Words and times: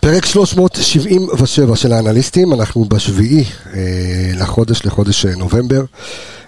פרק 0.00 0.24
377 0.24 1.76
של 1.76 1.92
האנליסטים, 1.92 2.52
אנחנו 2.52 2.84
בשביעי 2.84 3.44
אה, 3.74 4.30
לחודש, 4.34 4.86
לחודש 4.86 5.26
אה, 5.26 5.36
נובמבר, 5.36 5.84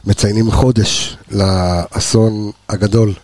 מציינים 0.05 0.51
חודש 0.51 1.17
לאסון 1.31 2.51
הגדול 2.69 3.15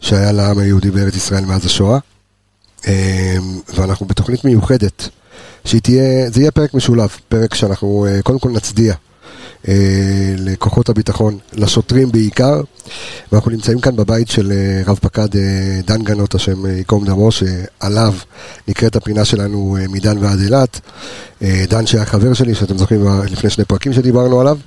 שהיה 0.00 0.32
לעם 0.32 0.58
היהודי 0.58 0.90
בארץ 0.90 1.14
ישראל 1.16 1.44
מאז 1.44 1.66
השואה, 1.66 1.98
אה, 2.86 3.36
ואנחנו 3.74 4.06
בתוכנית 4.06 4.44
מיוחדת, 4.44 5.08
שהיא 5.64 5.80
תהיה, 5.80 6.30
זה 6.30 6.40
יהיה 6.40 6.50
פרק 6.50 6.74
משולב, 6.74 7.08
פרק 7.28 7.54
שאנחנו 7.54 8.06
אה, 8.08 8.22
קודם 8.22 8.38
כל 8.38 8.50
נצדיע 8.50 8.92
אה, 8.92 8.98
לכוחות 10.38 10.88
הביטחון, 10.88 11.38
לשוטרים 11.52 12.12
בעיקר, 12.12 12.60
ואנחנו 13.32 13.50
נמצאים 13.50 13.80
כאן 13.80 13.96
בבית 13.96 14.28
של 14.28 14.52
אה, 14.52 14.82
רב 14.86 14.98
פקד 15.02 15.36
אה, 15.36 15.80
דן 15.86 16.02
גנות, 16.02 16.34
השם 16.34 16.66
ייקום 16.66 17.04
דמו, 17.04 17.32
שעליו 17.32 18.14
נקראת 18.68 18.96
הפינה 18.96 19.24
שלנו 19.24 19.76
מדן 19.88 20.18
ועד 20.18 20.40
אילת. 20.40 20.80
דן 21.68 21.86
שהיה 21.86 22.04
חבר 22.04 22.34
שלי, 22.34 22.54
שאתם 22.54 22.78
זוכרים 22.78 23.06
לפני 23.30 23.50
שני 23.50 23.64
פרקים 23.64 23.92
שדיברנו 23.92 24.40
עליו. 24.40 24.58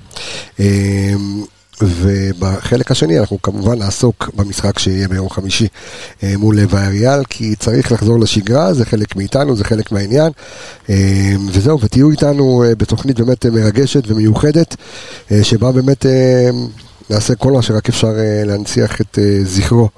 ובחלק 1.82 2.90
השני 2.90 3.18
אנחנו 3.20 3.42
כמובן 3.42 3.78
נעסוק 3.78 4.30
במשחק 4.34 4.78
שיהיה 4.78 5.08
ביום 5.08 5.30
חמישי 5.30 5.68
אה, 6.22 6.34
מול 6.36 6.58
לב 6.58 6.74
האריאל, 6.74 7.24
כי 7.24 7.56
צריך 7.56 7.92
לחזור 7.92 8.20
לשגרה, 8.20 8.74
זה 8.74 8.84
חלק 8.84 9.16
מאיתנו, 9.16 9.56
זה 9.56 9.64
חלק 9.64 9.92
מהעניין. 9.92 10.32
אה, 10.90 11.34
וזהו, 11.52 11.80
ותהיו 11.80 12.10
איתנו 12.10 12.64
אה, 12.66 12.74
בתוכנית 12.74 13.20
באמת 13.20 13.46
מרגשת 13.46 14.02
ומיוחדת, 14.06 14.76
שבה 15.42 15.72
באמת 15.72 16.06
נעשה 17.10 17.34
כל 17.34 17.52
מה 17.52 17.62
שרק 17.62 17.88
אפשר 17.88 18.12
להנציח 18.44 19.00
את 19.00 19.18
זכרו. 19.44 19.88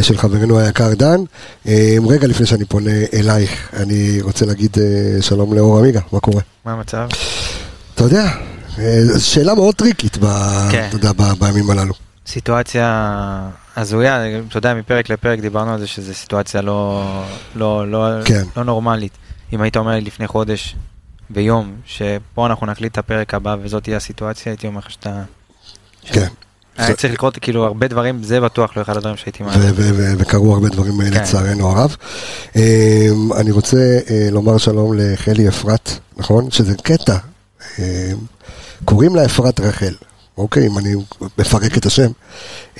של 0.00 0.16
חברנו 0.16 0.58
היקר 0.58 0.94
דן. 0.94 1.20
רגע 2.08 2.26
לפני 2.26 2.46
שאני 2.46 2.64
פונה 2.64 2.90
אלייך, 3.14 3.68
אני 3.76 4.18
רוצה 4.22 4.46
להגיד 4.46 4.76
שלום 5.20 5.54
לאור 5.54 5.78
עמיגה, 5.78 6.00
מה 6.12 6.20
קורה? 6.20 6.42
מה 6.64 6.72
המצב? 6.72 7.08
אתה 7.94 8.04
יודע, 8.04 8.30
אה, 8.78 9.20
שאלה 9.20 9.54
מאוד 9.54 9.74
טריקית 9.74 10.16
כן. 10.70 10.86
אתה 10.88 10.96
יודע, 10.96 11.12
בימים 11.38 11.70
הללו. 11.70 11.94
סיטואציה 12.26 13.50
הזויה, 13.76 14.38
אתה 14.48 14.58
יודע, 14.58 14.74
מפרק 14.74 15.10
לפרק 15.10 15.40
דיברנו 15.40 15.72
על 15.72 15.80
זה 15.80 15.86
שזו 15.86 16.14
סיטואציה 16.14 16.62
לא, 16.62 17.04
לא, 17.54 17.90
לא, 17.90 18.24
כן. 18.24 18.42
לא 18.56 18.64
נורמלית. 18.64 19.12
אם 19.52 19.60
היית 19.60 19.76
אומר 19.76 19.92
לי 19.92 20.00
לפני 20.00 20.26
חודש, 20.26 20.76
ביום, 21.30 21.74
שפה 21.86 22.46
אנחנו 22.46 22.66
נקליט 22.66 22.92
את 22.92 22.98
הפרק 22.98 23.34
הבא 23.34 23.56
וזאת 23.62 23.82
תהיה 23.82 23.96
הסיטואציה, 23.96 24.52
הייתי 24.52 24.66
אומר 24.66 24.78
לך 24.78 24.90
שאתה... 24.90 25.22
כן. 26.02 26.28
היה 26.76 26.94
צריך 26.94 27.12
לקרות 27.12 27.38
כאילו 27.38 27.64
הרבה 27.64 27.88
דברים, 27.88 28.22
זה 28.22 28.40
בטוח 28.40 28.76
לא 28.76 28.82
אחד 28.82 28.96
הדברים 28.96 29.16
שהייתי 29.16 29.42
מעלה. 29.42 29.70
וקרו 30.18 30.54
הרבה 30.54 30.68
דברים 30.68 31.00
כן. 31.00 31.12
לצערנו 31.12 31.70
הרב. 31.70 31.96
אמ, 32.56 33.32
אני 33.32 33.50
רוצה 33.50 33.98
אה, 34.10 34.28
לומר 34.30 34.58
שלום 34.58 34.92
לחלי 34.96 35.48
אפרת, 35.48 35.90
נכון? 36.16 36.50
שזה 36.50 36.74
קטע. 36.82 37.16
קוראים 38.84 39.16
לה 39.16 39.24
אפרת 39.24 39.60
רחל, 39.60 39.94
אוקיי, 40.38 40.66
אם 40.66 40.78
אני 40.78 40.94
מפרק 41.38 41.78
את 41.78 41.86
השם, 41.86 42.10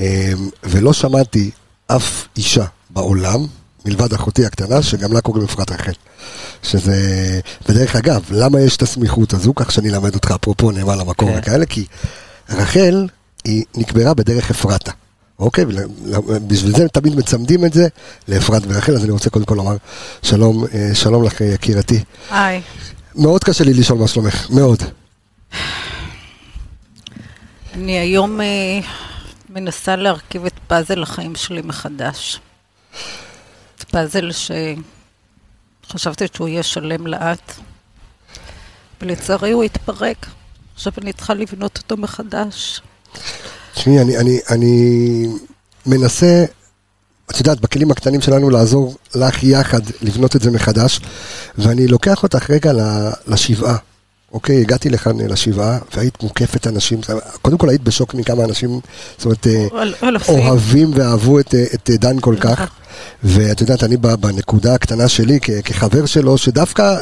אמ, 0.01 0.05
ולא 0.65 0.93
שמעתי 0.93 1.51
אף 1.87 2.27
אישה 2.37 2.65
בעולם, 2.91 3.47
מלבד 3.87 4.13
אחותי 4.13 4.47
הקטנה, 4.47 4.83
שגם 4.83 5.13
לה 5.13 5.21
קוראים 5.21 5.45
אפרת 5.45 5.73
רחל. 5.73 5.93
שזה, 6.63 6.97
ודרך 7.69 7.97
אגב, 7.97 8.23
למה 8.31 8.61
יש 8.61 8.77
את 8.77 8.83
הסמיכות 8.83 9.35
הזו, 9.35 9.55
כך 9.55 9.73
שאני 9.73 9.91
אלמד 9.91 10.15
אותך 10.15 10.31
אפרופו 10.31 10.71
נאמר 10.71 10.97
למקור 10.97 11.33
כן. 11.33 11.39
וכאלה, 11.39 11.67
כי 11.67 11.85
רחל 12.49 13.07
היא 13.45 13.65
נקברה 13.77 14.15
בדרך 14.15 14.51
אפרתה. 14.51 14.93
אוקיי, 15.39 15.65
בשביל 16.47 16.77
זה 16.77 16.89
תמיד 16.89 17.17
מצמדים 17.17 17.65
את 17.65 17.73
זה 17.73 17.89
לאפרת 18.29 18.63
ורחל, 18.69 18.93
אז 18.95 19.05
אני 19.05 19.11
רוצה 19.11 19.31
קודם 19.31 19.45
כל 19.45 19.55
לומר 19.55 19.77
שלום, 20.23 20.65
אה, 20.75 20.91
שלום 20.95 21.25
לך 21.25 21.41
יקירתי. 21.41 22.05
היי. 22.31 22.61
מאוד 23.17 23.45
קשה 23.45 23.65
לי 23.65 23.75
לשאול 23.75 23.99
מה 23.99 24.09
שלומך, 24.09 24.51
מאוד. 24.51 24.83
אני 27.75 27.99
היום 27.99 28.41
uh, 28.41 28.45
מנסה 29.49 29.97
להרכיב 29.97 30.45
את 30.47 30.53
פאזל 30.67 31.03
החיים 31.03 31.35
שלי 31.35 31.63
מחדש. 31.63 32.41
פאזל 33.91 34.31
שחשבתי 35.87 36.25
שהוא 36.35 36.49
יהיה 36.49 36.63
שלם 36.63 37.07
לאט, 37.07 37.53
ולצערי 39.01 39.53
הוא 39.53 39.65
התפרק. 39.65 40.27
עכשיו 40.75 40.93
אני 41.03 41.13
צריכה 41.13 41.35
לבנות 41.35 41.79
אותו 41.79 41.97
מחדש. 41.97 42.81
תשמעי, 43.75 44.01
אני, 44.01 44.19
אני, 44.19 44.39
אני 44.51 45.27
מנסה, 45.87 46.45
את 47.31 47.39
יודעת, 47.39 47.61
בכלים 47.61 47.91
הקטנים 47.91 48.21
שלנו 48.21 48.51
לעזור 48.51 48.97
לך 49.15 49.45
יחד 49.45 49.81
לבנות 50.03 50.37
את 50.37 50.43
זה 50.43 50.51
מחדש, 50.51 51.01
ואני 51.59 51.87
לוקח 51.87 52.23
אותך 52.23 52.51
רגע 52.51 52.73
לשבעה. 53.27 53.77
אוקיי, 54.35 54.61
הגעתי 54.61 54.91
לכאן 54.91 55.21
אה, 55.21 55.27
לשבעה, 55.27 55.79
והיית 55.97 56.23
מוקפת 56.23 56.67
אנשים, 56.67 57.01
קודם 57.43 57.59
כל 57.59 57.69
היית 57.69 57.83
בשוק 57.83 58.15
מכמה 58.15 58.45
אנשים, 58.45 58.81
זאת 59.19 59.25
אומרת, 59.25 59.47
אה, 59.47 59.67
אוהבים 60.29 60.91
ואהבו 60.95 61.41
את, 61.41 61.55
אה, 61.55 61.65
את 61.75 61.91
דן 61.91 62.21
כל 62.21 62.37
כך. 62.41 62.71
ואת 63.25 63.61
יודעת, 63.61 63.85
אני 63.85 63.97
בנקודה 63.97 64.75
הקטנה 64.75 65.09
שלי, 65.09 65.41
כחבר 65.41 66.07
שלו, 66.07 66.39
שדווקא 66.39 66.97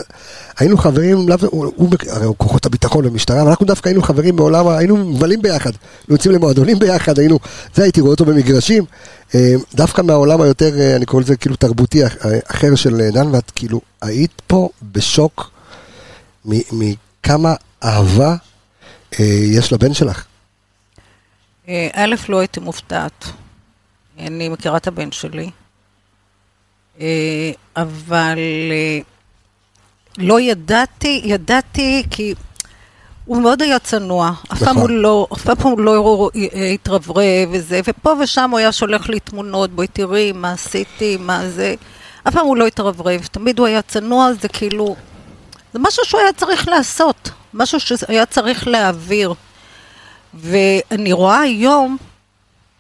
היינו 0.58 0.76
חברים, 0.76 1.26
הוא, 1.50 1.90
הרי 2.08 2.26
הוא 2.26 2.34
כוחות 2.38 2.66
הביטחון 2.66 3.04
במשטרה, 3.04 3.42
אבל 3.42 3.50
אנחנו 3.50 3.66
דווקא 3.66 3.88
היינו 3.88 4.02
חברים 4.02 4.36
בעולם, 4.36 4.68
היינו 4.68 4.96
מבלים 4.96 5.42
ביחד, 5.42 5.70
היינו 5.70 6.14
יוצאים 6.14 6.34
למועדונים 6.34 6.78
ביחד, 6.78 7.18
היינו, 7.18 7.38
זה 7.74 7.82
הייתי 7.82 8.00
רואה 8.00 8.10
אותו 8.10 8.24
במגרשים, 8.24 8.84
דווקא 9.74 10.02
מהעולם 10.02 10.40
היותר, 10.40 10.96
אני 10.96 11.06
קורא 11.06 11.22
לזה 11.22 11.36
כאילו 11.36 11.56
תרבותי 11.56 12.02
אחר 12.46 12.74
של 12.74 13.10
דן, 13.12 13.34
ואת 13.34 13.50
כאילו 13.54 13.80
היית 14.02 14.42
פה 14.46 14.68
בשוק. 14.92 15.50
כמה 17.22 17.54
אהבה 17.84 18.36
אה, 19.20 19.24
יש 19.58 19.72
לבן 19.72 19.94
שלך? 19.94 20.24
אה, 21.68 21.88
א', 21.94 22.14
לא 22.28 22.38
הייתי 22.38 22.60
מופתעת. 22.60 23.24
אני 24.18 24.48
מכירה 24.48 24.76
את 24.76 24.86
הבן 24.86 25.12
שלי, 25.12 25.50
אה, 27.00 27.50
אבל 27.76 28.38
אה, 28.70 28.98
לא 30.18 30.40
ידעתי, 30.40 31.22
ידעתי 31.24 32.02
כי 32.10 32.34
הוא 33.24 33.42
מאוד 33.42 33.62
היה 33.62 33.78
צנוע. 33.78 34.32
אף 34.52 34.58
פעם 34.58 34.76
הוא 34.76 34.84
נכון. 34.84 34.96
לא, 34.96 35.26
אף 35.32 35.42
פעם 35.42 35.56
הוא 35.62 35.80
לא 35.80 36.30
התרברב 36.74 37.48
וזה, 37.52 37.80
ופה 37.84 38.14
ושם 38.22 38.50
הוא 38.50 38.58
היה 38.58 38.72
שולח 38.72 39.08
לי 39.08 39.20
תמונות, 39.20 39.70
בואי 39.70 39.86
תראי 39.86 40.32
מה 40.32 40.52
עשיתי, 40.52 41.16
מה 41.16 41.48
זה. 41.48 41.74
אף 42.28 42.34
פעם 42.34 42.46
הוא 42.46 42.56
לא 42.56 42.66
התרברב, 42.66 43.28
תמיד 43.32 43.58
הוא 43.58 43.66
היה 43.66 43.82
צנוע, 43.82 44.32
זה 44.40 44.48
כאילו... 44.48 44.96
זה 45.72 45.78
משהו 45.78 46.04
שהוא 46.04 46.20
היה 46.20 46.32
צריך 46.32 46.68
לעשות, 46.68 47.30
משהו 47.54 47.80
שהיה 47.80 48.26
צריך 48.26 48.66
להעביר. 48.66 49.34
ואני 50.34 51.12
רואה 51.12 51.40
היום 51.40 51.96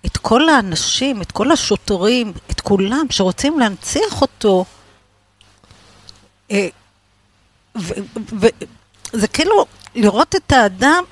את 0.06 0.16
כל 0.16 0.48
האנשים, 0.48 1.22
את 1.22 1.32
כל 1.32 1.52
השוטרים, 1.52 2.32
את 2.50 2.60
כולם 2.60 3.06
שרוצים 3.10 3.58
להנציח 3.58 4.22
אותו. 4.22 4.64
אה, 6.50 6.68
וזה 7.76 9.28
כאילו 9.32 9.66
לראות 9.94 10.34
את 10.34 10.52
האדם 10.52 11.04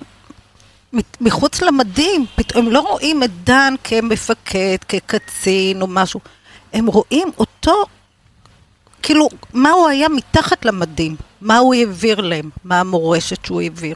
מחוץ 1.21 1.63
למדים, 1.63 2.27
הם 2.55 2.69
לא 2.69 2.81
רואים 2.81 3.23
את 3.23 3.45
דן 3.45 3.75
כמפקד, 3.85 4.77
כקצין 4.89 5.83
או 5.83 5.87
משהו, 5.87 6.21
הם 6.73 6.87
רואים 6.87 7.31
אותו 7.39 7.85
כאילו, 9.03 9.28
מה 9.53 9.71
הוא 9.71 9.88
היה 9.88 10.09
מתחת 10.09 10.65
למדים? 10.65 11.16
מה 11.41 11.59
הוא 11.59 11.75
העביר 11.75 12.21
להם? 12.21 12.50
מה 12.65 12.81
המורשת 12.81 13.44
שהוא 13.44 13.61
העביר? 13.61 13.94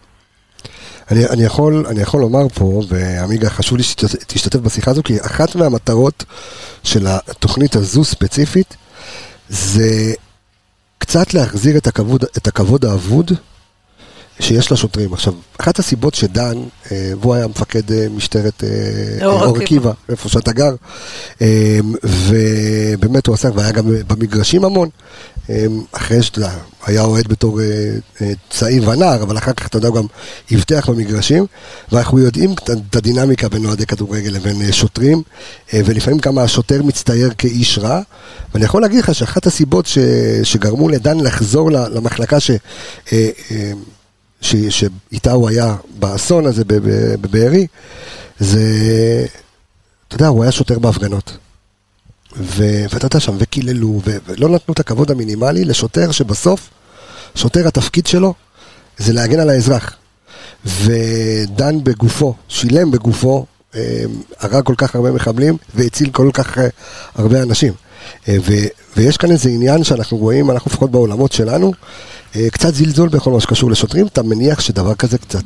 אני, 1.11 1.27
אני, 1.27 1.45
יכול, 1.45 1.87
אני 1.89 2.01
יכול 2.01 2.21
לומר 2.21 2.49
פה, 2.49 2.83
ועמיגה, 2.89 3.51
חשוב 3.51 3.79
לי 3.79 3.85
שתשתתף 3.85 4.59
בשיחה 4.59 4.91
הזו, 4.91 5.03
כי 5.03 5.21
אחת 5.21 5.55
מהמטרות 5.57 6.25
של 6.83 7.07
התוכנית 7.07 7.77
הזו 7.77 8.05
ספציפית, 8.05 8.77
זה 9.49 10.13
קצת 10.99 11.35
להחזיר 11.35 11.77
את 11.77 11.87
הכבוד, 11.87 12.25
את 12.37 12.47
הכבוד 12.47 12.85
האבוד 12.85 13.33
שיש 14.41 14.73
לשוטרים. 14.73 15.13
עכשיו, 15.13 15.33
אחת 15.59 15.79
הסיבות 15.79 16.15
שדן, 16.15 16.59
אה, 16.93 17.13
והוא 17.21 17.35
היה 17.35 17.47
מפקד 17.47 17.93
אה, 17.93 18.07
משטרת 18.17 18.65
אה, 18.65 19.27
אור 19.27 19.57
עקיבא, 19.57 19.93
איפה 20.09 20.29
שאתה 20.29 20.53
גר, 20.53 20.75
ובאמת 22.05 23.27
הוא 23.27 23.35
עסק, 23.35 23.51
והיה 23.55 23.73
גם 23.73 23.85
במגרשים 24.07 24.65
המון, 24.65 24.89
אחרי 25.93 26.23
שאתה 26.23 26.39
יודע, 26.39 26.53
היה 26.87 27.03
אוהד 27.03 27.29
בתור 27.29 27.61
צעיר 28.51 28.89
ונער, 28.89 29.23
אבל 29.23 29.39
אחר 29.39 29.53
כך 29.53 29.67
אתה 29.67 29.79
יודע, 29.79 29.91
גם 29.91 30.07
הבטיח 30.51 30.91
במגרשים, 30.91 31.47
ואנחנו 31.93 32.19
יודעים 32.19 32.53
את 32.53 32.97
הדינמיקה 32.97 33.49
בין 33.49 33.67
אוהדי 33.67 33.87
כדורגל 33.87 34.31
לבין 34.31 34.73
שוטרים, 34.73 35.23
ולפעמים 35.75 36.21
כמה 36.21 36.43
השוטר 36.43 36.83
מצטייר 36.83 37.31
כאיש 37.39 37.79
רע, 37.79 38.01
ואני 38.55 38.65
יכול 38.65 38.83
להגיד 38.83 38.99
לך 38.99 39.15
שאחת 39.15 39.47
הסיבות 39.47 39.89
שגרמו 40.43 40.89
לדן 40.89 41.21
לחזור 41.21 41.71
למחלקה 41.71 42.41
ש... 42.41 42.51
שאיתה 44.71 45.33
הוא 45.33 45.49
היה 45.49 45.77
באסון 45.99 46.47
הזה 46.47 46.63
בבארי, 47.21 47.67
זה, 48.39 48.61
אתה 50.09 50.17
יודע, 50.17 50.27
הוא 50.27 50.43
היה 50.43 50.53
שוטר 50.53 50.79
בהפגנות. 50.79 51.37
ואתה 52.37 53.07
יודע 53.07 53.21
שם, 53.21 53.37
וקיללו, 53.39 54.01
ולא 54.05 54.49
נתנו 54.49 54.75
את 54.75 54.81
הכבוד 54.81 55.11
המינימלי 55.11 55.65
לשוטר 55.65 56.11
שבסוף, 56.11 56.71
שוטר 57.35 57.69
התפקיד 57.69 58.07
שלו 58.07 58.35
זה 58.99 59.13
להגן 59.13 59.41
על 59.41 59.51
האזרח. 59.51 59.97
ודן 60.67 61.85
בגופו, 61.85 62.35
שילם 62.49 62.91
בגופו, 62.91 63.47
אה, 63.75 64.05
הרג 64.39 64.65
כל 64.65 64.75
כך 64.79 64.95
הרבה 64.95 65.13
מחבלים 65.13 65.57
והציל 65.75 66.11
כל 66.11 66.31
כך 66.33 66.59
אה, 66.59 66.69
הרבה 67.15 67.43
אנשים. 67.43 67.73
אה, 68.29 68.37
ו, 68.47 68.53
ויש 68.97 69.17
כאן 69.17 69.31
איזה 69.31 69.49
עניין 69.49 69.85
שאנחנו 69.85 70.17
רואים, 70.17 70.51
אנחנו 70.51 70.71
לפחות 70.71 70.91
בעולמות 70.91 71.33
שלנו, 71.33 71.73
קצת 72.53 72.75
זלזול 72.75 73.09
בכל 73.09 73.31
מה 73.31 73.41
שקשור 73.41 73.71
לשוטרים, 73.71 74.07
אתה 74.07 74.23
מניח 74.23 74.61
שדבר 74.61 74.95
כזה 74.95 75.19
קצת 75.19 75.43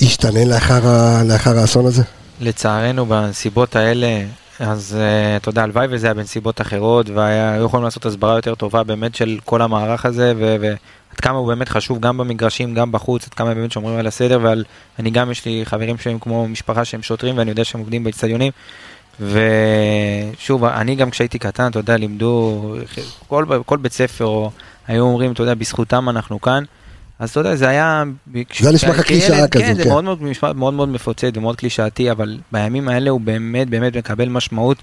ישתנה 0.00 0.44
לאחר, 0.44 0.80
לאחר 1.28 1.58
האסון 1.58 1.86
הזה? 1.86 2.02
לצערנו 2.40 3.06
בנסיבות 3.06 3.76
האלה, 3.76 4.24
אז 4.58 4.96
אתה 5.36 5.48
יודע, 5.48 5.62
הלוואי 5.62 5.86
וזה 5.90 6.06
היה 6.06 6.14
בנסיבות 6.14 6.60
אחרות, 6.60 7.10
והיו 7.10 7.64
יכולים 7.64 7.84
לעשות 7.84 8.06
הסברה 8.06 8.36
יותר 8.36 8.54
טובה 8.54 8.82
באמת 8.82 9.14
של 9.14 9.38
כל 9.44 9.62
המערך 9.62 10.06
הזה, 10.06 10.32
ו- 10.38 10.74
עד 11.12 11.20
כמה 11.20 11.38
הוא 11.38 11.48
באמת 11.48 11.68
חשוב 11.68 12.00
גם 12.00 12.18
במגרשים, 12.18 12.74
גם 12.74 12.92
בחוץ, 12.92 13.26
עד 13.26 13.34
כמה 13.34 13.54
באמת 13.54 13.72
שומרים 13.72 13.98
על 13.98 14.06
הסדר, 14.06 14.38
ועל... 14.42 14.64
אני 14.98 15.10
גם, 15.10 15.30
יש 15.30 15.44
לי 15.44 15.62
חברים 15.64 15.98
שהם 15.98 16.18
כמו 16.18 16.48
משפחה 16.48 16.84
שהם 16.84 17.02
שוטרים, 17.02 17.38
ואני 17.38 17.50
יודע 17.50 17.64
שהם 17.64 17.80
עובדים 17.80 18.04
באצטדיונים. 18.04 18.52
ושוב, 19.20 20.64
אני 20.64 20.94
גם 20.94 21.10
כשהייתי 21.10 21.38
קטן, 21.38 21.70
אתה 21.70 21.78
יודע, 21.78 21.96
לימדו, 21.96 22.74
כל, 23.28 23.44
כל 23.66 23.76
בית 23.76 23.92
ספר, 23.92 24.24
או 24.24 24.50
היו 24.86 25.02
אומרים, 25.02 25.32
אתה 25.32 25.42
יודע, 25.42 25.54
בזכותם 25.54 26.08
אנחנו 26.08 26.40
כאן. 26.40 26.64
אז 27.18 27.30
אתה 27.30 27.40
יודע, 27.40 27.54
זה 27.54 27.68
היה... 27.68 28.04
זה 28.60 28.72
נשמע 28.72 28.90
לך 28.90 29.00
קלישאה 29.00 29.48
כזו, 29.48 29.64
כן. 29.64 29.74
זה 29.74 29.82
כן. 29.82 29.88
מאוד 29.88 30.04
מאוד, 30.04 30.18
מאוד 30.54 30.74
מאוד 30.74 30.88
מפוצץ 30.88 31.30
ומאוד 31.34 31.56
קלישאתי, 31.56 32.10
אבל 32.10 32.38
בימים 32.52 32.88
האלה 32.88 33.10
הוא 33.10 33.20
באמת 33.20 33.68
באמת 33.68 33.96
מקבל 33.96 34.28
משמעות 34.28 34.78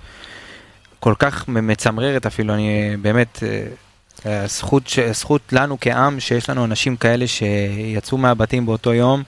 כל 1.00 1.14
כך 1.20 1.48
מצמררת 1.48 2.26
אפילו, 2.26 2.54
אני 2.54 2.98
באמת... 3.02 3.44
אה, 4.26 4.48
זכות, 4.48 4.92
זכות 5.12 5.54
לנו 5.54 5.78
כעם 5.82 6.20
שיש 6.20 6.50
לנו 6.50 6.66
אנשים 6.66 6.96
כאלה 6.96 7.28
שיצאו 7.28 8.18
מהבתים 8.18 8.66
באותו 8.66 8.94
יום 8.94 9.24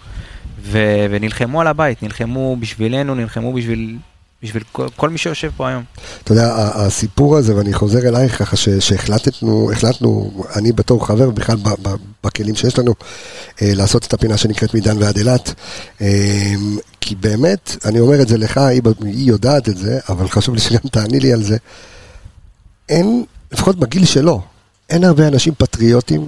ו, 0.62 0.80
ונלחמו 1.10 1.62
על 1.62 1.68
הבית, 1.68 2.04
נלחמו 2.04 2.56
בשבילנו, 2.60 3.16
נלחמו 3.16 3.54
בשביל, 3.54 3.98
בשביל 4.44 4.64
כל, 4.72 4.88
כל 4.96 5.10
מי 5.10 5.18
שיושב 5.18 5.52
פה 5.58 5.68
היום. 5.68 5.84
אתה 6.24 6.32
יודע, 6.32 6.56
הסיפור 6.56 7.38
הזה, 7.38 7.56
ואני 7.56 7.74
חוזר 7.74 8.00
אלייך 8.08 8.40
ככה 8.40 8.56
שהחלטנו, 8.80 9.72
החלטנו, 9.72 10.32
אני 10.56 10.72
בתור 10.72 11.08
חבר, 11.08 11.30
בכלל 11.30 11.58
בכלים 12.24 12.56
שיש 12.56 12.80
לנו, 12.80 12.94
אה, 13.62 13.72
לעשות 13.76 14.06
את 14.06 14.14
הפינה 14.14 14.38
שנקראת 14.38 14.74
מדן 14.74 14.98
ועד 15.04 15.18
אילת. 15.18 15.54
אה, 16.02 16.54
כי 17.02 17.16
באמת, 17.16 17.76
אני 17.86 18.00
אומר 18.00 18.22
את 18.22 18.28
זה 18.28 18.38
לך, 18.38 18.58
היא, 18.58 18.82
היא 19.04 19.28
יודעת 19.28 19.70
את 19.70 19.78
זה, 19.78 20.00
אבל 20.10 20.28
חשוב 20.28 20.56
לי 20.56 20.62
שגם 20.62 20.90
תעני 20.92 21.20
לי 21.20 21.34
על 21.34 21.44
זה. 21.44 21.58
אין, 22.90 23.26
לפחות 23.52 23.76
בגיל 23.76 24.06
שלו, 24.06 24.42
אין 24.90 25.04
הרבה 25.04 25.28
אנשים 25.28 25.54
פטריוטים 25.58 26.28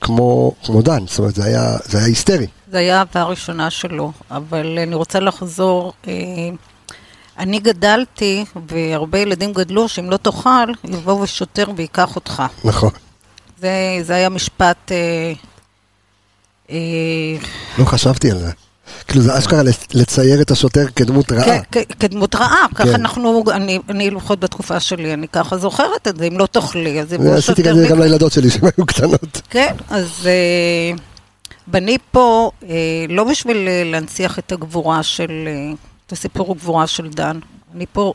כמו, 0.00 0.52
כמו 0.64 0.82
דן, 0.82 1.06
זאת 1.06 1.18
אומרת, 1.18 1.34
זה 1.34 1.44
היה, 1.44 1.76
זה 1.84 1.98
היה 1.98 2.06
היסטרי. 2.06 2.46
זה 2.70 2.78
היה 2.78 2.98
אהבה 2.98 3.20
הראשונה 3.20 3.70
שלו, 3.70 4.12
אבל 4.30 4.78
אני 4.78 4.94
רוצה 4.94 5.20
לחזור. 5.20 5.92
אה, 6.08 6.12
אני 7.38 7.58
גדלתי, 7.58 8.44
והרבה 8.68 9.18
ילדים 9.18 9.52
גדלו, 9.52 9.88
שאם 9.88 10.10
לא 10.10 10.16
תאכל, 10.16 10.72
יבוא 10.84 11.20
ושוטר 11.22 11.66
ויקח 11.76 12.16
אותך. 12.16 12.42
נכון. 12.64 12.90
זה, 13.60 13.98
זה 14.02 14.14
היה 14.14 14.28
משפט... 14.28 14.92
אה, 14.92 15.32
אה, 16.70 16.76
לא 17.78 17.84
חשבתי 17.84 18.30
על 18.30 18.38
זה. 18.38 18.50
כאילו 19.08 19.22
זה 19.22 19.38
אשכרה 19.38 19.62
לצייר 19.94 20.42
את 20.42 20.50
השוטר 20.50 20.86
כדמות 20.96 21.32
רעה. 21.32 21.58
כדמות 22.00 22.34
רעה, 22.34 22.66
ככה 22.74 22.84
כן. 22.84 22.94
אנחנו, 22.94 23.44
אני 23.88 24.10
לפחות 24.10 24.40
בתקופה 24.40 24.80
שלי, 24.80 25.14
אני 25.14 25.28
ככה 25.28 25.58
זוכרת 25.58 26.08
את 26.08 26.16
זה, 26.16 26.24
אם 26.24 26.38
לא 26.38 26.46
תאכלי, 26.46 27.00
אז 27.00 27.12
יבוא 27.12 27.24
שוטר. 27.26 27.38
עשיתי 27.38 27.70
את 27.70 27.76
זה 27.76 27.86
גם 27.88 28.00
לילדות 28.00 28.32
שלי 28.32 28.50
שהן 28.50 28.68
היו 28.76 28.86
קטנות. 28.86 29.40
כן, 29.50 29.74
אז 29.90 30.28
בני 31.66 31.92
אה, 31.92 31.96
פה 32.10 32.50
אה, 32.68 32.76
לא 33.08 33.24
בשביל 33.24 33.68
אה, 33.68 33.82
להנציח 33.84 34.38
את 34.38 34.52
הגבורה 34.52 35.02
של, 35.02 35.48
את 36.08 36.12
הסיפור 36.12 36.52
הגבורה 36.52 36.86
של 36.86 37.08
דן, 37.08 37.38
אני 37.74 37.86
פה, 37.92 38.14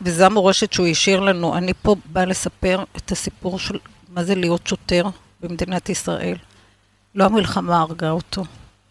וזו 0.00 0.24
המורשת 0.24 0.72
שהוא 0.72 0.86
השאיר 0.86 1.20
לנו, 1.20 1.56
אני 1.56 1.74
פה 1.82 1.96
באה 2.04 2.24
לספר 2.24 2.84
את 2.96 3.12
הסיפור 3.12 3.58
של 3.58 3.78
מה 4.08 4.24
זה 4.24 4.34
להיות 4.34 4.66
שוטר 4.66 5.04
במדינת 5.40 5.88
ישראל. 5.88 6.36
לא 7.14 7.24
המלחמה 7.24 7.80
הרגה 7.80 8.10
אותו. 8.10 8.44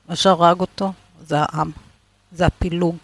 מה 0.10 0.16
שהרג 0.16 0.60
אותו 0.60 0.94
זה 1.28 1.36
העם, 1.40 1.72
זה 2.32 2.46
הפילוג. 2.46 2.98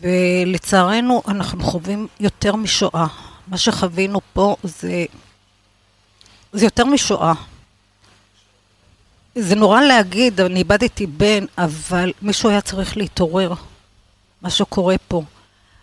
ולצערנו 0.00 1.22
אנחנו 1.28 1.64
חווים 1.64 2.06
יותר 2.20 2.56
משואה. 2.56 3.06
מה 3.48 3.58
שחווינו 3.58 4.20
פה 4.32 4.56
זה, 4.62 5.04
זה 6.52 6.64
יותר 6.64 6.84
משואה. 6.84 7.32
זה 9.34 9.54
נורא 9.54 9.80
להגיד, 9.80 10.40
אני 10.40 10.58
איבדתי 10.58 11.06
בן, 11.06 11.44
אבל 11.58 12.12
מישהו 12.22 12.48
היה 12.48 12.60
צריך 12.60 12.96
להתעורר, 12.96 13.52
מה 14.42 14.50
שקורה 14.50 14.94
פה. 15.08 15.22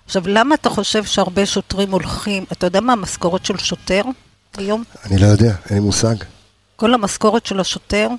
עכשיו, 0.05 0.27
למה 0.27 0.55
אתה 0.55 0.69
חושב 0.69 1.03
שהרבה 1.03 1.45
שוטרים 1.45 1.91
הולכים, 1.91 2.45
אתה 2.51 2.65
יודע 2.65 2.81
מה 2.81 2.93
המשכורת 2.93 3.45
של 3.45 3.57
שוטר 3.57 4.01
היום? 4.57 4.83
אני 5.05 5.17
לא 5.17 5.25
יודע, 5.25 5.55
אין 5.69 5.77
לי 5.77 5.79
מושג. 5.79 6.15
כל 6.75 6.93
המשכורת 6.93 7.45
של 7.45 7.59
השוטר 7.59 8.09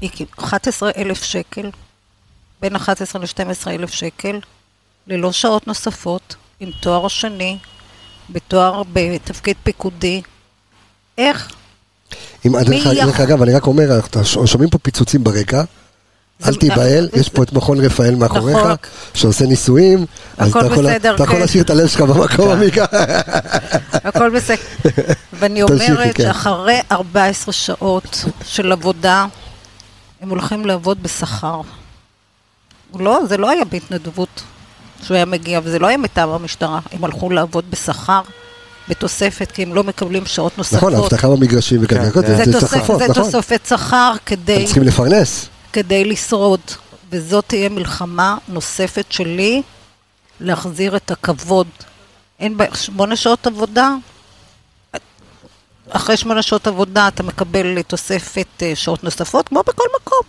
היא 0.00 0.10
11 0.38 0.90
אלף 0.96 1.22
שקל, 1.22 1.70
בין 2.60 2.76
11 2.76 3.22
ל-12 3.22 3.70
אלף 3.70 3.90
שקל, 3.90 4.40
ללא 5.06 5.32
שעות 5.32 5.66
נוספות, 5.66 6.36
עם 6.60 6.70
תואר 6.80 7.08
שני, 7.08 7.58
בתואר 8.30 8.82
בתפקיד 8.92 9.56
פיקודי. 9.62 10.22
איך? 11.18 11.52
אם, 12.46 12.52
דרך, 12.94 13.20
אגב, 13.20 13.42
אני 13.42 13.54
רק 13.54 13.66
אומר, 13.66 14.00
שומעים 14.24 14.70
פה 14.70 14.78
פיצוצים 14.78 15.24
ברקע. 15.24 15.62
אל 16.46 16.54
תיבהל, 16.54 17.08
יש 17.12 17.28
פה 17.28 17.42
את 17.42 17.52
מכון 17.52 17.80
רפאל 17.80 18.14
מאחוריך, 18.14 18.56
נכון. 18.56 18.74
שעושה 19.14 19.46
ניסויים, 19.46 20.06
אז 20.38 20.50
אתה 20.50 20.66
יכול, 20.66 20.88
אתה 20.88 21.08
יכול 21.08 21.26
כן. 21.26 21.40
להשאיר 21.40 21.64
את 21.64 21.70
הלב 21.70 21.88
שלך 21.88 22.00
במקום, 22.00 22.50
עמיקה. 22.50 22.84
הכל 23.92 24.30
בסדר. 24.30 24.56
ואני 25.32 25.62
אומרת 25.62 26.14
כן. 26.14 26.22
שאחרי 26.22 26.80
14 26.92 27.52
שעות 27.52 28.24
של 28.44 28.72
עבודה, 28.72 29.26
הם 30.20 30.30
הולכים 30.30 30.66
לעבוד 30.66 31.02
בשכר. 31.02 31.60
לא, 32.98 33.20
זה 33.28 33.36
לא 33.36 33.50
היה 33.50 33.64
בהתנדבות 33.64 34.42
שהוא 35.02 35.14
היה 35.14 35.24
מגיע, 35.24 35.60
וזה 35.64 35.78
לא 35.78 35.86
היה 35.86 35.96
מטעם 35.96 36.28
המשטרה. 36.28 36.80
הם 36.92 37.04
הלכו 37.04 37.30
לעבוד 37.30 37.64
בשכר, 37.70 38.20
בתוספת, 38.88 39.52
כי 39.52 39.62
הם 39.62 39.74
לא 39.74 39.84
מקבלים 39.84 40.26
שעות 40.26 40.58
נוספות. 40.58 40.78
נכון, 40.78 40.94
אבטחה 40.94 41.28
במגרשים 41.28 41.80
וכאלה, 41.84 42.10
כן, 42.10 42.20
זה, 42.20 42.44
זה 42.44 42.52
תוספות, 42.52 42.98
זה 42.98 43.08
נכון. 43.08 43.24
תוספת 43.24 43.60
שכר 43.68 44.14
כדי... 44.26 44.56
הם 44.56 44.64
צריכים 44.64 44.82
לפרנס. 44.82 45.48
כדי 45.72 46.04
לשרוד. 46.04 46.60
וזאת 47.10 47.44
תהיה 47.46 47.68
מלחמה 47.68 48.36
נוספת 48.48 49.12
שלי 49.12 49.62
להחזיר 50.40 50.96
את 50.96 51.10
הכבוד. 51.10 51.66
אין 52.40 52.56
בעיה, 52.56 52.74
שמונה 52.74 53.16
שעות 53.16 53.46
עבודה, 53.46 53.94
אחרי 55.90 56.16
שמונה 56.16 56.42
שעות 56.42 56.66
עבודה 56.66 57.08
אתה 57.08 57.22
מקבל 57.22 57.82
תוספת 57.82 58.46
אה, 58.62 58.72
שעות 58.74 59.04
נוספות, 59.04 59.48
כמו 59.48 59.62
בכל 59.66 59.84
מקום. 60.00 60.22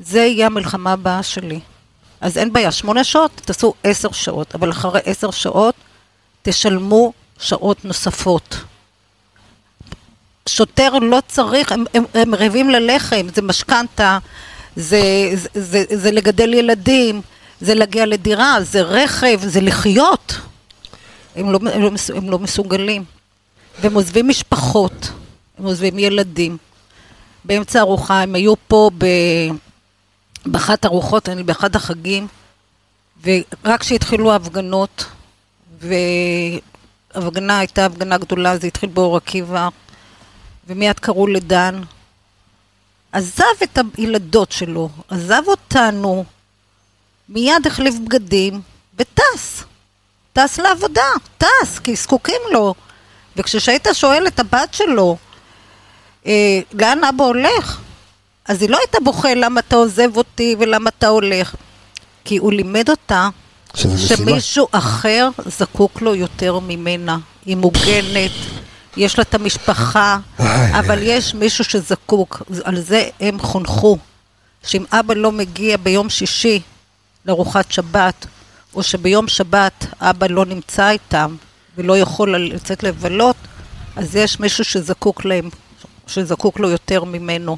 זה 0.00 0.18
יהיה 0.18 0.46
המלחמה 0.46 0.92
הבאה 0.92 1.22
שלי. 1.22 1.60
אז 2.20 2.38
אין 2.38 2.52
בעיה, 2.52 2.72
שמונה 2.72 3.04
שעות, 3.04 3.30
תעשו 3.44 3.74
עשר 3.84 4.12
שעות, 4.12 4.54
אבל 4.54 4.70
אחרי 4.70 5.00
עשר 5.04 5.30
שעות 5.30 5.74
תשלמו 6.42 7.12
שעות 7.40 7.84
נוספות. 7.84 8.56
שוטר 10.48 10.98
לא 10.98 11.18
צריך, 11.28 11.72
הם, 11.72 11.84
הם, 11.94 12.04
הם 12.14 12.34
רעבים 12.34 12.70
ללחם, 12.70 13.26
זה 13.34 13.42
משכנתה, 13.42 14.18
זה, 14.76 15.00
זה, 15.34 15.48
זה, 15.54 15.84
זה 15.96 16.10
לגדל 16.10 16.54
ילדים, 16.54 17.22
זה 17.60 17.74
להגיע 17.74 18.06
לדירה, 18.06 18.56
זה 18.60 18.82
רכב, 18.82 19.40
זה 19.42 19.60
לחיות. 19.60 20.40
הם 21.36 21.52
לא, 21.52 21.58
הם 21.72 21.82
לא, 21.82 21.90
הם 22.16 22.30
לא 22.30 22.38
מסוגלים. 22.38 23.04
והם 23.80 23.94
עוזבים 23.94 24.28
משפחות, 24.28 25.10
הם 25.58 25.64
עוזבים 25.64 25.98
ילדים. 25.98 26.56
באמצע 27.44 27.80
ארוחה, 27.80 28.22
הם 28.22 28.34
היו 28.34 28.54
פה 28.68 28.90
ב... 28.98 29.06
באחת 30.46 30.86
ארוחות, 30.86 31.28
באחד 31.44 31.76
החגים, 31.76 32.26
ורק 33.24 33.80
כשהתחילו 33.80 34.32
ההפגנות, 34.32 35.04
והפגנה 37.16 37.58
הייתה 37.58 37.86
הפגנה 37.86 38.18
גדולה, 38.18 38.58
זה 38.58 38.66
התחיל 38.66 38.88
באור 38.88 39.16
עקיבא, 39.16 39.68
ומיד 40.66 41.00
קראו 41.00 41.26
לדן. 41.26 41.80
עזב 43.12 43.62
את 43.62 43.78
הילדות 43.96 44.52
שלו, 44.52 44.88
עזב 45.08 45.42
אותנו, 45.46 46.24
מיד 47.28 47.66
החליף 47.66 47.94
בגדים, 48.04 48.60
וטס. 48.98 49.64
טס 50.32 50.58
לעבודה, 50.58 51.06
טס, 51.38 51.78
כי 51.78 51.96
זקוקים 51.96 52.40
לו. 52.52 52.74
וכשהיית 53.36 53.86
שואל 53.92 54.26
את 54.26 54.40
הבת 54.40 54.74
שלו, 54.74 55.16
אה, 56.26 56.60
לאן 56.72 57.04
אבא 57.04 57.24
הולך? 57.24 57.80
אז 58.48 58.62
היא 58.62 58.70
לא 58.70 58.78
הייתה 58.78 58.98
בוכה 59.00 59.34
למה 59.34 59.60
אתה 59.60 59.76
עוזב 59.76 60.16
אותי 60.16 60.56
ולמה 60.58 60.90
אתה 60.98 61.08
הולך. 61.08 61.54
כי 62.24 62.36
הוא 62.36 62.52
לימד 62.52 62.90
אותה 62.90 63.28
שמישהו 63.76 64.66
אחר 64.70 65.28
זקוק 65.46 66.02
לו 66.02 66.14
יותר 66.14 66.58
ממנה. 66.58 67.18
היא 67.46 67.56
מוגנת, 67.56 68.30
יש 68.96 69.18
לה 69.18 69.22
את 69.22 69.34
המשפחה, 69.34 70.18
אבל 70.78 70.98
יש 71.02 71.34
מישהו 71.34 71.64
שזקוק, 71.64 72.42
על 72.64 72.80
זה 72.80 73.08
הם 73.20 73.38
חונכו. 73.38 73.98
שאם 74.66 74.84
אבא 74.92 75.14
לא 75.14 75.32
מגיע 75.32 75.76
ביום 75.76 76.10
שישי 76.10 76.60
לארוחת 77.26 77.72
שבת, 77.72 78.26
או 78.74 78.82
שביום 78.82 79.28
שבת 79.28 79.86
אבא 80.00 80.26
לא 80.26 80.44
נמצא 80.44 80.90
איתם 80.90 81.36
ולא 81.78 81.98
יכול 81.98 82.36
לצאת 82.36 82.82
לבלות, 82.82 83.36
אז 83.96 84.16
יש 84.16 84.40
מישהו 84.40 84.64
שזקוק 84.64 85.24
להם, 85.24 85.48
שזקוק 86.06 86.58
לו 86.58 86.70
יותר 86.70 87.04
ממנו. 87.04 87.56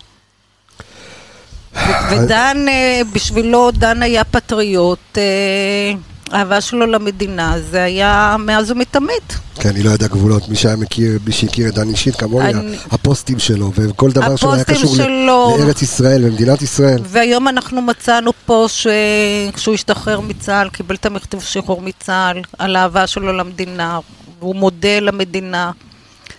ודן, 2.11 2.64
אה, 2.68 3.00
בשבילו 3.12 3.70
דן 3.70 4.02
היה 4.02 4.25
פטריוט, 4.25 5.18
אה, 5.18 5.92
האהבה 6.30 6.61
שלו 6.61 6.87
למדינה, 6.87 7.54
זה 7.70 7.82
היה 7.82 8.37
מאז 8.38 8.70
ומתמיד. 8.70 9.23
כן, 9.54 9.68
אני 9.68 9.82
לא 9.82 9.90
יודע 9.90 10.06
גבולות, 10.06 10.49
מי 10.49 10.56
שהיה 10.56 10.76
מכיר, 10.76 11.18
מי 11.26 11.32
שהכיר 11.32 11.68
את 11.68 11.75
דן 11.75 11.88
אישית 11.88 12.16
כמוני, 12.16 12.50
אני... 12.50 12.76
הפוסטים 12.90 13.38
שלו, 13.38 13.73
וכל 13.75 14.11
דבר 14.11 14.37
שלו 14.37 14.54
היה 14.54 14.64
קשור 14.64 14.97
שלו... 14.97 15.56
לארץ 15.58 15.82
ישראל 15.82 16.25
ומדינת 16.25 16.62
ישראל. 16.62 17.00
והיום 17.04 17.49
אנחנו 17.49 17.82
מצאנו 17.82 18.32
פה 18.47 18.66
שכשהוא 18.68 19.75
השתחרר 19.75 20.20
מצה"ל, 20.20 20.68
קיבל 20.68 20.94
את 20.94 21.06
המכתב 21.06 21.40
שחרור 21.40 21.82
מצה"ל, 21.82 22.42
על 22.58 22.76
האהבה 22.76 23.06
שלו 23.06 23.32
למדינה, 23.32 23.99
והוא 24.38 24.56
מודה 24.56 25.00
למדינה, 25.00 25.70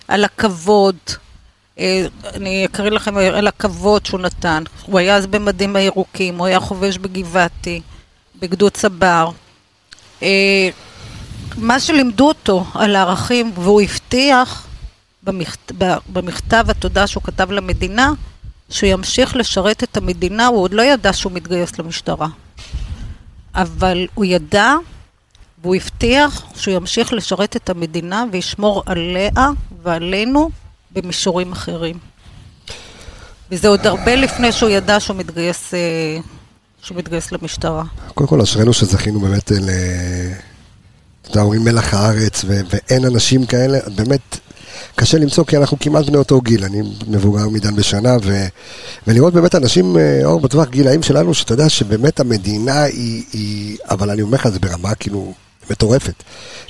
על 0.08 0.24
הכבוד. 0.24 0.96
אה, 1.80 2.06
אני 2.34 2.64
אקריא 2.64 2.90
לכם 2.90 3.16
על 3.16 3.46
הכבוד 3.46 4.06
שהוא 4.06 4.20
נתן. 4.20 4.62
הוא 4.86 4.98
היה 4.98 5.16
אז 5.16 5.26
במדים 5.26 5.76
הירוקים, 5.76 6.38
הוא 6.38 6.46
היה 6.46 6.60
חובש 6.60 6.98
בגבעתי, 6.98 7.80
בגדוד 8.40 8.72
צבר. 8.72 9.30
אה, 10.22 10.68
מה 11.56 11.80
שלימדו 11.80 12.28
אותו 12.28 12.64
על 12.74 12.96
הערכים, 12.96 13.52
והוא 13.54 13.80
הבטיח 13.80 14.66
במכת, 15.22 15.72
במכתב 16.12 16.64
התודה 16.68 17.06
שהוא 17.06 17.22
כתב 17.22 17.50
למדינה, 17.50 18.12
שהוא 18.70 18.90
ימשיך 18.90 19.36
לשרת 19.36 19.82
את 19.82 19.96
המדינה, 19.96 20.46
הוא 20.46 20.62
עוד 20.62 20.74
לא 20.74 20.82
ידע 20.82 21.12
שהוא 21.12 21.32
מתגייס 21.32 21.78
למשטרה. 21.78 22.28
אבל 23.54 24.06
הוא 24.14 24.24
ידע, 24.24 24.74
והוא 25.62 25.76
הבטיח 25.76 26.44
שהוא 26.56 26.74
ימשיך 26.74 27.12
לשרת 27.12 27.56
את 27.56 27.70
המדינה 27.70 28.24
וישמור 28.32 28.82
עליה 28.86 29.30
ועלינו 29.82 30.50
במישורים 30.92 31.52
אחרים. 31.52 31.98
וזה 33.50 33.68
עוד 33.68 33.86
הרבה 33.86 34.14
לפני 34.14 34.52
שהוא 34.52 34.70
ידע 34.70 35.00
שהוא 35.00 35.16
מתגייס, 35.16 35.74
אה, 35.74 36.18
שהוא 36.82 36.98
מתגייס 36.98 37.32
למשטרה. 37.32 37.84
קודם 38.14 38.28
כל, 38.28 38.40
אשרינו 38.40 38.72
שזכינו 38.72 39.20
באמת 39.20 39.50
ל... 39.50 39.70
אתה 41.22 41.30
יודע, 41.30 41.40
אומרים 41.40 41.64
מלח 41.64 41.94
הארץ, 41.94 42.44
ו- 42.44 42.60
ואין 42.70 43.04
אנשים 43.04 43.46
כאלה, 43.46 43.78
באמת 43.94 44.38
קשה 44.96 45.18
למצוא, 45.18 45.44
כי 45.44 45.56
אנחנו 45.56 45.76
כמעט 45.80 46.06
בני 46.06 46.16
אותו 46.16 46.40
גיל, 46.40 46.64
אני 46.64 46.82
מבוגר 47.06 47.48
מדן 47.48 47.76
בשנה, 47.76 48.16
ו- 48.22 48.46
ולראות 49.06 49.34
באמת 49.34 49.54
אנשים, 49.54 49.96
אה, 49.98 50.20
אור 50.24 50.40
בטווח 50.40 50.68
גילאים 50.68 51.02
שלנו, 51.02 51.34
שאתה 51.34 51.52
יודע 51.52 51.68
שבאמת 51.68 52.20
המדינה 52.20 52.82
היא, 52.82 53.24
היא 53.32 53.78
אבל 53.90 54.10
אני 54.10 54.22
אומר 54.22 54.34
לך, 54.38 54.48
זה 54.48 54.58
ברמה 54.58 54.94
כאילו 54.94 55.34
מטורפת. 55.70 56.14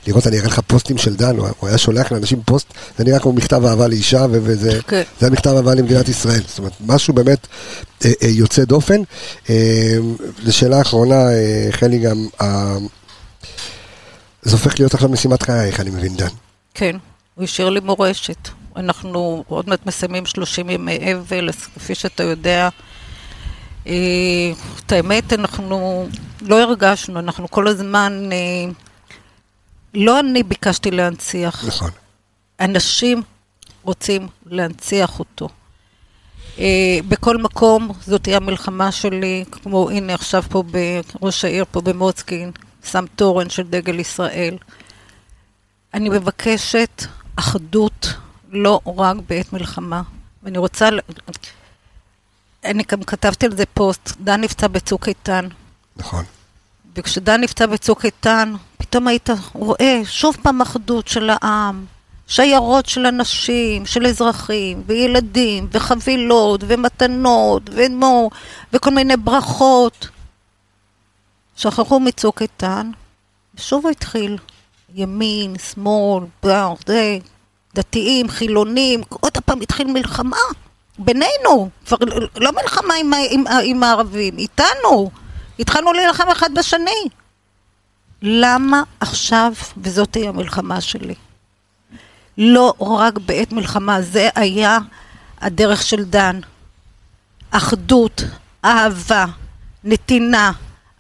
לראות, 0.07 0.27
אני 0.27 0.39
אראה 0.39 0.49
לך 0.49 0.61
פוסטים 0.67 0.99
של 0.99 1.17
דן, 1.17 1.37
הוא 1.37 1.69
היה 1.69 1.79
שולח 1.79 2.13
לאנשים 2.13 2.43
פוסט, 2.45 2.67
זה 2.99 3.05
נראה 3.05 3.19
כמו 3.19 3.33
מכתב 3.33 3.65
אהבה 3.65 3.89
לאישה, 3.89 4.27
וזה 4.31 4.79
okay. 4.79 4.83
כן. 4.83 5.03
זה 5.21 5.31
מכתב 5.31 5.51
אהבה 5.51 5.75
למדינת 5.75 6.09
ישראל. 6.09 6.41
זאת 6.47 6.59
אומרת, 6.59 6.73
משהו 6.87 7.15
באמת 7.15 7.47
אה, 8.05 8.11
אה, 8.23 8.29
יוצא 8.29 8.65
דופן. 8.65 9.03
אה, 9.51 9.97
לשאלה 10.39 10.79
האחרונה, 10.79 11.31
אה, 11.31 11.69
חלי 11.71 11.99
גם, 11.99 12.27
אה, 12.41 12.77
זה 14.43 14.53
הופך 14.53 14.79
להיות 14.79 14.95
עכשיו 14.95 15.09
משימת 15.09 15.43
חייך, 15.43 15.81
אני 15.81 15.91
מבין, 15.91 16.17
דן. 16.17 16.29
כן, 16.75 16.97
הוא 17.35 17.45
השאיר 17.45 17.71
לי 17.71 17.81
מורשת. 17.81 18.49
אנחנו 18.77 19.45
עוד 19.49 19.69
מעט 19.69 19.87
מסיימים 19.87 20.27
30 20.27 20.71
ימי 20.71 20.99
אבל, 21.15 21.51
כפי 21.75 21.95
שאתה 21.95 22.23
יודע. 22.23 22.69
אה, 23.87 23.93
את 24.87 24.93
האמת, 24.93 25.33
אנחנו 25.33 26.07
לא 26.43 26.63
הרגשנו, 26.63 27.19
אנחנו 27.19 27.51
כל 27.51 27.69
הזמן... 27.69 28.31
לא 29.95 30.21
אני 30.21 30.43
ביקשתי 30.43 30.91
להנציח. 30.91 31.65
נכון. 31.65 31.91
אנשים 32.61 33.23
רוצים 33.83 34.29
להנציח 34.47 35.19
אותו. 35.19 35.49
אה, 36.59 36.99
בכל 37.09 37.37
מקום 37.37 37.93
זאת 38.07 38.23
תהיה 38.23 38.37
המלחמה 38.37 38.93
שלי, 38.93 39.45
כמו 39.51 39.91
הנה 39.91 40.15
עכשיו 40.15 40.43
פה 40.49 40.63
בראש 41.21 41.45
העיר, 41.45 41.65
פה 41.71 41.81
במוצקין, 41.81 42.51
שם 42.85 43.05
תורן 43.17 43.51
של 43.51 43.63
דגל 43.63 44.01
ישראל. 44.01 44.57
אני 45.95 46.09
מבקשת 46.09 47.05
אחדות, 47.37 48.07
לא 48.51 48.81
רק 48.87 49.17
בעת 49.29 49.53
מלחמה. 49.53 50.03
ואני 50.43 50.59
רוצה... 50.59 50.89
אני 52.65 52.83
גם 52.89 53.03
כתבתי 53.03 53.47
על 53.47 53.57
זה 53.57 53.65
פוסט, 53.75 54.17
דן 54.21 54.41
נפצע 54.41 54.69
בצוק 54.69 55.09
איתן. 55.09 55.49
נכון. 55.97 56.25
וכשדן 56.97 57.41
נפצע 57.41 57.67
בצוק 57.67 58.05
איתן, 58.05 58.55
פתאום 58.79 59.09
היית 59.09 59.31
רואה 59.53 60.01
שוב 60.05 60.37
פעם 60.43 60.61
אחדות 60.61 61.09
של 61.09 61.31
העם, 61.33 61.85
שיירות 62.27 62.87
של 62.87 63.07
אנשים, 63.07 63.87
של 63.87 64.07
אזרחים, 64.07 64.83
וילדים, 64.87 65.69
וחבילות, 65.73 66.65
ומתנות, 66.67 67.71
ומו, 67.73 68.31
וכל 68.73 68.91
מיני 68.91 69.17
ברכות. 69.17 70.09
שכחו 71.57 72.01
מצוק 72.01 72.43
איתן, 72.43 72.91
ושוב 73.55 73.87
התחיל. 73.87 74.37
ימין, 74.95 75.59
שמאל, 75.59 76.25
בר, 76.43 76.75
זה, 76.87 77.19
דתיים, 77.75 78.29
חילונים, 78.29 79.01
עוד 79.09 79.39
פעם 79.45 79.61
התחיל 79.61 79.93
מלחמה 79.93 80.37
בינינו, 80.99 81.69
כבר 81.87 81.97
לא 82.37 82.51
מלחמה 82.53 82.95
עם, 82.95 83.13
עם, 83.31 83.45
עם 83.65 83.83
הערבים, 83.83 84.39
איתנו. 84.39 85.11
התחלנו 85.61 85.93
להילחם 85.93 86.29
אחד 86.33 86.55
בשני. 86.55 87.09
למה 88.23 88.83
עכשיו, 89.01 89.53
וזאת 89.77 90.15
היא 90.15 90.29
המלחמה 90.29 90.81
שלי? 90.81 91.15
לא 92.39 92.75
רק 92.81 93.19
בעת 93.19 93.53
מלחמה, 93.53 94.03
זה 94.03 94.29
היה 94.35 94.79
הדרך 95.41 95.83
של 95.83 96.05
דן. 96.05 96.41
אחדות, 97.51 98.23
אהבה, 98.65 99.25
נתינה, 99.85 100.53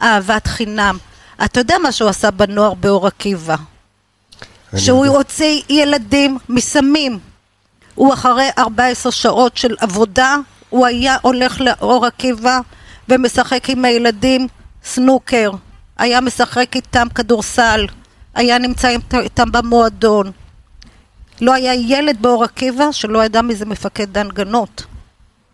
אהבת 0.02 0.46
חינם. 0.46 0.98
אתה 1.44 1.60
יודע 1.60 1.78
מה 1.82 1.92
שהוא 1.92 2.10
עשה 2.10 2.30
בנוער 2.30 2.74
באור 2.74 3.06
עקיבא? 3.06 3.56
שהוא 4.76 5.06
הוציא 5.06 5.62
ילדים 5.68 6.38
מסמים. 6.48 7.18
הוא 7.94 8.14
אחרי 8.14 8.48
14 8.58 9.12
שעות 9.12 9.56
של 9.56 9.76
עבודה, 9.80 10.36
הוא 10.68 10.86
היה 10.86 11.16
הולך 11.22 11.60
לאור 11.60 12.06
עקיבא 12.06 12.60
ומשחק 13.10 13.70
עם 13.70 13.84
הילדים 13.84 14.48
סנוקר. 14.84 15.50
היה 15.98 16.20
משחק 16.20 16.76
איתם 16.76 17.06
כדורסל. 17.14 17.86
היה 18.34 18.58
נמצא 18.58 18.88
איתם 19.14 19.52
במועדון. 19.52 20.30
לא 21.40 21.54
היה 21.54 21.74
ילד 21.74 22.22
באור 22.22 22.44
עקיבא 22.44 22.92
שלא 22.92 23.24
ידע 23.24 23.42
מי 23.42 23.54
זה 23.54 23.66
מפקד 23.66 24.12
דן 24.12 24.28
גנות. 24.28 24.84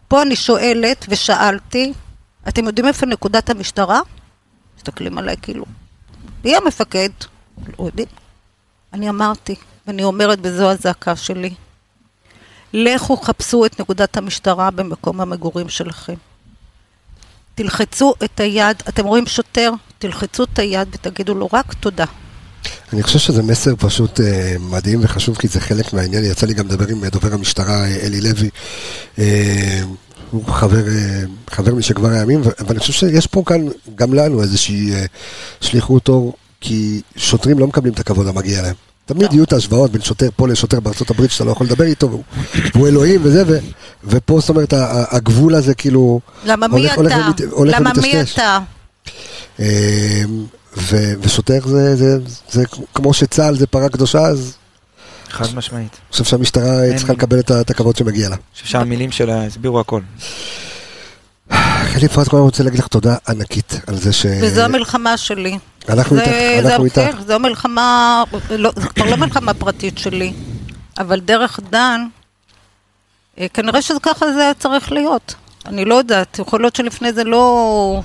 פה 0.08 0.22
אני 0.22 0.36
שואלת 0.36 1.06
ושאלתי, 1.08 1.92
אתם 2.48 2.64
יודעים 2.64 2.86
איפה 2.86 3.06
נקודת 3.06 3.50
המשטרה? 3.50 4.00
מסתכלים 4.76 5.18
עליי 5.18 5.36
כאילו, 5.42 5.64
מי 6.44 6.56
המפקד? 6.56 7.08
לא 7.78 7.84
יודעים. 7.84 8.08
אני 8.92 9.08
אמרתי, 9.08 9.54
ואני 9.86 10.04
אומרת 10.04 10.38
וזו 10.42 10.70
הזעקה 10.70 11.16
שלי, 11.16 11.54
לכו 12.72 13.16
חפשו 13.16 13.66
את 13.66 13.80
נקודת 13.80 14.16
המשטרה 14.16 14.70
במקום 14.70 15.20
המגורים 15.20 15.68
שלכם. 15.68 16.14
תלחצו 17.56 18.14
את 18.24 18.40
היד, 18.40 18.76
אתם 18.88 19.04
רואים 19.04 19.26
שוטר, 19.26 19.70
תלחצו 19.98 20.44
את 20.44 20.58
היד 20.58 20.88
ותגידו 20.92 21.34
לו 21.34 21.48
רק 21.52 21.72
תודה. 21.72 22.04
אני 22.92 23.02
חושב 23.02 23.18
שזה 23.18 23.42
מסר 23.42 23.74
פשוט 23.78 24.20
אה, 24.20 24.56
מדהים 24.60 25.00
וחשוב, 25.02 25.36
כי 25.36 25.48
זה 25.48 25.60
חלק 25.60 25.92
מהעניין. 25.92 26.24
יצא 26.24 26.46
לי 26.46 26.54
גם 26.54 26.66
לדבר 26.66 26.88
עם 26.88 27.06
דובר 27.06 27.34
המשטרה 27.34 27.84
אה, 27.84 27.96
אלי 28.02 28.20
לוי. 28.20 28.50
אה, 29.18 29.80
הוא 30.30 30.44
חבר, 30.46 30.88
אה, 30.88 31.22
חבר 31.50 31.74
משכבר 31.74 32.08
הימים, 32.08 32.40
ואני 32.66 32.78
חושב 32.78 32.92
שיש 32.92 33.26
פה 33.26 33.42
כאן 33.46 33.68
גם 33.94 34.14
לנו 34.14 34.42
איזושהי 34.42 34.94
אה, 34.94 35.04
שליחות 35.60 36.08
אור, 36.08 36.36
כי 36.60 37.00
שוטרים 37.16 37.58
לא 37.58 37.66
מקבלים 37.66 37.94
את 37.94 38.00
הכבוד 38.00 38.26
המגיע 38.26 38.62
להם. 38.62 38.85
תמיד 39.06 39.32
יהיו 39.32 39.44
את 39.44 39.52
ההשוואות 39.52 39.92
בין 39.92 40.02
שוטר 40.02 40.28
פה 40.36 40.48
לשוטר 40.48 40.80
בארצות 40.80 41.10
הברית 41.10 41.30
שאתה 41.30 41.44
לא 41.44 41.50
יכול 41.50 41.66
לדבר 41.66 41.84
איתו, 41.84 42.22
והוא, 42.74 42.88
אלוהים 42.88 43.20
וזה, 43.24 43.42
ו, 43.46 43.58
ופה 44.04 44.40
זאת 44.40 44.48
אומרת 44.48 44.74
הגבול 45.10 45.54
הזה 45.54 45.74
כאילו... 45.74 46.20
למה 46.44 46.68
מי 46.68 46.92
אתה? 46.92 47.02
למה 47.64 47.90
מי 48.02 48.22
אתה? 48.22 48.58
אמ, 49.58 49.64
ו, 50.76 50.96
ושוטר 51.20 51.58
זה, 51.64 51.96
זה, 51.96 52.18
זה 52.50 52.64
כמו 52.94 53.14
שצה"ל 53.14 53.56
זה 53.56 53.66
פרה 53.66 53.88
קדושה, 53.88 54.20
אז... 54.20 54.56
חד 55.30 55.54
משמעית. 55.54 55.92
אני 55.92 56.12
חושב 56.12 56.24
שהמשטרה. 56.24 56.96
צריכה 56.96 57.12
לקבל 57.12 57.38
את 57.38 57.70
הכבוד 57.70 57.96
שמגיע 57.96 58.28
לה. 58.28 58.34
אני 58.34 58.42
חושב 58.54 58.66
שהמילים 58.66 59.10
שלה 59.10 59.44
הסבירו 59.44 59.80
הכל. 59.80 60.00
חלי 61.96 62.06
אפרת, 62.06 62.34
אני 62.34 62.40
רוצה 62.40 62.62
להגיד 62.62 62.80
לך 62.80 62.86
תודה 62.86 63.16
ענקית 63.28 63.80
על 63.86 63.96
זה 63.96 64.12
ש... 64.12 64.26
וזו 64.42 64.60
המלחמה 64.60 65.16
שלי. 65.16 65.58
אנחנו 65.88 66.16
איתך, 66.16 66.66
אנחנו 66.66 66.84
איתך. 66.84 67.20
זו 67.26 67.38
מלחמה, 67.38 68.24
לא, 68.50 68.70
זו 68.76 68.88
כבר 68.94 69.10
לא 69.10 69.16
מלחמה 69.16 69.54
פרטית 69.54 69.98
שלי, 69.98 70.32
אבל 70.98 71.20
דרך 71.20 71.60
דן, 71.70 72.06
אה, 73.38 73.46
כנראה 73.48 73.82
שזה 73.82 74.00
ככה 74.02 74.32
זה 74.32 74.52
צריך 74.58 74.92
להיות. 74.92 75.34
אני 75.66 75.84
לא 75.84 75.94
יודעת, 75.94 76.38
יכול 76.38 76.60
להיות 76.60 76.76
שלפני 76.76 77.12
זה 77.12 77.24
לא... 77.24 78.00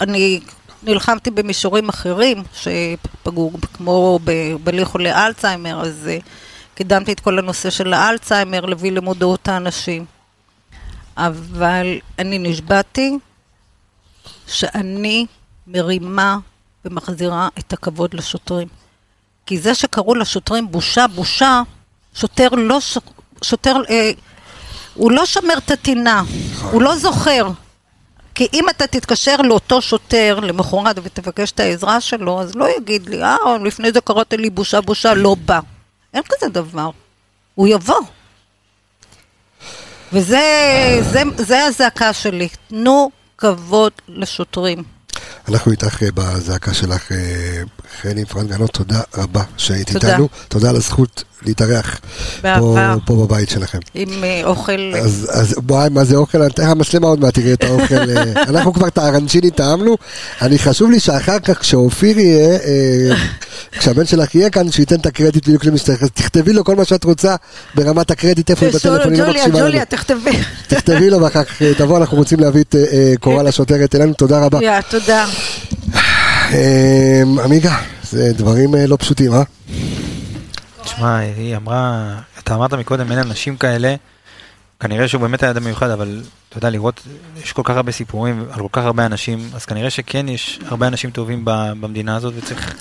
אני 0.00 0.40
נלחמתי 0.82 1.30
במישורים 1.30 1.88
אחרים 1.88 2.42
שפגעו, 2.54 3.52
כמו 3.72 4.18
בלי 4.64 4.84
חולי 4.84 5.12
אלצהיימר, 5.12 5.80
אז 5.80 6.10
uh, 6.20 6.24
קידמתי 6.74 7.12
את 7.12 7.20
כל 7.20 7.38
הנושא 7.38 7.70
של 7.70 7.92
האלצהיימר, 7.92 8.60
להביא 8.60 8.92
למודעות 8.92 9.48
האנשים. 9.48 10.04
אבל 11.16 11.98
אני 12.18 12.38
נשבעתי 12.38 13.18
שאני 14.46 15.26
מרימה 15.66 16.38
ומחזירה 16.90 17.48
את 17.58 17.72
הכבוד 17.72 18.14
לשוטרים. 18.14 18.68
כי 19.46 19.58
זה 19.58 19.74
שקראו 19.74 20.14
לשוטרים 20.14 20.70
בושה, 20.70 21.06
בושה, 21.06 21.62
שוטר 22.14 22.48
לא, 22.48 22.78
שוטר, 23.42 23.76
אה, 23.90 24.10
הוא 24.94 25.12
לא 25.12 25.26
שומר 25.26 25.58
את 25.58 25.70
הטינה, 25.70 26.22
הוא 26.72 26.82
לא 26.82 26.96
זוכר. 26.96 27.48
כי 28.34 28.48
אם 28.52 28.68
אתה 28.68 28.86
תתקשר 28.86 29.36
לאותו 29.36 29.82
שוטר 29.82 30.40
למחרת 30.40 30.96
ותבקש 31.02 31.50
את 31.52 31.60
העזרה 31.60 32.00
שלו, 32.00 32.40
אז 32.40 32.54
לא 32.54 32.76
יגיד 32.76 33.08
לי, 33.08 33.22
אה, 33.22 33.36
לפני 33.64 33.92
זה 33.92 34.00
קראת 34.00 34.32
לי 34.32 34.50
בושה 34.50 34.80
בושה, 34.80 35.14
לא 35.14 35.36
בא. 35.44 35.60
אין 36.14 36.22
כזה 36.28 36.48
דבר. 36.48 36.90
הוא 37.54 37.68
יבוא. 37.68 38.00
וזה 40.12 40.40
זה, 41.00 41.22
זה 41.36 41.64
הזעקה 41.64 42.12
שלי. 42.12 42.48
תנו 42.68 43.10
כבוד 43.38 43.92
לשוטרים. 44.08 44.97
אנחנו 45.48 45.72
איתך 45.72 46.02
אה, 46.02 46.08
בזעקה 46.14 46.74
שלך, 46.74 47.12
אה, 47.12 47.62
חני 48.02 48.24
פרנגנות, 48.24 48.70
תודה 48.70 49.00
רבה 49.16 49.42
שהיית 49.56 49.94
איתנו. 49.94 50.28
תודה 50.48 50.70
על 50.70 50.76
הזכות 50.76 51.24
להתארח 51.42 52.00
פה, 52.42 52.94
פה 53.04 53.26
בבית 53.26 53.50
שלכם. 53.50 53.78
עם 53.94 54.24
אה, 54.24 54.40
אוכל... 54.44 54.92
אז, 55.02 55.30
אז 55.32 55.54
בואי, 55.58 55.88
מה 55.88 56.04
זה 56.04 56.16
אוכל? 56.16 56.38
אני 56.38 56.50
אתן 56.50 56.62
לך 56.62 56.70
מצלמה 56.70 57.06
עוד 57.06 57.20
מעט, 57.20 57.34
תראי 57.34 57.52
את 57.52 57.64
האוכל. 57.64 57.94
אנחנו 58.50 58.72
כבר 58.72 58.88
את 58.88 58.98
הארנצ'יני 58.98 59.50
טעמנו. 59.50 59.96
אני 60.42 60.58
חשוב 60.58 60.90
לי 60.90 61.00
שאחר 61.00 61.38
כך, 61.38 61.58
כשאופיר 61.60 62.18
יהיה, 62.18 62.58
כשהבן 63.72 64.06
שלך 64.06 64.34
יהיה 64.34 64.50
כאן, 64.50 64.70
שייתן 64.70 64.96
את 65.00 65.06
הקרדיט 65.06 65.46
בדיוק 65.46 65.64
למשתרך. 65.64 66.02
אז 66.02 66.10
תכתבי 66.10 66.52
לו 66.52 66.64
כל 66.64 66.76
מה 66.76 66.84
שאת 66.84 67.04
רוצה 67.04 67.36
ברמת 67.74 68.10
הקרדיט, 68.10 68.50
איפה 68.50 68.66
היא 68.66 68.74
בטלפון, 68.74 69.12
היא 69.12 69.22
לא 69.22 69.30
מקשיבה 69.30 69.48
לנו. 69.48 69.58
ג'וליה, 69.58 69.84
תכתבי. 69.84 70.38
תכתבי 70.66 71.10
לו 71.10 71.20
ואחר 71.20 71.44
כך 71.44 71.62
תבוא, 71.62 71.98
אנחנו 71.98 72.16
רוצים 72.16 72.40
להביא 72.40 72.60
את 72.60 72.74
קורל 73.20 73.46
השוטרת 73.46 73.94
אלינו. 73.94 74.14
תודה 74.14 74.44
רבה. 74.44 74.82
תודה. 74.90 75.26
אמ, 76.50 77.38
עמיגה, 77.44 77.76
זה 78.02 78.32
דברים 78.32 78.74
אה, 78.74 78.86
לא 78.86 78.96
פשוטים, 78.96 79.32
אה? 79.34 79.42
תשמע, 80.82 81.16
היא 81.16 81.56
אמרה, 81.56 82.14
אתה 82.38 82.54
אמרת 82.54 82.74
מקודם, 82.74 83.10
אין 83.10 83.18
אנשים 83.18 83.56
כאלה, 83.56 83.94
כנראה 84.80 85.08
שהוא 85.08 85.20
באמת 85.20 85.42
היה 85.42 85.50
אדם 85.50 85.64
מיוחד, 85.64 85.90
אבל 85.90 86.22
אתה 86.48 86.58
יודע, 86.58 86.70
לראות, 86.70 87.00
יש 87.44 87.52
כל 87.52 87.62
כך 87.64 87.76
הרבה 87.76 87.92
סיפורים 87.92 88.44
על 88.50 88.60
כל 88.60 88.68
כך 88.72 88.84
הרבה 88.84 89.06
אנשים, 89.06 89.50
אז 89.54 89.64
כנראה 89.64 89.90
שכן 89.90 90.28
יש 90.28 90.60
הרבה 90.66 90.86
אנשים 90.86 91.10
טובים 91.10 91.42
במדינה 91.44 92.16
הזאת, 92.16 92.34
וצריך... 92.36 92.74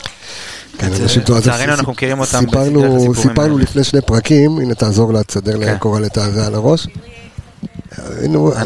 כן, 0.77 0.93
אנשים 1.01 1.23
טובים. 1.23 1.41
לצערנו 1.41 1.73
אנחנו 1.73 1.91
מכירים 1.91 2.19
אותם 2.19 2.39
סיפרנו, 2.39 3.13
סיפרנו 3.15 3.57
לפני 3.57 3.83
שני 3.83 4.01
פרקים, 4.01 4.59
הנה 4.59 4.75
תעזור 4.75 5.13
לה, 5.13 5.23
תסדר 5.23 5.65
כן. 5.65 5.73
לקורל 5.73 6.05
את 6.05 6.17
הזה 6.17 6.47
על 6.47 6.55
הראש. 6.55 6.87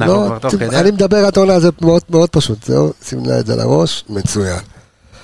לא, 0.06 0.38
אני 0.74 0.92
מדבר, 0.92 1.28
את 1.28 1.38
העונה, 1.38 1.60
זה 1.60 1.70
מאוד 2.10 2.30
פשוט, 2.30 2.64
זהו, 2.64 2.94
שים 3.06 3.26
לה 3.26 3.40
את 3.40 3.46
זה 3.46 3.54
על 3.54 3.60
הראש, 3.60 4.04
מצוין. 4.10 4.60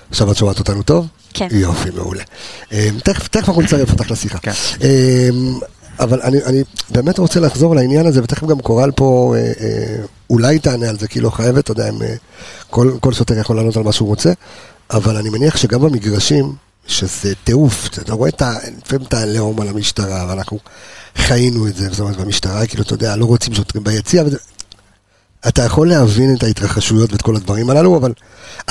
עכשיו 0.10 0.32
את 0.32 0.38
שומעת 0.38 0.60
אותנו 0.60 0.84
טוב? 0.84 1.08
כן. 1.34 1.48
יופי, 1.52 1.90
מעולה. 1.96 2.24
אמ, 2.72 2.78
תכף 3.04 3.36
אנחנו 3.36 3.62
נצרף 3.62 3.92
אותך 3.92 4.12
לשיחה. 4.12 4.38
כן. 4.40 4.52
אמ, 4.82 5.60
אבל 6.00 6.22
אני, 6.22 6.38
אני 6.46 6.64
באמת 6.90 7.20
רוצה 7.20 7.40
לחזור 7.40 7.76
לעניין 7.76 8.06
הזה, 8.06 8.24
ותכף 8.24 8.48
גם 8.48 8.60
קורל 8.60 8.92
פה 8.96 9.36
אה, 9.38 9.52
אה, 9.62 9.96
אולי 10.30 10.60
תענה 10.60 10.90
על 10.90 11.00
זה, 11.00 11.08
כי 11.08 11.22
לא 11.22 11.30
חייבת, 11.30 11.64
אתה 11.64 11.72
יודע, 11.72 11.90
אם, 11.90 12.02
אה, 12.02 12.16
כל, 12.70 12.92
כל 13.00 13.14
שוטר 13.14 13.40
יכול 13.40 13.56
לענות 13.56 13.78
על 13.78 13.84
מה 13.84 13.92
שהוא 13.92 14.08
רוצה, 14.08 14.32
אבל 14.92 15.18
אני 15.18 15.30
מניח 15.30 15.58
שגם 15.58 15.82
במגרשים, 15.82 16.54
שזה 16.88 17.34
טירוף, 17.44 17.88
אתה 18.02 18.14
רואה 18.14 18.30
את 18.30 18.42
ה... 18.42 18.54
לפעמים 18.86 19.08
את 19.08 19.14
הלאום 19.14 19.62
על 19.62 19.68
המשטרה, 19.68 20.26
ואנחנו 20.30 20.60
חיינו 21.16 21.68
את 21.68 21.76
זה, 21.76 21.90
זאת 21.90 22.00
אומרת, 22.00 22.18
במשטרה, 22.18 22.68
כאילו, 22.68 22.84
אתה 22.84 22.94
יודע, 22.94 23.16
לא 23.16 23.26
רוצים 23.26 23.54
שוטרים 23.54 23.84
ביציע, 23.84 24.24
וזה... 24.24 24.38
אתה 25.48 25.64
יכול 25.64 25.90
להבין 25.90 26.36
את 26.38 26.44
ההתרחשויות 26.44 27.12
ואת 27.12 27.22
כל 27.22 27.36
הדברים 27.36 27.70
הללו, 27.70 27.98
אבל 27.98 28.14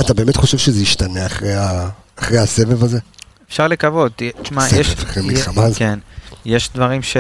אתה 0.01 0.15
באמת 0.15 0.37
חושב 0.37 0.59
שזה 0.59 0.83
ישתנה 0.83 1.27
אחרי, 1.27 1.55
ה... 1.55 1.89
אחרי 2.17 2.39
הסבב 2.39 2.85
הזה? 2.85 2.99
אפשר 3.49 3.69
לקוות. 3.69 4.23
תשמע, 4.43 4.67
יש... 4.67 4.91
סבב 4.91 5.03
אחרי 5.03 5.23
מלחמה 5.23 5.65
הזאת. 5.65 5.79
כן. 5.79 5.99
יש 6.45 6.71
דברים 6.75 7.03
ש... 7.03 7.17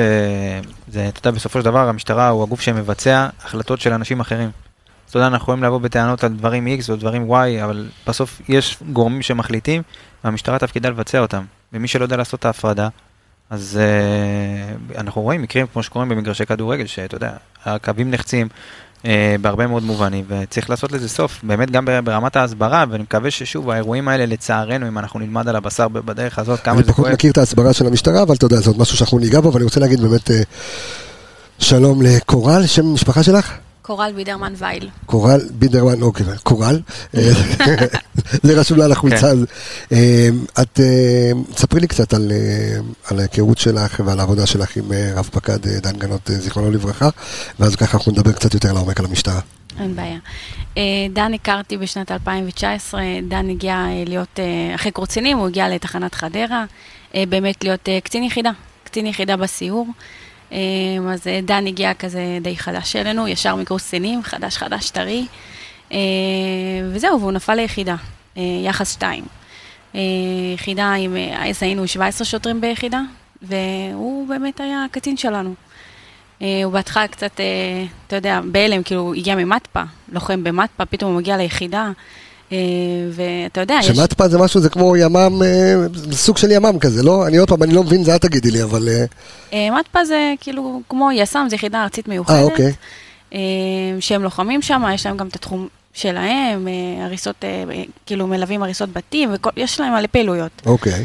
זה, 0.92 1.08
אתה 1.08 1.20
יודע, 1.20 1.30
בסופו 1.30 1.58
של 1.58 1.64
דבר, 1.64 1.88
המשטרה 1.88 2.28
הוא 2.28 2.42
הגוף 2.42 2.60
שמבצע 2.60 3.28
החלטות 3.44 3.80
של 3.80 3.92
אנשים 3.92 4.20
אחרים. 4.20 4.50
אתה 5.10 5.16
יודע, 5.16 5.26
אנחנו 5.26 5.44
יכולים 5.44 5.64
לבוא 5.64 5.78
בטענות 5.78 6.24
על 6.24 6.32
דברים 6.32 6.66
X 6.66 6.90
או 6.90 6.96
דברים 6.96 7.32
Y, 7.32 7.64
אבל 7.64 7.86
בסוף 8.06 8.40
יש 8.48 8.78
גורמים 8.92 9.22
שמחליטים, 9.22 9.82
והמשטרה 10.24 10.58
תפקידה 10.58 10.88
לבצע 10.88 11.18
אותם. 11.18 11.44
ומי 11.72 11.88
שלא 11.88 12.04
יודע 12.04 12.16
לעשות 12.16 12.40
את 12.40 12.44
ההפרדה, 12.44 12.88
אז 13.50 13.78
uh, 14.94 14.98
אנחנו 14.98 15.22
רואים 15.22 15.42
מקרים 15.42 15.66
כמו 15.72 15.82
שקורים 15.82 16.08
במגרשי 16.08 16.46
כדורגל, 16.46 16.86
שאתה 16.86 17.16
יודע, 17.16 17.32
הקווים 17.64 18.10
נחצים, 18.10 18.48
אה, 19.04 19.36
בהרבה 19.40 19.66
מאוד 19.66 19.82
מובנים, 19.82 20.24
וצריך 20.28 20.70
לעשות 20.70 20.92
לזה 20.92 21.08
סוף, 21.08 21.40
באמת 21.42 21.70
גם 21.70 21.84
ברמת 22.04 22.36
ההסברה, 22.36 22.84
ואני 22.90 23.02
מקווה 23.02 23.30
ששוב, 23.30 23.70
האירועים 23.70 24.08
האלה, 24.08 24.26
לצערנו, 24.26 24.88
אם 24.88 24.98
אנחנו 24.98 25.20
נלמד 25.20 25.48
על 25.48 25.56
הבשר 25.56 25.88
בדרך 25.88 26.38
הזאת, 26.38 26.60
כמה 26.60 26.76
זה 26.76 26.82
כואב. 26.82 26.86
אני 26.86 26.94
פחות 26.94 27.12
מכיר 27.12 27.30
את 27.30 27.38
ההסברה 27.38 27.72
של 27.72 27.86
המשטרה, 27.86 28.22
אבל 28.22 28.34
אתה 28.34 28.44
יודע, 28.44 28.56
זה 28.56 28.70
עוד 28.70 28.78
משהו 28.78 28.96
שאנחנו 28.96 29.18
ניגע 29.18 29.40
בו, 29.40 29.52
ואני 29.52 29.64
רוצה 29.64 29.80
להגיד 29.80 30.00
באמת 30.00 30.30
אה, 30.30 30.40
שלום 31.58 32.02
לקורל, 32.02 32.66
שם 32.66 32.86
המשפחה 32.86 33.22
שלך? 33.22 33.52
קורל 33.86 34.12
בידרמן 34.16 34.52
וייל. 34.56 34.88
קורל 35.06 35.40
בידרמן, 35.50 36.02
אוקיי, 36.02 36.26
קורל. 36.42 36.80
זה 38.42 38.60
רשום 38.60 38.78
לה 38.78 38.84
על 38.84 38.92
החולצה. 38.92 39.32
כן. 39.32 39.38
אה, 39.92 40.28
את, 40.62 40.80
ספרי 41.56 41.80
לי 41.80 41.86
קצת 41.86 42.14
על, 42.14 42.32
על 43.10 43.18
ההיכרות 43.18 43.58
שלך 43.58 44.02
ועל 44.04 44.20
העבודה 44.20 44.46
שלך 44.46 44.76
עם 44.76 44.84
רב 45.14 45.28
פקד 45.32 45.68
דן 45.68 45.96
גנות, 45.96 46.30
זיכרונו 46.38 46.70
לברכה, 46.70 47.08
ואז 47.60 47.76
ככה 47.76 47.98
אנחנו 47.98 48.12
נדבר 48.12 48.32
קצת 48.32 48.54
יותר 48.54 48.72
לעומק 48.72 49.00
על 49.00 49.06
המשטרה. 49.06 49.40
אין 49.80 49.96
בעיה. 49.96 50.18
דן 51.12 51.34
הכרתי 51.34 51.76
בשנת 51.76 52.12
2019, 52.12 53.02
דן 53.28 53.50
הגיע 53.50 53.86
להיות, 54.06 54.40
אחרי 54.74 54.92
קורצינים, 54.92 55.38
הוא 55.38 55.46
הגיע 55.46 55.68
לתחנת 55.68 56.14
חדרה, 56.14 56.64
באמת 57.14 57.64
להיות 57.64 57.88
קצין 58.04 58.22
יחידה, 58.22 58.50
קצין 58.84 59.06
יחידה 59.06 59.36
בסיור. 59.36 59.86
אמ, 60.52 61.08
אז 61.08 61.26
אה, 61.26 61.40
דן 61.42 61.66
הגיע 61.66 61.94
כזה 61.94 62.38
די 62.40 62.56
חדש 62.56 62.96
אלינו, 62.96 63.28
ישר 63.28 63.56
מקורס 63.56 63.86
קצינים, 63.86 64.22
חדש 64.22 64.56
חדש 64.56 64.90
טרי. 64.90 65.26
אמ, 65.90 65.98
וזהו, 66.92 67.20
והוא 67.20 67.32
נפל 67.32 67.54
ליחידה, 67.54 67.96
אה, 68.36 68.42
יחס 68.64 68.92
2. 68.92 69.24
אה, 69.94 70.00
יחידה 70.54 70.92
עם, 70.92 71.16
אז 71.38 71.62
היינו 71.62 71.88
17 71.88 72.24
שוטרים 72.24 72.60
ביחידה, 72.60 73.00
והוא 73.42 74.28
באמת 74.28 74.60
היה 74.60 74.84
הקצין 74.84 75.16
שלנו. 75.16 75.54
הוא 76.38 76.72
בהתחלה 76.72 77.08
קצת, 77.08 77.40
אתה 78.06 78.16
יודע, 78.16 78.40
בהלם, 78.44 78.82
כאילו, 78.82 79.14
הגיע 79.14 79.34
ממטפה, 79.34 79.82
לוחם 80.12 80.44
במטפה, 80.44 80.84
פתאום 80.84 81.12
הוא 81.12 81.20
מגיע 81.20 81.36
ליחידה. 81.36 81.90
אה, 82.52 82.58
ואתה 83.10 83.60
יודע, 83.60 83.78
יש... 83.80 83.86
שמטפה 83.86 84.28
זה 84.28 84.38
משהו, 84.38 84.60
זה 84.60 84.68
כמו 84.68 84.96
ימ"מ, 84.96 85.42
אה, 85.42 85.74
סוג 86.12 86.36
של 86.36 86.50
ימ"מ 86.50 86.78
כזה, 86.78 87.02
לא? 87.02 87.26
אני 87.26 87.36
עוד 87.36 87.48
פעם, 87.48 87.62
אני 87.62 87.74
לא 87.74 87.82
מבין, 87.82 88.04
זה 88.04 88.16
את 88.16 88.22
תגידי 88.22 88.50
לי, 88.50 88.62
אבל... 88.62 88.88
אה, 89.52 89.68
מטפה 89.80 90.04
זה 90.04 90.34
כאילו 90.40 90.80
כמו 90.88 91.12
יס"מ, 91.12 91.46
זו 91.50 91.54
יחידה 91.54 91.82
ארצית 91.82 92.08
מיוחדת. 92.08 92.36
אה, 92.36 92.42
אוקיי. 92.42 92.72
שהם 94.00 94.22
לוחמים 94.22 94.62
שם, 94.62 94.82
יש 94.94 95.06
להם 95.06 95.16
גם 95.16 95.28
את 95.28 95.36
התחום 95.36 95.68
שלהם, 95.94 96.68
הריסות, 97.00 97.44
כאילו 98.06 98.26
מלווים 98.26 98.62
הריסות 98.62 98.92
בתים, 98.92 99.34
ויש 99.56 99.80
להם 99.80 99.92
מלא 99.94 100.06
פעילויות. 100.06 100.62
אוקיי. 100.66 101.04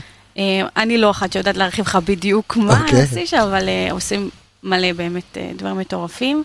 אני 0.78 0.98
לא 0.98 1.12
אחת 1.12 1.34
שיודעת 1.34 1.58
להרחיב 1.58 1.86
לך 1.86 1.98
בדיוק 2.06 2.58
מה 2.58 2.82
אוקיי. 2.82 3.02
עשי 3.02 3.28
שם, 3.28 3.38
אבל 3.38 3.70
עושים 3.92 4.30
מלא 4.64 4.94
באמת 4.94 5.38
דברים 5.58 5.78
מטורפים. 5.78 6.44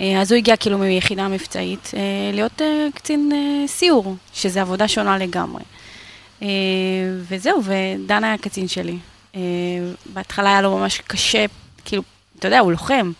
אה, 0.00 0.20
אז 0.20 0.32
הוא 0.32 0.36
הגיע 0.38 0.56
כאילו 0.56 0.78
מיחידה 0.78 1.28
מבצעית 1.28 1.90
אה, 1.94 2.00
להיות 2.32 2.62
אה, 2.62 2.86
קצין 2.94 3.32
סיור, 3.66 4.16
שזה 4.32 4.60
עבודה 4.60 4.88
שונה 4.88 5.18
לגמרי. 5.18 5.62
וזהו, 7.28 7.62
ודן 7.64 8.24
היה 8.24 8.38
קצין 8.38 8.68
שלי. 8.68 8.96
בהתחלה 10.12 10.50
היה 10.50 10.62
לו 10.62 10.78
ממש 10.78 11.00
קשה, 11.06 11.44
כאילו, 11.84 12.02
אתה 12.38 12.48
יודע, 12.48 12.58
הוא 12.58 12.72
לוחם, 12.72 13.12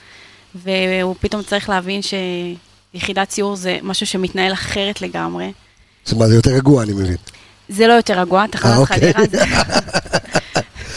והוא 0.55 1.15
פתאום 1.21 1.43
צריך 1.43 1.69
להבין 1.69 2.01
שיחידת 2.03 3.31
סיור 3.31 3.57
זה 3.57 3.79
משהו 3.83 4.07
שמתנהל 4.07 4.53
אחרת 4.53 5.03
לגמרי. 5.03 5.53
זאת 6.05 6.13
אומרת, 6.13 6.29
זה 6.29 6.35
יותר 6.35 6.51
רגוע, 6.51 6.83
אני 6.83 6.93
מבין. 6.93 7.17
זה 7.69 7.87
לא 7.87 7.93
יותר 7.93 8.21
רגוע, 8.21 8.47
תחנת 8.47 8.79
אוקיי. 8.79 9.13
חדרה 9.13 9.27
זה... 9.31 9.39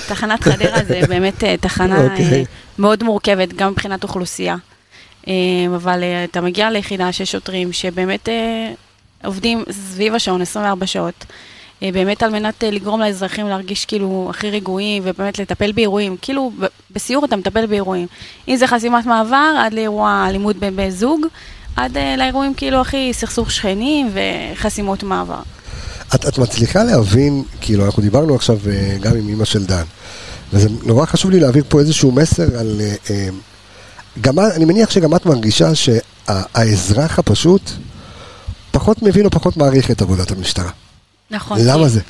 תחנת 0.08 0.44
חדרה 0.44 0.84
זה 0.88 1.02
באמת 1.08 1.44
תחנה 1.60 2.04
אוקיי. 2.04 2.46
מאוד 2.80 3.04
מורכבת, 3.04 3.54
גם 3.54 3.72
מבחינת 3.72 4.04
אוכלוסייה. 4.04 4.56
אה, 5.28 5.34
אבל 5.76 6.04
אה, 6.04 6.24
אתה 6.24 6.42
מגיע 6.42 6.72
ליחידה 6.72 7.12
של 7.12 7.26
שוטרים 7.26 7.74
שבאמת 7.74 8.30
אה, 8.30 8.74
עובדים 9.24 9.64
סביב 9.72 10.16
השעון 10.16 10.42
24 10.42 10.88
שעות. 10.88 11.26
באמת 11.82 12.24
על 12.24 12.32
מנת 12.32 12.64
לגרום 12.64 13.02
לאזרחים 13.02 13.48
להרגיש 13.48 13.86
כאילו 13.86 14.28
הכי 14.30 14.50
רגועים, 14.50 15.04
ובאמת 15.06 15.40
לטפל 15.40 15.72
באירועים. 15.72 16.18
כאילו, 16.22 16.52
בסיור 16.92 17.26
אתה 17.26 17.36
מטפל 17.36 17.66
באירועים. 17.66 18.08
אם 18.48 18.56
זה 18.56 18.68
חסימת 18.68 19.06
מעבר, 19.06 19.56
עד 19.60 19.74
לאירוע 19.74 20.26
אלימות 20.30 20.56
בזוג, 20.60 21.22
עד 21.76 21.98
לאירועים 22.18 22.54
כאילו 22.54 22.82
הכי 22.82 23.10
סכסוך 23.14 23.52
שכנים 23.52 24.12
וחסימות 24.14 25.04
מעבר. 25.04 25.42
את, 26.16 26.28
את 26.28 26.38
מצליחה 26.38 26.84
להבין, 26.84 27.44
כאילו, 27.62 27.86
אנחנו 27.86 28.02
דיברנו 28.02 28.36
עכשיו 28.36 28.60
גם 29.02 29.16
עם 29.16 29.28
אימא 29.28 29.46
של 29.46 29.66
דן, 29.66 29.84
וזה 30.54 30.70
נורא 30.84 31.06
חשוב 31.06 31.32
לי 31.32 31.40
להעביר 31.40 31.64
פה 31.70 31.80
איזשהו 31.80 32.12
מסר 32.12 32.60
על... 32.60 32.82
גם, 34.22 34.40
אני 34.40 34.66
מניח 34.66 34.90
שגם 34.90 35.16
את 35.16 35.26
מרגישה 35.26 35.70
שהאזרח 35.76 37.20
הפשוט 37.20 37.62
פחות 38.72 39.02
מבין 39.02 39.26
או 39.26 39.32
פחות 39.32 39.58
מעריך 39.58 39.92
את 39.92 40.02
עבודת 40.02 40.32
המשטרה. 40.32 40.72
נכון. 41.32 41.58
למה 41.62 41.84
כי, 41.84 41.90
זה? 41.90 42.02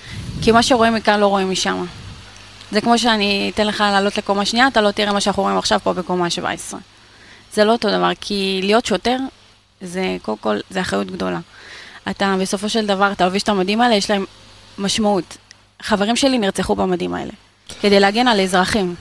כי 0.42 0.52
מה 0.52 0.64
שרואים 0.64 0.94
מכאן 0.94 1.20
לא 1.20 1.28
רואים 1.28 1.52
משם. 1.52 1.86
זה 2.72 2.82
כמו 2.82 2.98
שאני 2.98 3.52
אתן 3.54 3.68
לך 3.68 3.82
לעלות 3.82 4.18
לקומה 4.18 4.46
שנייה, 4.46 4.68
אתה 4.68 4.82
לא 4.82 4.92
תראה 4.92 5.14
מה 5.14 5.22
שאנחנו 5.22 5.44
רואים 5.44 5.58
עכשיו 5.58 5.80
פה 5.84 5.94
בקומה 5.94 6.30
17. 6.30 6.80
זה 7.54 7.64
לא 7.64 7.72
אותו 7.72 7.90
דבר, 7.90 8.12
כי 8.22 8.60
להיות 8.64 8.86
שוטר, 8.86 9.18
זה 9.82 10.18
קודם 10.22 10.38
כל, 10.38 10.58
זה 10.70 10.82
אחריות 10.82 11.12
גדולה. 11.12 11.40
אתה 12.10 12.36
בסופו 12.42 12.70
של 12.70 12.86
דבר, 12.86 13.12
אתה 13.12 13.26
לובש 13.26 13.44
את 13.44 13.50
המדים 13.50 13.82
האלה, 13.82 13.96
יש 13.96 14.12
להם 14.12 14.26
משמעות. 14.78 15.38
חברים 15.82 16.16
שלי 16.16 16.38
נרצחו 16.38 16.76
במדים 16.76 17.14
האלה, 17.14 17.32
כדי 17.82 18.00
להגן 18.00 18.28
על 18.28 18.42
אזרחים. 18.42 18.96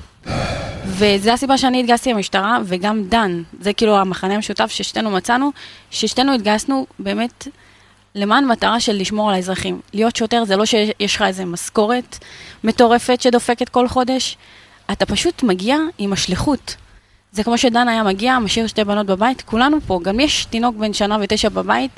וזו 0.94 1.30
הסיבה 1.30 1.58
שאני 1.58 1.80
התגייסתי 1.80 2.12
למשטרה, 2.12 2.58
וגם 2.64 3.04
דן, 3.04 3.42
זה 3.60 3.72
כאילו 3.72 3.96
המחנה 3.96 4.34
המשותף 4.34 4.70
ששתינו 4.70 5.10
מצאנו, 5.10 5.50
ששתינו 5.90 6.34
התגייסנו 6.34 6.86
באמת 6.98 7.46
למען 8.14 8.44
מטרה 8.44 8.80
של 8.80 8.92
לשמור 8.92 9.28
על 9.28 9.34
האזרחים. 9.34 9.80
להיות 9.92 10.16
שוטר 10.16 10.44
זה 10.44 10.56
לא 10.56 10.64
שיש 10.64 11.16
לך 11.16 11.22
איזה 11.22 11.44
משכורת 11.44 12.18
מטורפת 12.64 13.20
שדופקת 13.20 13.68
כל 13.68 13.88
חודש, 13.88 14.36
אתה 14.92 15.06
פשוט 15.06 15.42
מגיע 15.42 15.76
עם 15.98 16.12
השליחות. 16.12 16.76
זה 17.32 17.44
כמו 17.44 17.58
שדן 17.58 17.88
היה 17.88 18.02
מגיע, 18.02 18.38
משאיר 18.38 18.66
שתי 18.66 18.84
בנות 18.84 19.06
בבית, 19.06 19.42
כולנו 19.42 19.78
פה, 19.86 20.00
גם 20.02 20.20
יש 20.20 20.44
תינוק 20.44 20.76
בן 20.76 20.92
שנה 20.92 21.16
ותשע 21.20 21.48
בבית, 21.48 21.90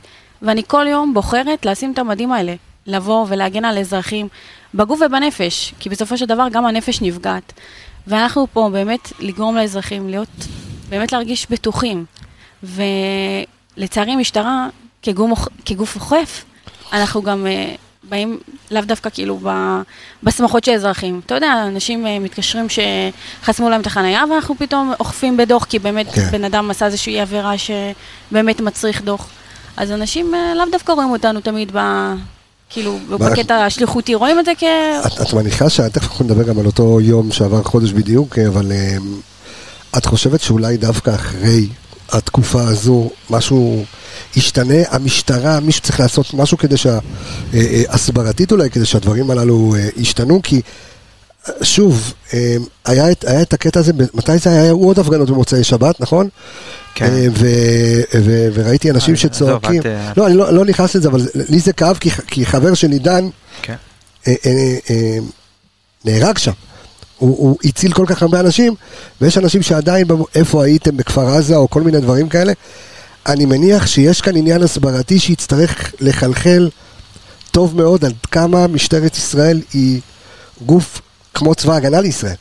ואני 0.42 0.62
כל 0.66 0.87
יום 0.88 1.14
בוחרת 1.14 1.66
לשים 1.66 1.92
את 1.92 1.98
המדים 1.98 2.33
האלה, 2.33 2.54
לבוא 2.87 3.26
ולהגן 3.28 3.64
על 3.64 3.78
אזרחים, 3.78 4.28
בגוף 4.74 5.00
ובנפש, 5.07 5.74
כי 5.78 5.88
בסופו 5.88 6.18
של 6.18 6.26
דבר 6.26 6.46
גם 6.52 6.66
הנפש 6.66 7.02
נפגעת. 7.02 7.52
ואנחנו 8.06 8.46
פה 8.52 8.68
באמת 8.72 9.12
לגרום 9.20 9.56
לאזרחים 9.56 10.08
להיות, 10.08 10.28
באמת 10.88 11.12
להרגיש 11.12 11.46
בטוחים. 11.50 12.04
ולצערי 13.76 14.16
משטרה, 14.16 14.68
כגוף, 15.02 15.48
כגוף 15.64 15.94
אוכף, 15.94 16.44
אנחנו 16.92 17.22
גם 17.22 17.46
uh, 17.46 17.78
באים 18.08 18.38
לאו 18.70 18.82
דווקא 18.82 19.10
כאילו 19.10 19.40
בשמחות 20.22 20.64
של 20.64 20.72
אזרחים. 20.72 21.20
אתה 21.26 21.34
יודע, 21.34 21.64
אנשים 21.66 22.06
uh, 22.06 22.08
מתקשרים 22.20 22.66
שחסמו 22.68 23.70
להם 23.70 23.80
את 23.80 23.86
החנייה, 23.86 24.24
ואנחנו 24.30 24.54
פתאום 24.58 24.92
אוכפים 25.00 25.36
בדוח, 25.36 25.64
כי 25.64 25.78
באמת 25.78 26.06
כן. 26.14 26.30
בן 26.30 26.44
אדם 26.44 26.70
עשה 26.70 26.86
איזושהי 26.86 27.20
עבירה 27.20 27.54
שבאמת 27.58 28.60
מצריך 28.60 29.02
דוח. 29.02 29.28
אז 29.76 29.92
אנשים 29.92 30.34
uh, 30.34 30.56
לאו 30.56 30.64
דווקא 30.72 30.92
רואים 30.92 31.10
אותנו 31.10 31.40
תמיד 31.40 31.70
ב... 31.74 31.78
כאילו, 32.70 32.98
בקטע 33.11 33.64
השליחותי, 33.64 34.14
רואים 34.14 34.40
את 34.40 34.44
זה 34.44 34.53
כ... 34.59 34.64
את, 35.22 35.33
מניחה 35.33 35.70
שתכף 35.70 36.11
אנחנו 36.11 36.24
נדבר 36.24 36.42
גם 36.42 36.59
על 36.59 36.66
אותו 36.66 37.00
יום 37.00 37.33
שעבר 37.33 37.62
חודש 37.62 37.92
בדיוק, 37.92 38.38
אבל 38.38 38.72
את 39.96 40.05
חושבת 40.07 40.40
שאולי 40.40 40.77
דווקא 40.77 41.14
אחרי 41.14 41.68
התקופה 42.12 42.62
הזו 42.62 43.11
משהו 43.31 43.85
ישתנה? 44.37 44.83
המשטרה, 44.90 45.61
מישהו 45.61 45.83
צריך 45.83 46.00
לעשות 46.00 46.35
משהו 46.35 46.59
כדי 46.59 46.77
שה... 46.77 46.98
הסברתית 47.88 48.53
אולי, 48.53 48.70
כדי 48.70 48.87
שהדברים 48.87 49.31
הללו 49.31 49.74
ישתנו, 49.96 50.40
כי 50.42 50.61
שוב, 51.62 52.12
היה 52.85 53.11
את, 53.11 53.24
היה 53.28 53.42
את 53.42 53.52
הקטע 53.52 53.80
הזה, 53.80 53.92
מתי 54.14 54.38
זה 54.38 54.50
היה? 54.50 54.62
היו 54.62 54.76
עוד 54.76 54.98
הפגנות 54.98 55.30
במוצאי 55.30 55.64
שבת, 55.64 56.00
נכון? 56.00 56.28
כן. 56.94 57.30
וראיתי 58.54 58.90
אנשים 58.90 59.16
שצועקים, 59.16 59.83
לא, 60.16 60.26
אני 60.26 60.37
לא 60.37 60.64
נכנס 60.64 60.94
לזה, 60.96 61.09
אבל 61.09 61.20
לי 61.48 61.61
זה 61.61 61.72
כאב, 61.72 61.98
כי 62.26 62.46
חבר 62.46 62.74
שלי 62.74 62.98
דן 62.98 63.28
כן. 63.62 63.74
נהרג 66.04 66.38
שם. 66.38 66.52
הוא 67.18 67.57
הציל 67.64 67.92
כל 67.92 68.07
כך 68.09 68.22
הרבה 68.22 68.40
אנשים, 68.40 68.74
ויש 69.20 69.38
אנשים 69.38 69.62
שעדיין, 69.62 70.07
איפה 70.35 70.64
הייתם 70.64 70.96
בכפר 70.96 71.28
עזה, 71.28 71.57
או 71.57 71.70
כל 71.70 71.83
מיני 71.83 72.00
דברים 72.00 72.28
כאלה. 72.28 72.52
אני 73.26 73.46
מניח 73.46 73.87
שיש 73.87 74.20
כאן 74.20 74.37
עניין 74.37 74.62
הסברתי 74.62 75.18
שיצטרך 75.18 75.92
לחלחל 76.00 76.70
טוב 77.50 77.76
מאוד 77.76 78.04
עד 78.04 78.14
כמה 78.30 78.66
משטרת 78.66 79.16
ישראל 79.16 79.61
היא 79.72 80.00
גוף 80.66 81.00
כמו 81.35 81.55
צבא 81.55 81.75
הגנה 81.75 82.01
לישראל. 82.01 82.37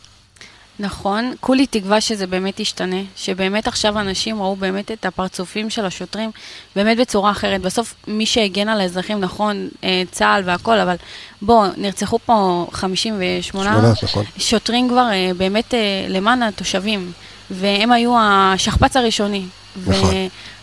נכון, 0.79 1.33
כולי 1.39 1.67
תקווה 1.67 2.01
שזה 2.01 2.27
באמת 2.27 2.59
ישתנה, 2.59 3.01
שבאמת 3.15 3.67
עכשיו 3.67 3.99
אנשים 3.99 4.41
ראו 4.41 4.55
באמת 4.55 4.91
את 4.91 5.05
הפרצופים 5.05 5.69
של 5.69 5.85
השוטרים 5.85 6.31
באמת 6.75 6.97
בצורה 6.97 7.31
אחרת. 7.31 7.61
בסוף 7.61 7.95
מי 8.07 8.25
שהגן 8.25 8.69
על 8.69 8.81
האזרחים, 8.81 9.19
נכון, 9.19 9.69
אה, 9.83 10.03
צה"ל 10.11 10.41
והכל, 10.45 10.79
אבל 10.79 10.95
בוא, 11.41 11.67
נרצחו 11.77 12.19
פה 12.25 12.67
58 12.71 13.91
נכון. 14.03 14.23
שוטרים 14.37 14.89
כבר 14.89 15.09
אה, 15.11 15.31
באמת 15.37 15.73
אה, 15.73 15.79
למען 16.09 16.43
התושבים, 16.43 17.11
והם 17.51 17.91
היו 17.91 18.15
השכפ"ץ 18.19 18.97
הראשוני. 18.97 19.45
נכון. 19.87 20.09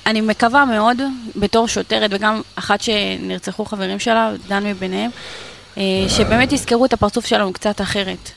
ואני 0.07 0.21
מקווה 0.21 0.65
מאוד, 0.65 0.97
בתור 1.37 1.69
שוטרת, 1.69 2.11
וגם 2.15 2.43
אחת 2.55 2.81
שנרצחו 2.81 3.65
חברים 3.65 3.99
שלה, 3.99 4.33
דן 4.49 4.65
מביניהם, 4.65 5.11
שבאמת 6.09 6.53
יזכרו 6.53 6.85
את 6.85 6.93
הפרצוף 6.93 7.27
שלנו 7.27 7.53
קצת 7.53 7.81
אחרת. 7.81 8.31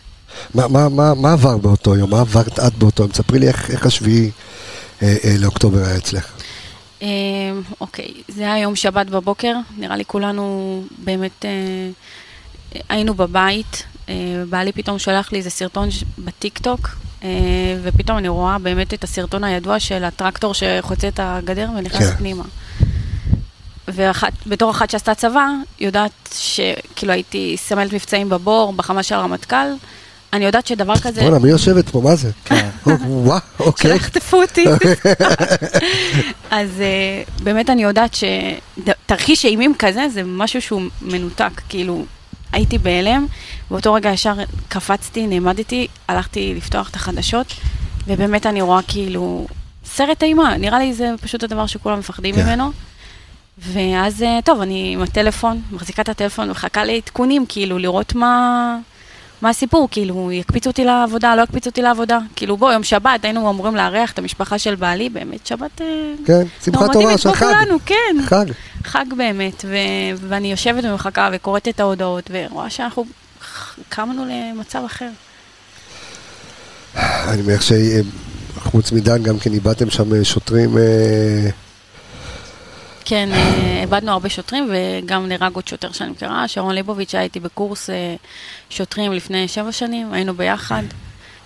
מה, 0.56 0.68
מה, 0.68 0.90
מה, 0.90 1.14
מה 1.14 1.34
עבר 1.34 1.58
באותו 1.58 1.96
יום? 1.96 2.10
מה 2.10 2.20
עברת 2.20 2.60
את 2.60 2.74
באותו 2.78 3.04
יום? 3.04 3.12
תספרי 3.12 3.40
לי 3.40 3.48
איך, 3.48 3.72
איך 3.72 3.86
השביעי 3.86 4.32
אה, 5.04 5.16
אה, 5.24 5.36
לאוקטובר 5.40 5.86
היה 5.86 5.98
אצלך. 5.98 6.32
אה, 7.02 7.08
אוקיי, 7.82 8.14
זה 8.28 8.44
היה 8.44 8.60
יום 8.60 8.76
שבת 8.76 9.08
בבוקר, 9.08 9.56
נראה 9.78 9.96
לי 9.96 10.06
כולנו 10.06 10.84
באמת 10.98 11.46
אה, 11.46 11.52
היינו 12.90 13.14
בבית, 13.14 13.84
אה, 14.10 14.16
בעלי 14.50 14.72
פתאום 14.72 15.00
שולח 15.00 15.32
לי 15.32 15.38
איזה 15.38 15.50
סרטון 15.50 15.90
בטיק 16.18 16.60
טוק, 16.60 16.90
אה, 17.24 17.30
ופתאום 17.84 18.18
אני 18.18 18.28
רואה 18.28 18.58
באמת 18.60 18.94
את 18.94 19.04
הסרטון 19.04 19.44
הידוע 19.44 19.80
של 19.80 20.04
הטרקטור 20.04 20.54
שחוצה 20.54 21.08
את 21.08 21.20
הגדר 21.24 21.70
ונכנס 21.78 22.10
כן. 22.10 22.16
פנימה. 22.16 22.44
ובתור 23.88 24.72
אחת 24.72 24.90
שעשתה 24.90 25.16
צבא, 25.16 25.48
יודעת 25.80 26.12
שכאילו 26.40 27.14
הייתי 27.14 27.56
סמלת 27.58 27.94
מבצעים 27.94 28.30
בבור, 28.30 28.74
בחמה 28.74 29.04
של 29.04 29.16
הרמטכ"ל, 29.16 29.68
אני 30.34 30.46
יודעת 30.46 30.68
שדבר 30.68 30.96
כזה... 30.96 31.22
בוא'נה, 31.22 31.40
מי 31.40 31.50
יושבת 31.50 31.90
פה? 31.90 32.02
מה 32.02 32.16
זה? 32.16 32.32
כן. 32.46 32.70
וואו, 33.06 33.40
אוקיי. 33.60 33.92
שלחטפו 33.92 34.42
אותי. 34.42 34.66
אז 36.52 36.82
אה, 36.82 37.24
באמת 37.44 37.70
אני 37.70 37.84
יודעת 37.84 38.16
שתרחיש 38.16 39.46
אימים 39.46 39.74
כזה 39.80 40.10
זה 40.14 40.22
משהו 40.26 40.62
שהוא 40.62 40.82
מנותק, 41.02 41.62
כאילו, 41.70 42.06
הייתי 42.52 42.78
בהלם, 42.78 43.26
באותו 43.72 43.94
רגע 43.94 44.10
ישר 44.10 44.34
קפצתי, 44.70 45.28
נעמדתי, 45.28 45.88
הלכתי 46.08 46.54
לפתוח 46.58 46.90
את 46.90 46.96
החדשות, 46.96 47.54
ובאמת 48.08 48.46
אני 48.46 48.62
רואה 48.62 48.82
כאילו 48.88 49.48
סרט 49.86 50.24
אימה, 50.24 50.58
נראה 50.58 50.80
לי 50.80 50.94
זה 50.94 51.12
פשוט 51.22 51.44
הדבר 51.44 51.66
שכולם 51.66 52.00
מפחדים 52.00 52.36
כן. 52.36 52.46
ממנו. 52.46 52.72
ואז, 53.58 54.24
אה, 54.24 54.40
טוב, 54.46 54.62
אני 54.62 54.92
עם 54.94 55.02
הטלפון, 55.02 55.62
מחזיקה 55.72 56.02
את 56.02 56.10
הטלפון 56.10 56.48
ומחכה 56.48 56.86
לעדכונים, 56.86 57.46
כאילו, 57.50 57.78
לראות 57.78 58.16
מה... 58.16 58.78
מה 59.42 59.50
הסיפור, 59.50 59.88
כאילו, 59.92 60.32
יקפיצו 60.32 60.70
אותי 60.70 60.86
לעבודה, 60.86 61.36
לא 61.36 61.42
יקפיצו 61.42 61.70
אותי 61.70 61.82
לעבודה. 61.82 62.20
כאילו, 62.36 62.58
בוא, 62.58 62.72
יום 62.72 62.84
שבת, 62.84 63.24
היינו 63.24 63.50
אמורים 63.50 63.76
לארח 63.76 64.12
את 64.12 64.20
המשפחה 64.20 64.60
של 64.60 64.76
בעלי, 64.76 65.10
באמת, 65.10 65.48
שבת... 65.48 65.82
אה, 65.82 66.14
כן, 66.26 66.44
שמחת 66.66 66.92
תורה 66.94 67.18
של 67.18 67.32
חג. 67.32 67.46
כולנו, 67.46 67.78
כן. 67.86 68.16
חג. 68.26 68.46
חג 68.84 69.06
באמת, 69.18 69.66
ו- 69.68 70.28
ואני 70.28 70.52
יושבת 70.52 70.84
ומחכה 70.84 71.30
וקוראת 71.34 71.68
את 71.68 71.80
ההודעות, 71.80 72.32
ורואה 72.34 72.70
שאנחנו 72.70 73.06
קמנו 73.90 74.26
למצב 74.30 74.84
אחר. 74.86 75.10
אני 76.96 77.42
מניח 77.42 77.62
שחוץ 77.62 78.92
מדן 78.92 79.24
גם 79.24 79.40
כן 79.40 79.54
איבדתם 79.54 79.90
שם 79.90 80.14
אה, 80.14 80.24
שוטרים... 80.24 80.78
אה, 80.78 81.50
כן, 83.06 83.30
אה, 83.32 83.82
איבדנו 83.82 84.12
הרבה 84.12 84.30
שוטרים 84.30 84.70
וגם 84.72 85.28
נהרג 85.28 85.56
עוד 85.56 85.68
שוטר 85.68 85.92
שאני 85.92 86.12
מכירה, 86.12 86.48
שרון 86.48 86.76
ליבוביץ', 86.76 87.16
הייתי 87.16 87.40
בקורס 87.40 87.90
אה, 87.90 88.16
שוטרים 88.70 89.14
לפני 89.14 89.48
שבע 89.48 89.72
שנים, 89.72 90.14
היינו 90.14 90.34
ביחד, 90.34 90.84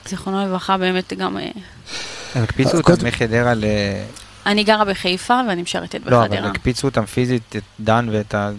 זיכרונו 0.06 0.46
לברכה, 0.46 0.78
באמת 0.78 1.13
גם... 1.13 1.38
אה, 1.38 1.50
הם 2.36 2.43
הקפיצו 2.43 2.78
אותם 2.78 3.08
מחדרה 3.08 3.54
ל... 3.54 3.63
אני 4.46 4.63
גרה 4.63 4.86
בחיפה 4.86 5.39
ואני 5.50 5.62
משרתת 5.62 6.02
בחדרה. 6.02 6.20
לא, 6.20 6.26
אבל 6.26 6.48
הקפיצו 6.48 6.88
אותם 6.88 7.06
פיזית, 7.06 7.56
את 7.56 7.63
דן 7.80 8.10
ואת 8.12 8.36
ה... 8.36 8.52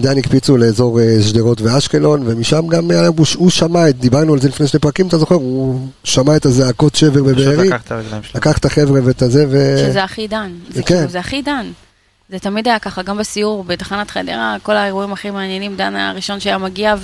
דן 0.00 0.18
הקפיצו 0.18 0.56
לאזור 0.56 1.00
אה, 1.00 1.22
שדרות 1.22 1.60
ואשקלון, 1.60 2.22
ומשם 2.26 2.66
גם 2.66 2.90
אה, 2.90 3.06
הוא 3.36 3.50
שמע, 3.50 3.90
דיברנו 3.90 4.32
על 4.32 4.40
זה 4.40 4.48
לפני 4.48 4.66
שני 4.66 4.80
פרקים, 4.80 5.06
אתה 5.06 5.18
זוכר? 5.18 5.34
הוא 5.34 5.88
שמע 6.04 6.36
את 6.36 6.46
הזעקות 6.46 6.94
שבר 6.94 7.22
בבארי. 7.22 7.70
לקח 8.34 8.58
את 8.58 8.64
החבר'ה 8.64 9.00
ואת 9.04 9.22
הזה, 9.22 9.46
ו... 9.50 9.76
שזה 9.86 10.04
הכי 10.04 10.28
דן. 10.28 10.52
זה 10.70 10.82
כן. 10.82 10.96
כאילו, 10.96 11.10
זה 11.10 11.20
הכי 11.20 11.42
דן. 11.42 11.66
זה 12.30 12.38
תמיד 12.38 12.68
היה 12.68 12.78
ככה, 12.78 13.02
גם 13.02 13.18
בסיור 13.18 13.64
בתחנת 13.64 14.10
חדרה, 14.10 14.56
כל 14.62 14.76
האירועים 14.76 15.12
הכי 15.12 15.30
מעניינים, 15.30 15.76
דן 15.76 15.96
היה 15.96 16.10
הראשון 16.10 16.40
שהיה 16.40 16.58
מגיע, 16.58 16.94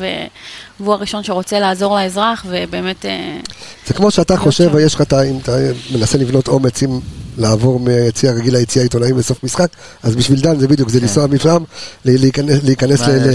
והוא 0.78 0.92
הראשון 0.94 1.22
שרוצה 1.22 1.60
לעזור 1.60 1.96
לאזרח, 1.96 2.46
ובאמת... 2.48 3.04
אה, 3.04 3.38
זה 3.86 3.94
כמו 3.94 4.10
שאתה 4.10 4.36
חושב, 4.36 4.70
ויש 4.72 4.94
לך, 4.94 5.02
אם 5.30 5.38
אתה 5.42 5.56
מנסה 5.94 6.18
לבנות 6.18 6.48
אומץ, 6.48 6.82
אם 6.82 7.00
לעבור 7.38 7.80
מיציע 7.80 8.32
רגיל 8.32 8.56
ליציע 8.56 8.82
עיתונאי 8.82 9.12
בסוף 9.12 9.44
משחק, 9.44 9.68
אז 10.02 10.16
בשביל 10.16 10.40
דן 10.40 10.58
זה 10.58 10.68
בדיוק, 10.68 10.88
זה 10.88 10.98
כן. 10.98 11.04
לנסוע 11.04 11.26
משם, 11.26 11.62
להיכנס, 12.04 13.00
ל... 13.00 13.32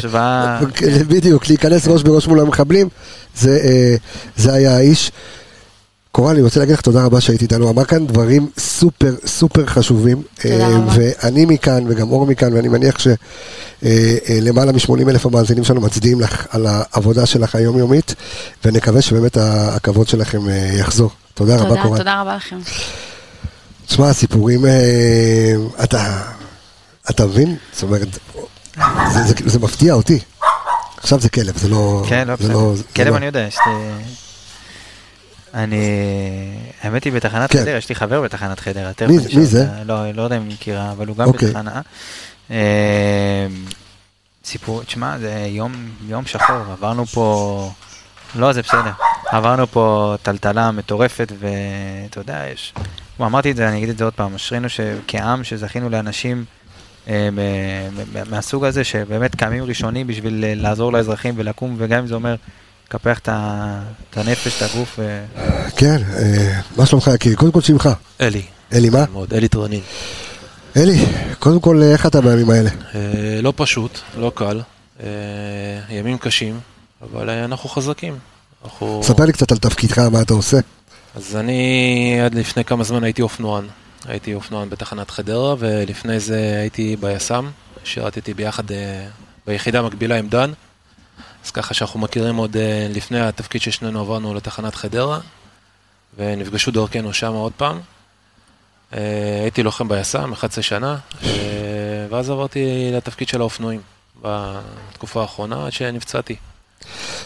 בדיוק, 1.14 1.48
להיכנס 1.48 1.88
ראש 1.88 2.04
בראש 2.04 2.28
מול 2.28 2.40
המחבלים, 2.40 2.90
זה 3.36 3.60
אה, 4.48 4.54
היה 4.54 4.76
האיש. 4.76 5.12
קורל, 6.12 6.34
אני 6.34 6.42
רוצה 6.42 6.60
להגיד 6.60 6.74
לך 6.74 6.82
תודה 6.82 7.06
רבה 7.06 7.22
שהיית 7.22 7.42
איתנו, 7.42 7.70
אמר 7.70 7.86
כאן 7.86 8.08
דברים 8.08 8.50
סופר 8.58 9.16
סופר 9.26 9.66
חשובים. 9.66 10.22
תודה 10.42 10.56
אה, 10.56 10.78
רבה. 10.78 10.94
ואני 10.96 11.46
מכאן, 11.46 11.84
וגם 11.88 12.12
אור 12.12 12.26
מכאן, 12.26 12.54
ואני 12.54 12.68
מניח 12.68 12.98
שלמעלה 13.00 14.72
מ-80 14.72 15.10
אלף 15.10 15.26
המאזינים 15.26 15.64
שלנו 15.64 15.82
מצדיעים 15.82 16.22
לך 16.22 16.48
על 16.50 16.66
העבודה 16.70 17.26
שלך 17.26 17.56
היומיומית, 17.56 18.16
ונקווה 18.66 19.02
שבאמת 19.02 19.38
הכבוד 19.42 20.08
שלכם 20.08 20.50
אה, 20.50 20.70
יחזור. 20.80 21.12
תודה, 21.34 21.58
תודה 21.58 21.70
רבה, 21.70 21.84
קורל. 21.84 21.98
תודה 21.98 22.22
רבה 22.22 22.36
לכם. 22.36 22.60
תשמע, 23.88 24.10
הסיפורים, 24.10 24.66
אה, 24.66 25.54
אתה, 25.84 26.22
אתה 27.10 27.26
מבין? 27.26 27.56
זאת 27.74 27.84
אומרת, 27.84 28.08
זה, 29.14 29.24
זה, 29.24 29.34
זה 29.46 29.60
מפתיע 29.60 29.94
אותי. 29.94 30.20
עכשיו 30.98 31.20
זה 31.20 31.30
כלב, 31.30 31.58
זה 31.58 31.68
לא... 31.68 32.04
כן, 32.10 32.28
לא, 32.28 32.36
בסדר. 32.36 32.54
לא, 32.54 32.74
כלב 32.96 33.08
לא... 33.08 33.18
אני 33.18 33.26
יודע, 33.26 33.40
יש 33.40 33.58
לי... 33.68 34.04
אני, 35.54 35.86
האמת 36.82 37.04
היא 37.04 37.14
בתחנת 37.14 37.52
כן. 37.52 37.60
חדרה, 37.60 37.78
יש 37.78 37.90
לי 37.90 37.96
חבר 37.96 38.22
בתחנת 38.22 38.60
חדרה. 38.60 38.92
מי, 39.08 39.46
זה? 39.46 39.68
לא, 39.86 40.12
לא 40.12 40.22
יודע 40.22 40.38
אם 40.38 40.48
מכירה, 40.48 40.92
אבל 40.92 41.08
הוא 41.08 41.18
גם 41.18 41.28
אוקיי. 41.28 41.48
בתחנה. 41.48 41.82
אה, 42.52 43.48
סיפור, 44.46 44.84
תשמע, 44.84 45.18
זה 45.18 45.46
יום, 45.50 45.74
יום 46.08 46.26
שחור, 46.26 46.56
עברנו 46.72 47.06
פה, 47.06 47.72
לא, 48.36 48.54
זה 48.54 48.62
בסדר, 48.62 48.92
עברנו 49.30 49.68
פה 49.68 50.16
טלטלה 50.22 50.72
מטורפת, 50.72 51.32
ואתה 51.40 52.20
יודע, 52.20 52.44
יש, 52.54 52.74
כמו 53.18 53.26
אמרתי 53.26 53.52
את 53.52 53.56
זה, 53.56 53.70
אני 53.70 53.78
אגיד 53.78 53.90
את 53.90 53.98
זה 53.98 54.04
עוד 54.04 54.14
פעם, 54.14 54.36
אשרינו 54.36 54.68
כעם 55.08 55.44
שזכינו 55.44 55.90
לאנשים 55.90 56.46
אה, 57.08 57.30
מהסוג 58.30 58.66
הזה, 58.66 58.84
שבאמת 58.84 59.36
קמים 59.36 59.64
ראשונים 59.64 60.08
בשביל 60.08 60.46
לעזור 60.56 60.94
לאזרחים 60.94 61.34
ולקום, 61.38 61.76
וגם 61.78 62.00
אם 62.00 62.08
זה 62.08 62.16
אומר 62.16 62.36
לקפח 62.90 63.20
את 63.20 64.18
הנפש, 64.18 64.58
את 64.58 64.70
הגוף. 64.70 65.00
כן, 65.76 65.98
אה, 66.18 66.60
מה 66.78 66.86
שלומך 66.86 67.10
יקיר? 67.16 67.36
קודם 67.36 67.52
כל 67.52 67.62
שמך. 67.62 67.90
אלי. 68.22 68.42
אלי 68.74 68.90
מה? 68.90 69.06
מאוד, 69.12 69.34
אלי 69.34 69.48
טרנין. 69.48 69.82
אלי, 70.78 71.06
קודם 71.40 71.60
כל 71.60 71.82
איך 71.84 72.06
אתה 72.06 72.22
בימים 72.22 72.50
האלה? 72.50 72.70
אה, 72.96 73.42
לא 73.42 73.54
פשוט, 73.56 74.00
לא 74.18 74.32
קל. 74.36 74.62
אה, 75.04 75.08
ימים 75.90 76.18
קשים, 76.18 76.60
אבל 77.02 77.30
אנחנו 77.30 77.70
חזקים. 77.70 78.18
ספר 79.02 79.26
לי 79.26 79.34
קצת 79.34 79.52
על 79.52 79.58
תפקידך, 79.58 80.00
מה 80.00 80.22
אתה 80.22 80.34
עושה. 80.34 80.58
אז 81.16 81.36
אני 81.36 82.20
עד 82.26 82.36
לפני 82.36 82.64
כמה 82.64 82.84
זמן 82.84 83.04
הייתי 83.04 83.22
אופנוען. 83.22 83.66
הייתי 84.06 84.34
אופנוען 84.34 84.70
בתחנת 84.70 85.12
חדרה, 85.12 85.56
ולפני 85.60 86.20
זה 86.20 86.58
הייתי 86.62 86.96
ביס"מ. 87.00 87.50
שירתתי 87.84 88.34
ביחד 88.34 88.64
ביחידה 89.48 89.82
מקבילה 89.82 90.16
עם 90.16 90.28
דן. 90.28 90.52
אז 91.46 91.52
ככה 91.52 91.74
שאנחנו 91.74 92.00
מכירים 92.00 92.36
עוד 92.36 92.58
אה, 92.58 92.88
לפני 92.90 93.20
התפקיד 93.20 93.62
ששנינו 93.62 94.00
עברנו 94.00 94.34
לתחנת 94.34 94.76
חדרה, 94.76 95.20
ונפגשו 96.18 96.72
דרכנו 96.72 97.14
שם 97.14 97.34
עוד 97.34 97.52
פעם. 97.58 97.80
אה, 98.94 99.40
הייתי 99.42 99.64
לוחם 99.64 99.88
ביס"מ 99.88 100.34
11 100.34 100.64
שנה, 100.64 100.98
אה, 101.24 101.30
ואז 102.10 102.30
עברתי 102.30 102.92
לתפקיד 102.94 103.28
של 103.28 103.42
האופנועים 103.42 103.82
בתקופה 104.22 105.22
האחרונה, 105.22 105.66
עד 105.66 105.72
שנפצעתי. 105.72 106.36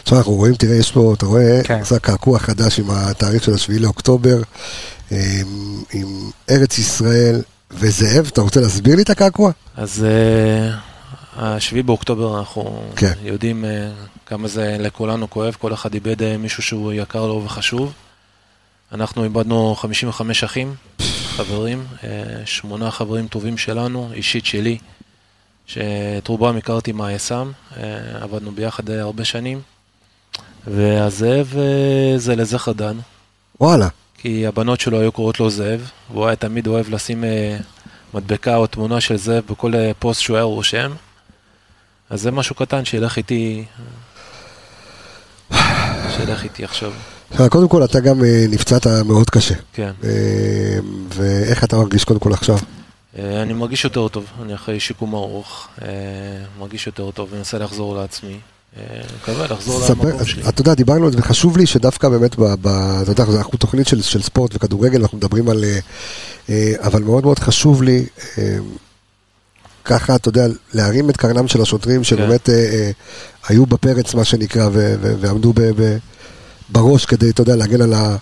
עכשיו 0.02 0.18
אנחנו 0.18 0.32
רואים, 0.32 0.54
תראה, 0.54 0.76
יש 0.76 0.92
פה, 0.92 1.14
אתה 1.16 1.26
רואה, 1.26 1.60
כן. 1.64 1.84
זה 1.84 1.96
הקעקוע 1.96 2.38
חדש 2.38 2.78
עם 2.78 2.90
התאריך 2.90 3.44
של 3.44 3.54
השביעי 3.54 3.78
לאוקטובר, 3.78 4.42
עם, 5.10 5.82
עם 5.92 6.30
ארץ 6.50 6.78
ישראל 6.78 7.42
וזאב, 7.70 8.26
אתה 8.32 8.40
רוצה 8.40 8.60
להסביר 8.60 8.96
לי 8.96 9.02
את 9.02 9.10
הקעקוע? 9.10 9.50
אז 9.76 10.06
השביעי 11.36 11.82
באוקטובר 11.82 12.38
אנחנו 12.38 12.82
כן. 12.96 13.12
יודעים 13.22 13.64
uh, 13.64 13.66
כמה 14.26 14.48
זה 14.48 14.76
לכולנו 14.80 15.30
כואב, 15.30 15.56
כל 15.60 15.74
אחד 15.74 15.94
איבד 15.94 16.20
uh, 16.20 16.24
מישהו 16.38 16.62
שהוא 16.62 16.92
יקר 16.92 17.26
לו 17.26 17.42
וחשוב. 17.44 17.92
אנחנו 18.92 19.24
איבדנו 19.24 19.74
55 19.74 20.44
אחים, 20.44 20.74
חברים, 21.26 21.84
uh, 22.00 22.04
שמונה 22.44 22.90
חברים 22.90 23.28
טובים 23.28 23.58
שלנו, 23.58 24.10
אישית 24.12 24.46
שלי, 24.46 24.78
שאת 25.66 26.28
רובם 26.28 26.56
הכרתי 26.56 26.92
מהיס"מ, 26.92 27.52
uh, 27.70 27.76
עבדנו 28.20 28.52
ביחד 28.52 28.88
uh, 28.88 28.92
הרבה 28.92 29.24
שנים. 29.24 29.60
והזאב 30.66 31.52
uh, 31.52 32.18
זה 32.18 32.36
לזכר 32.36 32.72
דן. 32.72 32.96
וואלה. 33.60 33.88
כי 34.18 34.46
הבנות 34.46 34.80
שלו 34.80 35.00
היו 35.00 35.12
קוראות 35.12 35.40
לו 35.40 35.50
זאב, 35.50 35.90
והוא 36.10 36.26
היה 36.26 36.36
תמיד 36.36 36.66
אוהב 36.66 36.94
לשים 36.94 37.24
uh, 37.24 37.62
מדבקה 38.14 38.56
או 38.56 38.66
תמונה 38.66 39.00
של 39.00 39.16
זאב 39.16 39.44
בכל 39.50 39.72
פוסט 39.98 40.20
שהוא 40.20 40.36
היה 40.36 40.44
רושם. 40.44 40.92
אז 42.14 42.20
זה 42.20 42.30
משהו 42.30 42.54
קטן 42.54 42.84
שילך 42.84 43.16
איתי, 43.16 43.64
שילך 46.16 46.44
איתי 46.44 46.64
עכשיו. 46.64 46.92
קודם 47.50 47.68
כל, 47.68 47.84
אתה 47.84 48.00
גם 48.00 48.24
אה, 48.24 48.44
נפצעת 48.48 48.86
מאוד 48.86 49.30
קשה. 49.30 49.54
כן. 49.72 49.90
אה, 50.04 50.10
ואיך 51.14 51.64
אתה 51.64 51.76
מרגיש 51.76 52.04
קודם 52.04 52.20
כל 52.20 52.32
עכשיו? 52.32 52.58
אה, 53.18 53.42
אני 53.42 53.52
מרגיש 53.52 53.84
יותר 53.84 54.08
טוב, 54.08 54.24
אני 54.42 54.54
אחרי 54.54 54.80
שיקום 54.80 55.14
ארוך, 55.14 55.68
מרגיש 56.58 56.86
יותר 56.86 57.10
טוב 57.10 57.28
ומנסה 57.32 57.58
לחזור 57.58 57.96
לעצמי. 57.96 58.38
מקווה 59.22 59.46
לחזור 59.46 59.80
למקום 59.90 60.24
שלי. 60.24 60.48
אתה 60.48 60.60
יודע, 60.60 60.74
דיברנו 60.74 61.06
על 61.06 61.12
זה, 61.12 61.18
וחשוב 61.18 61.56
לי 61.56 61.66
שדווקא 61.66 62.08
באמת, 62.08 62.34
אתה 62.34 63.10
יודע, 63.10 63.24
אנחנו 63.38 63.58
תוכנית 63.58 63.86
של 63.86 64.22
ספורט 64.22 64.54
וכדורגל, 64.54 65.00
אנחנו 65.00 65.18
מדברים 65.18 65.48
על... 65.48 65.64
אבל 66.78 67.02
מאוד 67.02 67.24
מאוד 67.24 67.38
חשוב 67.38 67.82
לי 67.82 68.06
ככה, 69.84 70.16
אתה 70.16 70.28
יודע, 70.28 70.46
להרים 70.74 71.10
את 71.10 71.16
קרנם 71.16 71.48
של 71.48 71.62
השוטרים 71.62 72.04
שבאמת 72.04 72.42
כן. 72.46 72.52
אה, 72.52 72.58
אה, 72.58 72.90
היו 73.48 73.66
בפרץ, 73.66 74.14
מה 74.14 74.24
שנקרא, 74.24 74.66
ו- 74.72 74.94
ו- 75.00 75.14
ועמדו 75.20 75.52
ב- 75.52 75.60
ב- 75.82 75.96
בראש 76.68 77.06
כדי, 77.06 77.30
אתה 77.30 77.42
יודע, 77.42 77.56
להגן 77.56 77.80
על 77.82 77.92
ה... 77.92 77.96
אה, 77.98 78.16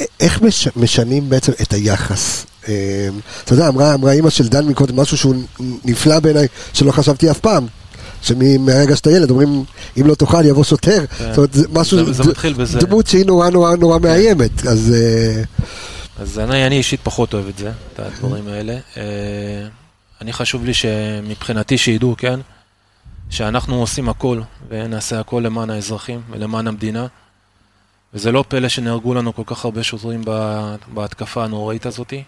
אה, 0.00 0.06
איך 0.20 0.42
מש- 0.42 0.68
משנים 0.76 1.28
בעצם 1.30 1.52
את 1.62 1.72
היחס? 1.72 2.46
אה, 2.68 3.08
אתה 3.44 3.54
יודע, 3.54 3.68
אמרה, 3.68 3.94
אמרה 3.94 4.12
אימא 4.12 4.30
של 4.30 4.48
דן 4.48 4.66
מקודם 4.66 4.96
משהו 5.00 5.16
שהוא 5.16 5.34
נפלא 5.84 6.20
בעיניי, 6.20 6.46
שלא 6.72 6.92
חשבתי 6.92 7.30
אף 7.30 7.38
פעם. 7.38 7.66
שמהרגע 8.22 8.96
שאתה 8.96 9.10
ילד 9.10 9.30
אומרים, 9.30 9.64
אם 10.00 10.06
לא 10.06 10.14
תאכל 10.14 10.44
יבוא 10.46 10.64
שוטר. 10.64 11.04
כן. 11.18 11.24
זאת 11.28 11.36
אומרת, 11.36 11.52
זה 11.52 11.66
משהו, 11.72 12.12
זה, 12.12 12.24
מתחיל 12.24 12.52
בזה. 12.52 12.78
דמות 12.78 13.06
שהיא 13.06 13.26
נורא 13.26 13.50
נורא 13.50 13.76
נורא 13.76 13.98
כן. 13.98 14.02
מאיימת, 14.04 14.66
אז... 14.66 14.94
אז 16.20 16.38
אני, 16.38 16.66
אני 16.66 16.76
אישית 16.78 17.00
פחות 17.02 17.34
אוהב 17.34 17.48
את 17.48 17.58
זה, 17.58 17.70
את 17.94 18.00
הדברים 18.00 18.48
האלה. 18.48 18.76
אני 20.20 20.32
חשוב 20.32 20.64
לי 20.64 20.74
שמבחינתי 20.74 21.78
שידעו, 21.78 22.14
כן, 22.18 22.40
שאנחנו 23.30 23.80
עושים 23.80 24.08
הכל 24.08 24.40
ונעשה 24.68 25.20
הכל 25.20 25.42
למען 25.44 25.70
האזרחים 25.70 26.20
ולמען 26.30 26.66
המדינה. 26.66 27.06
וזה 28.14 28.32
לא 28.32 28.44
פלא 28.48 28.68
שנהרגו 28.68 29.14
לנו 29.14 29.34
כל 29.34 29.42
כך 29.46 29.64
הרבה 29.64 29.82
שוטרים 29.82 30.24
בהתקפה 30.88 31.44
הנוראית 31.44 31.86
הזאתי. 31.86 32.22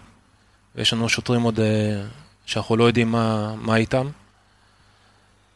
ויש 0.75 0.93
לנו 0.93 1.09
שוטרים 1.09 1.41
עוד 1.41 1.59
אה, 1.59 2.03
שאנחנו 2.45 2.77
לא 2.77 2.83
יודעים 2.83 3.11
מה, 3.11 3.55
מה 3.55 3.75
איתם. 3.75 4.07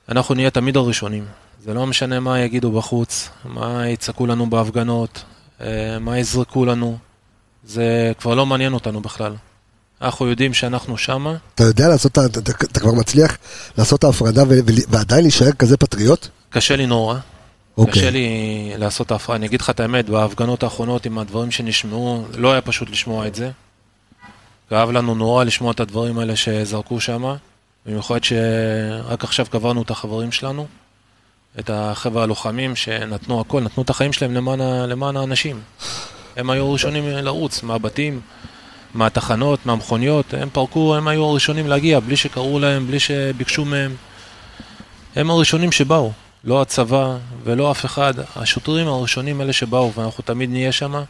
אנחנו 0.10 0.36
נהיה 0.36 0.50
תמיד 0.50 0.78
הראשונים. 0.78 1.26
זה 1.60 1.74
לא 1.74 1.88
משנה 1.88 2.19
מה 2.19 2.39
יגידו 2.39 2.71
בחוץ, 2.71 3.30
מה 3.45 3.89
יצעקו 3.89 4.28
לנו 4.28 4.50
בהפגנות, 4.50 5.24
אה, 5.62 6.00
מה 6.00 6.19
יזרקו 6.19 6.65
לנו. 6.65 6.98
זה 7.63 8.12
כבר 8.19 8.36
לא 8.36 8.45
מעניין 8.45 8.74
אותנו 8.74 9.02
בכלל. 9.02 9.36
אנחנו 10.06 10.28
יודעים 10.28 10.54
שאנחנו 10.54 10.98
שמה. 10.98 11.36
אתה 11.56 11.63
יודע 11.63 11.88
לעשות, 11.88 12.12
אתה, 12.12 12.26
אתה, 12.26 12.52
אתה 12.52 12.80
כבר 12.80 12.94
מצליח 12.94 13.38
לעשות 13.78 14.00
את 14.00 14.04
ההפרדה 14.04 14.44
ועדיין 14.89 15.22
להישאר 15.22 15.52
כזה 15.52 15.78
פטריוט? 15.78 16.28
קשה 16.50 16.76
לי 16.76 16.86
נורא. 16.86 17.15
Okay. 17.15 17.20
אוקיי. 17.78 17.94
קשה 17.94 18.10
לי 18.10 18.30
לעשות 18.78 19.08
את 19.08 19.12
ההפרדה. 19.12 19.36
אני 19.36 19.46
אגיד 19.46 19.62
לך 19.62 19.70
את 19.70 19.80
האמת, 19.80 20.10
בהפגנות 20.10 20.63
האחרונות 20.63 21.06
עם 21.06 21.18
הדברים 21.18 21.52
שנשמעו, 21.52 22.26
לא 22.38 22.52
היה 22.52 22.62
פשוט 22.62 22.89
לשמוע 22.89 23.28
את 23.28 23.36
זה. 23.36 23.52
כאב 24.70 24.91
לנו 24.91 25.15
נורא 25.15 25.44
לשמוע 25.44 25.72
את 25.72 25.80
הדברים 25.80 26.20
האלה 26.20 26.36
שזרקו 26.36 27.00
שם. 27.00 27.36
במיוחד 27.86 28.24
שרק 28.24 29.24
עכשיו 29.24 29.46
קברנו 29.50 29.82
את 29.82 29.89
החברים 29.89 30.32
שלנו, 30.32 30.68
את 31.60 31.70
החבר'ה 31.74 32.24
הלוחמים 32.24 32.76
שנתנו 32.76 33.41
הכל, 33.41 33.62
נתנו 33.62 33.84
את 33.84 33.89
החיים 33.89 34.13
שלהם 34.13 34.34
למען, 34.34 34.60
למען 34.89 35.18
האנשים. 35.18 35.60
הם 36.36 36.50
היו 36.50 36.72
ראשונים 36.72 37.08
לרוץ 37.08 37.63
מהבתים. 37.63 38.22
מהתחנות, 38.95 39.65
מהמכוניות, 39.65 40.34
הם 40.34 40.49
פרקו, 40.49 40.95
הם 40.95 41.08
היו 41.08 41.25
הראשונים 41.25 41.67
להגיע, 41.67 41.99
בלי 41.99 42.17
שקראו 42.17 42.60
להם, 42.60 42.88
בלי 42.88 42.99
שביקשו 42.99 43.65
מהם. 43.65 43.95
הם 45.15 45.29
הראשונים 45.29 45.71
שבאו, 45.71 46.12
לא 46.43 46.62
הצבא 46.62 47.17
ולא 47.43 47.71
אף 47.71 47.86
אחד, 47.86 48.13
השוטרים 48.36 48.88
הראשונים 48.88 49.41
אלה 49.41 49.53
שבאו, 49.53 49.93
ואנחנו 49.93 50.23
תמיד 50.23 50.49
נהיה 50.49 50.71
שם, 50.71 51.03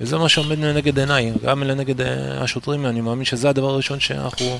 וזה 0.00 0.18
מה 0.18 0.28
שעומד 0.28 0.58
לנגד 0.58 0.98
עיניי, 0.98 1.32
גם 1.44 1.62
לנגד 1.62 2.00
אה, 2.00 2.42
השוטרים, 2.42 2.86
אני 2.86 3.00
מאמין 3.00 3.24
שזה 3.24 3.48
הדבר 3.48 3.70
הראשון 3.70 4.00
שאנחנו 4.00 4.58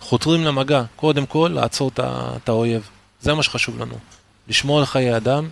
חותרים 0.00 0.44
למגע, 0.44 0.82
קודם 0.96 1.26
כל 1.26 1.50
לעצור 1.54 1.90
את 1.98 2.48
האויב. 2.48 2.88
זה 3.20 3.34
מה 3.34 3.42
שחשוב 3.42 3.80
לנו. 3.80 3.94
לשמור 4.48 4.78
על 4.78 4.86
חיי 4.86 5.16
אדם, 5.16 5.48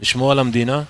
לשמור 0.00 0.32
על 0.32 0.38
המדינה, 0.38 0.82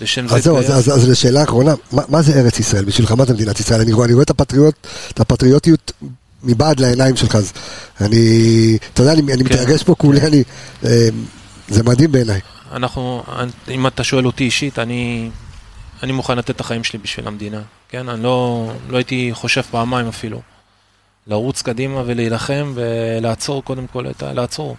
לשם 0.00 0.28
זה 0.28 0.38
זהו, 0.38 0.58
אז, 0.58 0.70
אז, 0.70 0.88
אז 0.88 1.08
לשאלה 1.08 1.40
האחרונה, 1.40 1.74
מה, 1.92 2.02
מה 2.08 2.22
זה 2.22 2.40
ארץ 2.40 2.60
ישראל? 2.60 2.84
בשבילך 2.84 3.12
מה 3.12 3.24
זה 3.24 3.34
מדינת 3.34 3.60
ישראל? 3.60 3.80
אני 3.80 3.92
רואה, 3.92 4.06
אני 4.06 4.12
רואה 4.12 4.22
את, 4.22 4.30
הפטריוט, 4.30 4.74
את 5.10 5.20
הפטריוטיות 5.20 5.92
מבעד 6.42 6.80
לעיניים 6.80 7.16
שלך, 7.16 7.34
אז 7.34 7.52
אני, 8.00 8.78
אתה 8.92 9.02
יודע, 9.02 9.12
אני, 9.12 9.32
אני 9.32 9.44
כן. 9.44 9.54
מתרגש 9.54 9.82
פה 9.82 9.94
כולי, 9.94 10.20
אני, 10.20 10.42
אה, 10.84 11.08
זה 11.68 11.82
מדהים 11.82 12.12
בעיניי. 12.12 12.40
אנחנו, 12.72 13.22
אם 13.68 13.86
אתה 13.86 14.04
שואל 14.04 14.26
אותי 14.26 14.44
אישית, 14.44 14.78
אני, 14.78 15.30
אני 16.02 16.12
מוכן 16.12 16.38
לתת 16.38 16.50
את 16.50 16.60
החיים 16.60 16.84
שלי 16.84 16.98
בשביל 16.98 17.26
המדינה, 17.26 17.60
כן? 17.88 18.08
אני 18.08 18.22
לא, 18.22 18.70
לא 18.88 18.96
הייתי 18.96 19.30
חושב 19.32 19.62
פעמיים 19.62 20.08
אפילו. 20.08 20.40
לרוץ 21.26 21.62
קדימה 21.62 22.02
ולהילחם 22.06 22.72
ולעצור 22.74 23.64
קודם 23.64 23.86
כל 23.86 24.10
את 24.10 24.22
ה... 24.22 24.32
לעצור. 24.32 24.76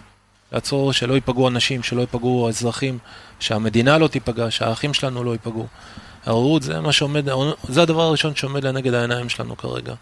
לעצור 0.54 0.92
שלא 0.92 1.14
ייפגעו 1.14 1.48
אנשים, 1.48 1.82
שלא 1.82 2.00
ייפגעו 2.00 2.48
אזרחים, 2.48 2.98
שהמדינה 3.40 3.98
לא 3.98 4.08
תיפגע, 4.08 4.50
שהאחים 4.50 4.94
שלנו 4.94 5.24
לא 5.24 5.30
ייפגעו. 5.30 5.66
הרעות 6.26 6.62
זה 6.62 6.80
מה 6.80 6.92
שעומד, 6.92 7.28
זה 7.68 7.82
הדבר 7.82 8.02
הראשון 8.02 8.34
שעומד 8.34 8.64
לנגד 8.64 8.94
העיניים 8.94 9.28
שלנו 9.28 9.56
כרגע. 9.56 9.94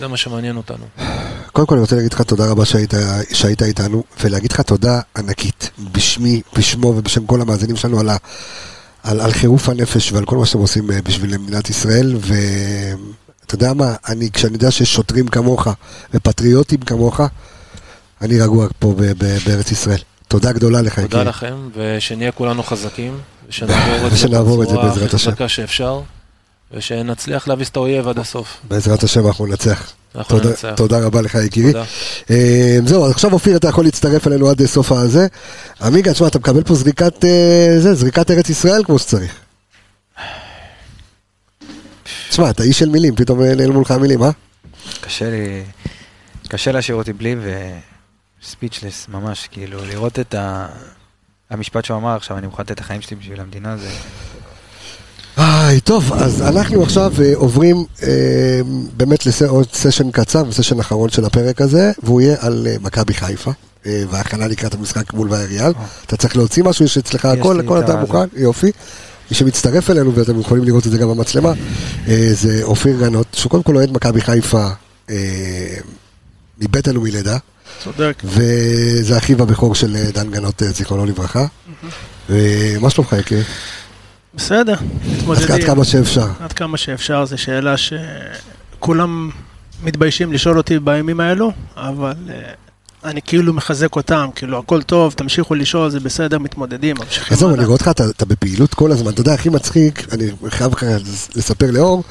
זה 0.00 0.08
מה 0.08 0.16
שמעניין 0.16 0.56
אותנו. 0.56 0.84
קודם 1.52 1.66
כל 1.66 1.74
אני 1.74 1.80
רוצה 1.80 1.96
להגיד 1.96 2.12
לך 2.12 2.22
תודה 2.22 2.50
רבה 2.50 2.64
שהיית, 2.64 2.94
שהיית 3.32 3.62
איתנו, 3.62 4.04
ולהגיד 4.20 4.52
לך 4.52 4.60
תודה 4.60 5.00
ענקית 5.16 5.70
בשמי, 5.92 6.42
בשמו 6.56 6.86
ובשם 6.86 7.26
כל 7.26 7.40
המאזינים 7.40 7.76
שלנו 7.76 8.00
על, 8.00 8.08
ה, 8.08 8.16
על, 9.02 9.20
על 9.20 9.32
חירוף 9.32 9.68
הנפש 9.68 10.12
ועל 10.12 10.24
כל 10.24 10.36
מה 10.36 10.46
שאתם 10.46 10.58
עושים 10.58 10.90
אה, 10.90 11.02
בשביל 11.02 11.38
מדינת 11.38 11.70
ישראל, 11.70 12.16
ואתה 12.20 13.54
יודע 13.54 13.72
מה, 13.72 13.94
אני, 14.08 14.30
כשאני 14.30 14.52
יודע 14.52 14.70
שיש 14.70 14.94
שוטרים 14.94 15.28
כמוך 15.28 15.68
ופטריוטים 16.14 16.80
כמוך, 16.80 17.20
אני 18.22 18.40
רגוע 18.40 18.66
פה 18.78 18.94
בארץ 19.46 19.72
ישראל. 19.72 19.98
תודה 20.28 20.52
גדולה 20.52 20.82
לך. 20.82 21.00
תודה 21.00 21.22
לכם, 21.22 21.68
ושנהיה 21.76 22.32
כולנו 22.32 22.62
חזקים, 22.62 23.18
ושנעבור 23.48 24.62
את 24.62 24.68
זה 24.68 24.76
בעזרת 24.76 25.14
השם. 25.14 25.30
חזקה 25.30 25.48
שאפשר. 25.48 26.00
ושנצליח 26.72 27.48
להביס 27.48 27.68
את 27.68 27.76
האויב 27.76 28.08
עד 28.08 28.18
הסוף. 28.18 28.56
בעזרת 28.68 29.02
השם 29.02 29.26
אנחנו 29.26 29.46
ננצח. 29.46 29.92
תודה. 30.28 30.74
תודה 30.76 30.98
רבה 30.98 31.20
לך 31.20 31.38
יקירי. 31.46 31.72
אה, 32.30 32.78
זהו, 32.86 33.06
עכשיו 33.10 33.32
אופיר 33.32 33.56
אתה 33.56 33.68
יכול 33.68 33.84
להצטרף 33.84 34.26
אלינו 34.26 34.50
עד 34.50 34.66
סוף 34.66 34.92
הזה. 34.92 35.26
עמיגה, 35.82 36.12
תשמע, 36.12 36.26
אתה 36.26 36.38
מקבל 36.38 36.62
פה 36.62 36.74
זריקת, 36.74 37.24
אה, 37.24 37.74
זה, 37.78 37.94
זריקת 37.94 38.30
ארץ 38.30 38.50
ישראל 38.50 38.84
כמו 38.84 38.98
שצריך. 38.98 39.34
תשמע, 42.28 42.50
אתה 42.50 42.62
איש 42.62 42.78
של 42.78 42.88
מילים, 42.88 43.16
פתאום 43.16 43.42
נעלמו 43.42 43.80
לך 43.80 43.90
המילים, 43.90 44.22
אה? 44.22 44.30
קשה 45.00 45.30
לי, 45.30 45.62
קשה 46.48 46.72
להשאיר 46.72 46.96
אותי 46.96 47.12
בלי 47.12 47.36
וספיצ'לס, 48.44 49.06
ממש, 49.08 49.48
כאילו, 49.52 49.84
לראות 49.84 50.18
את 50.18 50.34
ה... 50.34 50.66
המשפט 51.50 51.84
שהוא 51.84 51.96
אמר 51.96 52.16
עכשיו, 52.16 52.38
אני 52.38 52.46
מוכן 52.46 52.62
לתת 52.62 52.70
את 52.72 52.80
החיים 52.80 53.00
שלי 53.00 53.16
בשביל 53.16 53.40
המדינה, 53.40 53.76
זה... 53.76 53.90
איי, 55.38 55.80
טוב, 55.80 56.12
אז 56.12 56.42
אנחנו 56.42 56.82
עכשיו 56.82 57.12
uh, 57.16 57.20
עוברים 57.34 57.84
uh, 57.98 58.02
באמת 58.96 59.26
לעוד 59.40 59.66
סשן 59.72 60.10
קצר, 60.10 60.52
סשן 60.52 60.80
אחרון 60.80 61.08
של 61.08 61.24
הפרק 61.24 61.60
הזה, 61.60 61.92
והוא 62.02 62.20
יהיה 62.20 62.36
על 62.40 62.66
uh, 62.66 62.82
מכבי 62.82 63.14
חיפה, 63.14 63.50
uh, 63.50 63.86
והכנה 64.10 64.48
לקראת 64.48 64.74
המשחק 64.74 65.12
מול 65.12 65.28
ואריאל. 65.30 65.72
אתה 66.06 66.16
צריך 66.16 66.36
להוציא 66.36 66.64
משהו, 66.64 66.84
יש 66.84 66.98
אצלך 66.98 67.24
הכל, 67.24 67.60
הכל 67.60 67.80
אתה 67.80 67.96
מוכן, 67.96 68.26
יופי. 68.36 68.70
מי 69.30 69.36
שמצטרף 69.36 69.90
אלינו, 69.90 70.14
ואתם 70.14 70.40
יכולים 70.40 70.64
לראות 70.64 70.86
את 70.86 70.92
זה 70.92 70.98
גם 70.98 71.08
במצלמה, 71.08 71.52
uh, 71.52 72.10
זה 72.32 72.60
אופיר 72.62 73.00
גנות, 73.00 73.26
שהוא 73.32 73.50
קודם 73.50 73.62
כל 73.62 73.76
אוהד 73.76 73.90
מכבי 73.90 74.20
חיפה 74.20 74.68
uh, 75.08 75.10
מבטן 76.58 76.96
ומלידה. 76.96 77.36
צודק. 77.84 78.22
וזה 78.24 79.18
אחיו 79.18 79.42
הבכור 79.42 79.74
של 79.74 79.96
דן 80.14 80.30
גנות, 80.30 80.62
זיכרונו 80.66 81.06
לברכה. 81.06 81.46
ומה 82.30 82.90
שלומך, 82.90 83.12
יקיר? 83.12 83.42
בסדר, 84.34 84.74
מתמודדים. 85.12 85.50
עד 85.50 85.64
כמה 85.64 85.84
שאפשר. 85.84 86.28
עד 86.40 86.52
כמה 86.52 86.76
שאפשר, 86.76 87.24
זו 87.24 87.38
שאלה 87.38 87.74
שכולם 87.76 89.30
מתביישים 89.84 90.32
לשאול 90.32 90.58
אותי 90.58 90.78
בימים 90.78 91.20
האלו, 91.20 91.52
אבל 91.76 92.12
אני 93.04 93.20
כאילו 93.22 93.52
מחזק 93.52 93.96
אותם, 93.96 94.28
כאילו 94.34 94.58
הכל 94.58 94.82
טוב, 94.82 95.12
תמשיכו 95.12 95.54
לשאול, 95.54 95.90
זה 95.90 96.00
בסדר, 96.00 96.38
מתמודדים, 96.38 96.96
ממשיכים. 96.98 97.36
עזוב, 97.36 97.52
אני 97.52 97.64
רואה 97.64 97.72
אותך, 97.72 97.88
אתה, 97.88 98.04
אתה 98.10 98.24
בפעילות 98.24 98.74
כל 98.74 98.92
הזמן, 98.92 99.12
אתה 99.12 99.20
יודע, 99.20 99.32
הכי 99.32 99.48
מצחיק, 99.48 100.06
אני 100.12 100.24
חייב 100.48 100.72
לספר 101.36 101.70
לאור. 101.70 102.02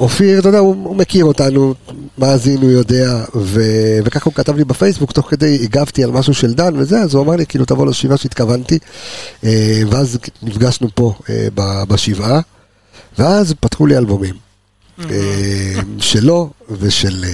אופיר, 0.00 0.38
אתה 0.38 0.48
יודע, 0.48 0.58
הוא, 0.58 0.74
הוא 0.84 0.96
מכיר 0.96 1.24
אותנו, 1.24 1.74
מאזין, 2.18 2.62
הוא 2.62 2.70
יודע, 2.70 3.24
ו, 3.34 3.60
וככה 4.04 4.24
הוא 4.24 4.34
כתב 4.34 4.56
לי 4.56 4.64
בפייסבוק, 4.64 5.12
תוך 5.12 5.30
כדי 5.30 5.58
הגבתי 5.62 6.04
על 6.04 6.10
משהו 6.10 6.34
של 6.34 6.54
דן 6.54 6.76
וזה, 6.76 7.00
אז 7.00 7.14
הוא 7.14 7.22
אמר 7.22 7.36
לי, 7.36 7.46
כאילו, 7.46 7.64
תבוא 7.64 7.86
לשבעה 7.86 8.16
שהתכוונתי, 8.16 8.78
אה, 9.44 9.82
ואז 9.90 10.18
נפגשנו 10.42 10.88
פה 10.94 11.14
אה, 11.30 11.48
בשבעה, 11.88 12.40
ואז 13.18 13.54
פתחו 13.60 13.86
לי 13.86 13.96
אלבומים. 13.96 14.34
אה, 15.10 15.80
שלו 15.98 16.50
ושל 16.70 17.24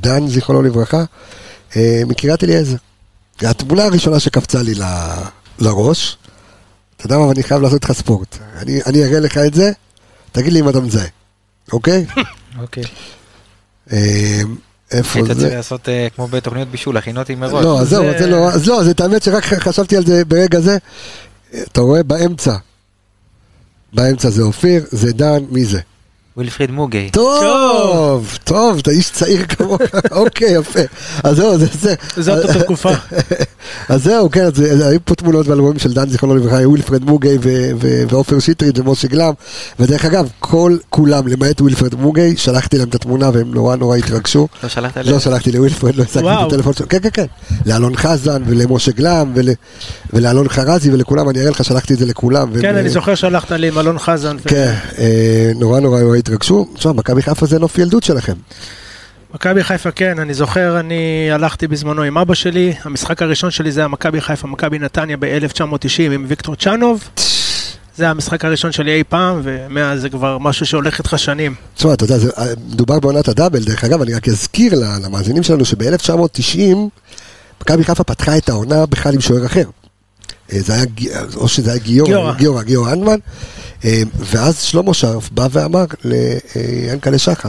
דן, 0.00 0.28
זיכרונו 0.28 0.62
לברכה, 0.62 1.04
מקריית 2.06 2.44
אליעזר. 2.44 2.76
התמונה 3.42 3.84
הראשונה 3.84 4.20
שקפצה 4.20 4.62
לי 4.62 4.74
לראש, 5.58 6.16
אתה 6.96 7.06
יודע 7.06 7.18
מה, 7.18 7.32
אני 7.32 7.42
חייב 7.42 7.62
לעשות 7.62 7.82
איתך 7.82 7.92
ספורט. 7.92 8.38
אני, 8.56 8.80
אני 8.86 9.04
אראה 9.04 9.20
לך 9.20 9.38
את 9.38 9.54
זה, 9.54 9.72
תגיד 10.32 10.52
לי 10.52 10.60
אם 10.60 10.68
אתה 10.68 10.80
מזהה. 10.80 11.23
אוקיי? 11.72 12.06
אוקיי. 12.62 12.84
אה, 13.92 14.40
איפה 14.90 15.24
זה? 15.24 15.32
היית 15.32 15.38
צריך 15.38 15.54
לעשות 15.54 15.88
אה, 15.88 16.08
כמו 16.16 16.26
בתוכניות 16.26 16.68
בישול, 16.68 16.96
הכינותי 16.96 17.34
מראש. 17.34 17.64
לא, 17.64 17.84
זהו, 17.84 18.04
זה 18.18 18.26
לא, 18.26 18.48
אז 18.52 18.66
לא, 18.68 18.82
האמת 19.00 19.22
שרק 19.22 19.44
חשבתי 19.44 19.96
על 19.96 20.06
זה 20.06 20.24
ברגע 20.24 20.60
זה. 20.60 20.78
אתה 21.62 21.80
רואה 21.80 22.02
באמצע, 22.02 22.56
באמצע 23.92 24.30
זה 24.30 24.42
אופיר, 24.42 24.84
זה 24.90 25.12
דן, 25.12 25.44
מי 25.50 25.64
זה? 25.64 25.80
ווילפריד 26.36 26.70
מוגי. 26.70 27.10
טוב, 27.12 28.38
טוב, 28.44 28.78
אתה 28.78 28.90
איש 28.90 29.10
צעיר 29.10 29.46
כמוך, 29.46 29.80
אוקיי, 30.10 30.54
יפה. 30.58 30.80
אז 31.24 31.36
זהו, 31.36 31.58
זה 31.58 31.66
זה. 31.80 31.94
זה 32.16 32.36
אותה 32.36 32.58
תקופה. 32.64 32.90
אז 33.88 34.04
זהו, 34.04 34.30
כן, 34.30 34.48
היו 34.84 34.98
פה 35.04 35.14
תמונות 35.14 35.46
באלבומים 35.46 35.78
של 35.78 35.92
דן 35.92 36.08
זיכרונו 36.08 36.36
לברכה, 36.36 36.68
ווילפרד 36.68 37.04
מוגי 37.04 37.36
ועופר 38.08 38.38
שטרית 38.38 38.78
ומשה 38.78 39.08
גלם, 39.08 39.32
ודרך 39.78 40.04
אגב, 40.04 40.28
כל 40.40 40.76
כולם, 40.90 41.28
למעט 41.28 41.60
ווילפרד 41.60 41.94
מוגי, 41.94 42.36
שלחתי 42.36 42.78
להם 42.78 42.88
את 42.88 42.94
התמונה 42.94 43.30
והם 43.32 43.54
נורא 43.54 43.76
נורא 43.76 43.96
התרגשו. 43.96 44.48
לא 44.62 44.68
שלחת 44.68 44.96
להם? 44.96 45.14
לא 45.14 45.20
שלחתי 45.20 45.52
לווילפרד, 45.52 45.94
לא 45.94 46.02
השגתי 46.02 46.26
את 46.28 46.46
הטלפון 46.46 46.72
שלו. 46.72 46.88
כן, 46.88 46.98
כן, 47.02 47.08
כן. 47.12 47.26
לאלון 47.66 47.96
חזן 47.96 48.42
ולמשה 48.46 48.92
גלם 48.92 49.32
ולאלון 50.14 50.48
חרזי 50.48 50.92
ולכולם, 50.92 51.28
אני 51.28 51.40
אראה 51.40 51.50
לך, 51.50 51.64
שלחתי 51.64 51.94
את 51.94 51.98
זה 51.98 52.06
לכולם. 52.06 52.60
כן, 52.60 52.76
אני 52.76 52.88
זוכר 52.88 53.14
שלחת 53.14 53.52
לי 53.52 53.68
עם 53.68 53.78
אלון 53.78 53.98
חזן. 53.98 54.36
כן, 54.46 54.74
אה, 54.98 55.52
נורא 55.54 55.80
נורא 55.80 56.16
התרגשו. 56.18 56.66
תשמע, 56.74 56.92
מכבי 56.92 57.22
חיפה 57.22 57.46
זה 57.46 57.58
נוף 57.58 57.78
ילדות 57.78 58.02
שלכם. 58.02 58.34
מכבי 59.34 59.64
חיפה 59.64 59.90
כן, 59.90 60.18
אני 60.18 60.34
זוכר, 60.34 60.80
אני 60.80 61.28
הלכתי 61.32 61.66
בזמנו 61.66 62.02
עם 62.02 62.18
אבא 62.18 62.34
שלי, 62.34 62.72
המשחק 62.84 63.22
הראשון 63.22 63.50
שלי 63.50 63.72
זה 63.72 63.80
היה 63.80 63.88
מכבי 63.88 64.20
חיפה, 64.20 64.48
מכבי 64.48 64.78
נתניה 64.78 65.16
ב-1990 65.16 66.12
עם 66.12 66.24
ויקטור 66.28 66.56
צ'אנוב. 66.56 67.08
זה 67.96 68.08
המשחק 68.08 68.44
הראשון 68.44 68.72
שלי 68.72 68.92
אי 68.92 69.04
פעם, 69.04 69.40
ומאז 69.42 70.00
זה 70.00 70.08
כבר 70.08 70.38
משהו 70.38 70.66
שהולך 70.66 70.98
איתך 70.98 71.14
שנים. 71.16 71.54
תשמע, 71.74 71.92
אתה 71.92 72.04
יודע, 72.04 72.16
אה, 72.38 72.44
מדובר 72.72 73.00
בעונת 73.00 73.28
הדאבל, 73.28 73.64
דרך 73.64 73.84
אגב, 73.84 74.02
אני 74.02 74.14
רק 74.14 74.28
אזכיר 74.28 74.74
למאזינים 75.02 75.42
שלנו 75.42 75.64
שב-1990, 75.64 76.58
מכבי 77.62 77.84
חיפה 77.84 78.04
פתחה 78.04 78.36
את 78.36 78.48
העונה 78.48 78.86
בכלל 78.86 79.14
עם 79.14 79.20
שוער 79.20 79.46
אחר. 79.46 79.64
אה, 80.52 80.60
זה 80.60 80.74
היה, 80.74 80.84
או 81.36 81.48
שזה 81.48 81.70
היה 81.70 81.80
גיורא, 81.80 82.32
גיורא, 82.32 82.62
גיורא 82.62 82.92
אנדמן, 82.92 83.18
אה, 83.84 84.02
ואז 84.18 84.60
שלמה 84.60 84.94
שרף 84.94 85.30
בא 85.30 85.48
ואמר 85.50 85.84
ליענקלה 86.04 87.18
שחר, 87.18 87.48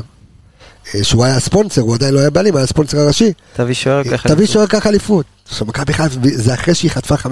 אה, 0.96 1.04
שהוא 1.04 1.26
היה 1.26 1.36
הספונסר, 1.36 1.82
הוא 1.82 1.96
עדיין 1.96 2.14
לא 2.14 2.20
היה 2.20 2.30
בעלים, 2.30 2.56
היה 2.56 2.64
הספונסר 2.64 3.00
הראשי. 3.00 3.34
תביא 3.56 3.74
שוער 3.74 4.04
ככה 4.04 4.12
אליפות. 4.12 4.32
תביא 4.32 4.48
שוער 4.48 4.68
ככה 4.68 4.90
אליפות. 4.90 5.26
עכשיו 5.50 5.68
מכבי 5.68 5.94
חיפה, 5.94 6.20
זה 6.34 6.54
אחרי 6.54 6.76
שהיא 6.76 6.92
חטפה 6.92 7.16
5-0 7.16 7.28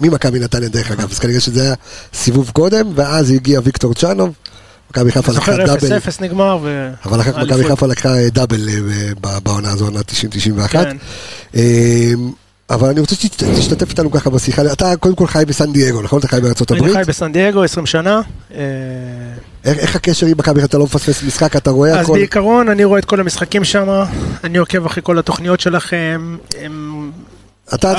ממכבי 0.00 0.38
נתניה 0.38 0.68
דרך 0.68 0.90
אגב, 0.90 1.10
אז 1.10 1.18
כנראה 1.18 1.40
שזה 1.40 1.62
היה 1.62 1.74
סיבוב 2.14 2.50
קודם, 2.50 2.92
ואז 2.94 3.30
הגיע 3.30 3.60
ויקטור 3.64 3.94
צ'אנוב. 3.94 4.34
מכבי 4.90 5.12
חיפה 5.12 5.32
לקחה 5.32 5.56
דאבל. 5.56 5.78
זוכר 5.80 5.98
0-0 5.98 6.22
נגמר 6.22 6.58
ו... 6.62 6.90
אבל 7.04 7.20
אחר 7.20 7.32
כך 7.32 7.38
מכבי 7.38 7.64
חיפה 7.64 7.86
לקחה 7.86 8.28
דאבל 8.28 8.68
בעונה 9.42 9.70
הזו, 9.70 9.84
עונה 9.84 10.00
90-91. 11.52 11.56
אבל 12.70 12.88
אני 12.88 13.00
רוצה 13.00 13.14
שתשתתף 13.14 13.90
איתנו 13.90 14.10
ככה 14.10 14.30
בשיחה, 14.30 14.62
אתה 14.72 14.96
קודם 14.96 15.14
כל 15.14 15.26
חי 15.26 15.44
בסן 15.46 15.72
דייגו, 15.72 16.02
נכון? 16.02 16.18
אתה 16.18 16.28
חי 16.28 16.40
בארצות 16.40 16.70
הברית? 16.70 16.94
אני 16.96 17.04
חי 17.04 17.10
בסן 17.10 17.32
דייגו 17.32 17.62
20 17.62 17.86
שנה. 17.86 18.20
אה, 18.54 18.60
איך 19.64 19.96
הקשר 19.96 20.26
עם 20.26 20.38
מכבי, 20.38 20.64
אתה 20.64 20.78
לא 20.78 20.84
מפספס 20.84 21.22
משחק, 21.22 21.56
אתה 21.56 21.70
רואה 21.70 22.00
הכל? 22.00 22.00
אז 22.00 22.18
בעיקרון 22.18 22.68
אני 22.68 22.84
רואה 22.84 22.98
את 22.98 23.04
כל 23.04 23.20
המשחקים 23.20 23.64
שם, 23.64 24.04
אני 24.44 24.58
עוקב 24.58 24.86
אחרי 24.86 25.02
כל 25.02 25.18
התוכניות 25.18 25.60
שלכם, 25.60 26.36
אתה 27.74 27.94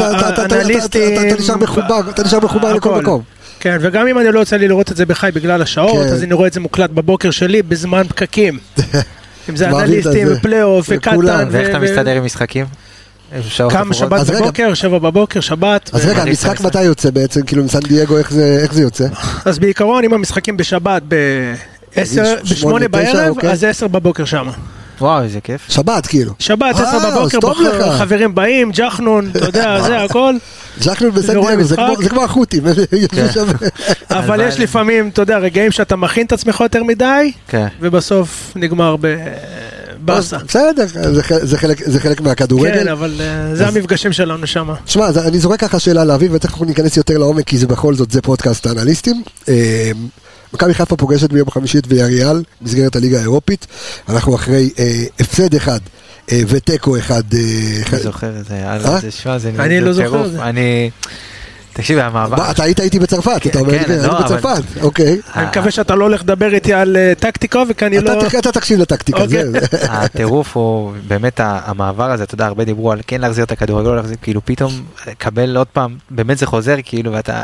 נשאר 1.39 1.57
מחובר, 1.57 1.99
אתה 2.09 2.23
נשאר 2.23 2.39
מחובר 2.39 2.73
לכל 2.73 3.01
מקום. 3.01 3.21
כן, 3.59 3.77
וגם 3.81 4.07
אם 4.07 4.19
אני 4.19 4.31
לא 4.31 4.39
יוצא 4.39 4.55
לי 4.55 4.67
לראות 4.67 4.91
את 4.91 4.97
זה 4.97 5.05
בחי 5.05 5.29
בגלל 5.33 5.61
השעות, 5.61 6.05
כן. 6.05 6.13
אז 6.13 6.23
אני 6.23 6.33
רואה 6.33 6.47
את 6.47 6.53
זה 6.53 6.59
מוקלט 6.59 6.89
בבוקר 6.89 7.31
שלי 7.31 7.61
בזמן 7.61 8.03
פקקים. 8.07 8.57
אם 9.49 9.55
זה 9.55 9.69
אנליסטים, 9.69 10.27
פלייאוף, 10.41 10.87
וקטן. 10.89 11.47
ואיך 11.51 11.69
אתה 11.69 11.79
מסתדר 11.79 12.11
עם 12.11 12.25
משחקים? 12.25 12.65
כמה 13.69 13.93
שבת 13.93 14.27
בבוקר, 14.27 14.73
שבע 14.73 14.97
בבוקר, 14.97 15.39
שבת. 15.39 15.89
אז 15.93 16.05
רגע, 16.05 16.21
המשחק 16.21 16.61
מתי 16.61 16.83
יוצא 16.83 17.09
בעצם? 17.09 17.41
כאילו 17.41 17.63
מסן 17.63 17.79
דייגו, 17.79 18.17
איך 18.17 18.73
זה 18.73 18.81
יוצא? 18.81 19.07
אז 19.45 19.59
בעיקרון, 19.59 20.03
אם 20.03 20.13
המשחקים 20.13 20.57
בשבת 20.57 21.01
ב-8 21.07 22.87
בערב, 22.91 23.29
אוקיי. 23.29 23.51
אז 23.51 23.63
10 23.63 23.87
בבוקר 23.87 24.25
שמה. 24.25 24.51
וואו, 25.01 25.23
איזה 25.23 25.41
כיף. 25.41 25.61
שבת 25.69 26.07
כאילו. 26.07 26.33
שבת, 26.39 26.75
עשר 26.75 26.97
אה, 26.97 27.11
בבוקר, 27.11 27.97
חברים 27.97 28.35
באים, 28.35 28.71
ג'חנון, 28.71 29.29
אתה 29.31 29.45
יודע, 29.45 29.81
זה 29.87 30.01
הכל. 30.01 30.33
ג'חנון 30.83 31.11
בסן 31.11 31.41
דייגו, 31.41 31.63
זה 31.63 32.09
כמו 32.09 32.23
החות'ים. 32.23 32.63
כן. 33.11 33.25
אבל 34.19 34.41
יש 34.47 34.59
לפעמים, 34.59 35.09
אתה 35.09 35.21
יודע, 35.21 35.37
רגעים 35.37 35.71
שאתה 35.71 35.95
מכין 35.95 36.25
את 36.25 36.31
עצמך 36.31 36.59
יותר 36.61 36.83
מדי, 36.83 37.31
כן. 37.47 37.67
ובסוף 37.79 38.51
נגמר 38.55 38.95
ב... 39.01 39.15
באסה. 40.01 40.37
בסדר, 40.37 40.85
זה 41.83 41.99
חלק 41.99 42.21
מהכדורגל. 42.21 42.73
כן, 42.73 42.87
אבל 42.87 43.15
אה, 43.19 43.55
זה 43.55 43.67
המפגשים 43.67 44.13
שלנו 44.13 44.47
שם. 44.47 44.69
שמע, 44.85 45.09
אני 45.27 45.39
זורק 45.39 45.59
ככה 45.59 45.79
שאלה 45.79 46.03
לאביב, 46.03 46.33
ותכף 46.33 46.51
אנחנו 46.51 46.65
ניכנס 46.65 46.97
יותר 46.97 47.17
לעומק, 47.17 47.45
כי 47.45 47.57
זה 47.57 47.67
בכל 47.67 47.93
זאת, 47.93 48.11
זה 48.11 48.21
פודקאסט 48.21 48.67
האנליסטים. 48.67 49.23
אה, 49.49 49.91
מכבי 50.53 50.73
חיפה 50.73 50.95
פוגשת 50.95 51.33
ביום 51.33 51.51
חמישי 51.51 51.77
את 51.77 51.83
ויאריאל, 51.87 52.43
במסגרת 52.61 52.95
הליגה 52.95 53.17
האירופית. 53.17 53.67
אנחנו 54.09 54.35
אחרי 54.35 54.69
אה, 54.79 55.03
הפסד 55.19 55.55
אחד. 55.55 55.79
ותיקו 56.47 56.97
אחד. 56.97 57.23
אני 57.93 57.99
זוכר 57.99 58.39
את 58.39 58.45
זה. 58.45 59.53
אני 59.59 59.81
לא 59.81 59.93
זוכר 59.93 60.25
את 60.25 60.31
זה. 60.31 60.39
תקשיב, 61.79 61.99
המעבר... 61.99 62.51
אתה 62.51 62.63
היית 62.63 62.79
איתי 62.79 62.99
בצרפת, 62.99 63.47
אתה 63.47 63.59
אומר, 63.59 63.79
כן, 63.79 63.91
אני 63.91 64.07
לא, 64.07 64.19
בצרפת, 64.19 64.61
אוקיי. 64.81 65.17
אני 65.35 65.45
מקווה 65.45 65.71
שאתה 65.71 65.95
לא 65.95 66.03
הולך 66.03 66.21
לדבר 66.21 66.53
איתי 66.53 66.73
על 66.73 66.97
אה, 66.97 67.13
טקטיקה, 67.19 67.63
וכי 67.69 67.85
אני 67.85 67.99
לא... 67.99 68.27
אתה 68.39 68.51
תקשיב 68.51 68.79
לטקטיקה, 68.79 69.21
אוקיי. 69.21 69.51
זה... 69.51 69.59
הטירוף 69.89 70.57
הוא 70.57 70.93
באמת 71.07 71.39
המעבר 71.43 72.11
הזה, 72.11 72.23
אתה 72.23 72.33
יודע, 72.33 72.45
הרבה 72.45 72.63
דיברו 72.63 72.91
על 72.91 72.99
כן 73.07 73.21
להחזיר 73.21 73.43
את 73.43 73.51
הכדורגל, 73.51 73.89
לא 73.89 73.95
להחזיר, 73.95 74.17
כאילו 74.21 74.41
פתאום 74.45 74.71
קבל 75.17 75.57
עוד 75.57 75.67
פעם, 75.67 75.97
באמת 76.09 76.37
זה 76.37 76.45
חוזר, 76.45 76.75
כאילו, 76.83 77.11
ואתה 77.11 77.43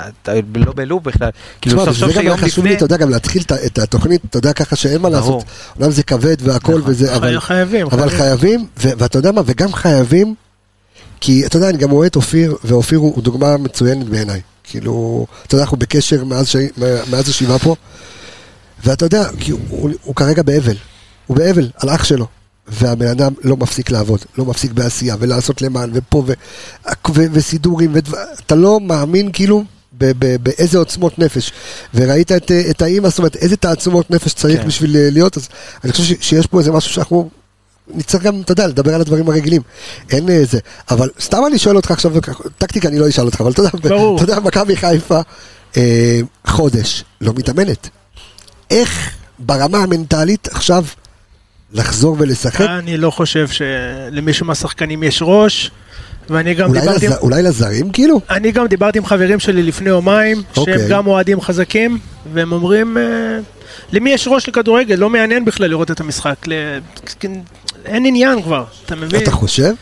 לא 0.55 0.73
בלופ 0.75 1.03
בכלל. 1.03 1.29
כאילו, 1.61 1.86
סוף 1.86 1.97
סוף 1.97 2.11
שיום 2.11 2.33
לפני... 2.33 2.49
חשוב 2.49 2.65
לי, 2.65 2.75
אתה 2.75 2.86
יודע, 2.86 2.97
גם 2.97 3.09
להתחיל 3.09 3.43
את 3.65 3.79
התוכנית, 3.79 4.21
אתה 4.29 4.38
יודע, 4.38 4.53
ככה 4.53 4.75
שאין 4.75 5.01
מה 5.01 5.09
לעשות. 5.09 5.43
אומנם 5.75 5.91
זה 5.91 6.03
כבד 6.03 6.36
והכל 6.39 6.71
נכון. 6.71 6.91
וזה, 6.91 7.15
אבל 7.15 8.09
חייבים, 8.09 8.65
ואתה 8.77 9.17
יודע 9.17 9.31
מה, 9.31 9.41
וגם 9.45 9.73
חייבים... 9.73 10.36
כי 11.20 11.45
אתה 11.45 11.57
יודע, 11.57 11.70
אני 11.70 11.78
גם 11.78 11.89
רואה 11.89 12.07
את 12.07 12.16
אופיר, 12.16 12.55
ואופיר 12.63 12.99
הוא 12.99 13.24
דוגמה 13.24 13.57
מצוינת 13.57 14.09
בעיניי. 14.09 14.41
כאילו, 14.63 15.26
אתה 15.47 15.55
יודע, 15.55 15.63
אנחנו 15.63 15.78
בקשר 15.78 16.24
מאז, 16.24 16.47
ש... 16.47 16.55
מאז 17.09 17.30
השבעה 17.30 17.59
פה, 17.59 17.76
ואתה 18.84 19.05
יודע, 19.05 19.30
כי 19.39 19.51
הוא, 19.51 19.59
הוא, 19.70 19.89
הוא 20.03 20.16
כרגע 20.16 20.43
באבל. 20.43 20.76
הוא 21.28 21.38
באבל 21.38 21.70
על 21.78 21.89
אח 21.89 22.03
שלו. 22.03 22.28
והבן 22.68 23.07
אדם 23.07 23.34
לא 23.43 23.57
מפסיק 23.57 23.91
לעבוד, 23.91 24.20
לא 24.38 24.45
מפסיק 24.45 24.72
בעשייה, 24.72 25.16
ולעשות 25.20 25.61
למען, 25.61 25.91
ופה, 25.93 26.24
ו... 26.28 26.34
ו... 27.16 27.22
וסידורים, 27.32 27.93
ואתה 27.93 28.55
לא 28.55 28.80
מאמין 28.80 29.30
כאילו 29.34 29.63
ב... 29.97 30.11
ב... 30.20 30.43
באיזה 30.43 30.78
עוצמות 30.78 31.20
נפש. 31.20 31.51
וראית 31.93 32.32
את, 32.32 32.51
את 32.70 32.82
האימא, 32.82 33.09
זאת 33.09 33.18
אומרת, 33.18 33.36
איזה 33.36 33.57
תעצומות 33.57 34.11
נפש 34.11 34.34
צריך 34.34 34.61
כן. 34.61 34.68
בשביל 34.68 35.09
להיות, 35.09 35.38
אז 35.38 35.49
אני 35.84 35.91
חושב 35.91 36.16
שיש 36.22 36.47
פה 36.47 36.59
איזה 36.59 36.72
משהו 36.72 36.93
שאנחנו 36.93 37.30
נצטרך 37.88 38.23
גם, 38.23 38.41
אתה 38.41 38.51
יודע, 38.51 38.67
לדבר 38.67 38.95
על 38.95 39.01
הדברים 39.01 39.29
הרגילים. 39.29 39.61
אין 40.11 40.29
איזה, 40.29 40.57
אה, 40.57 40.95
אבל 40.95 41.09
סתם 41.19 41.38
אני 41.47 41.59
שואל 41.59 41.75
אותך 41.75 41.91
עכשיו, 41.91 42.13
טקטיקה 42.57 42.88
אני 42.88 42.99
לא 42.99 43.09
אשאל 43.09 43.25
אותך, 43.25 43.41
אבל 43.41 43.51
אתה 43.51 43.61
יודע, 44.21 44.39
מכבי 44.39 44.75
חיפה, 44.75 45.19
אה, 45.77 46.19
חודש, 46.47 47.03
לא 47.21 47.33
מתאמנת. 47.36 47.89
איך 48.71 49.11
ברמה 49.39 49.77
המנטלית 49.77 50.47
עכשיו 50.47 50.86
לחזור 51.73 52.15
ולשחק? 52.19 52.61
אני 52.61 52.97
לא 52.97 53.11
חושב 53.11 53.47
שלמישהו 53.47 54.45
מהשחקנים 54.45 55.03
יש 55.03 55.19
ראש. 55.25 55.71
ואני 56.29 56.53
גם 56.53 56.69
אולי 56.69 56.81
דיברתי... 56.81 57.07
לז... 57.07 57.11
עם... 57.11 57.17
אולי 57.21 57.43
לזרים 57.43 57.91
כאילו? 57.91 58.21
אני 58.29 58.51
גם 58.51 58.67
דיברתי 58.67 58.97
עם 58.97 59.05
חברים 59.05 59.39
שלי 59.39 59.63
לפני 59.63 59.89
יומיים, 59.89 60.43
אוקיי. 60.57 60.79
שהם 60.79 60.89
גם 60.89 61.07
אוהדים 61.07 61.41
חזקים, 61.41 61.99
והם 62.33 62.51
אומרים, 62.51 62.97
אה, 62.97 63.03
למי 63.91 64.09
יש 64.09 64.28
ראש 64.28 64.47
לכדורגל? 64.47 64.95
לא 64.95 65.09
מעניין 65.09 65.45
בכלל 65.45 65.70
לראות 65.70 65.91
את 65.91 65.99
המשחק. 65.99 66.36
אין 67.86 68.05
עניין 68.05 68.41
כבר, 68.41 68.63
אתה 68.86 68.95
מבין? 68.95 69.24
אתה 69.24 69.32
חושב? 69.32 69.74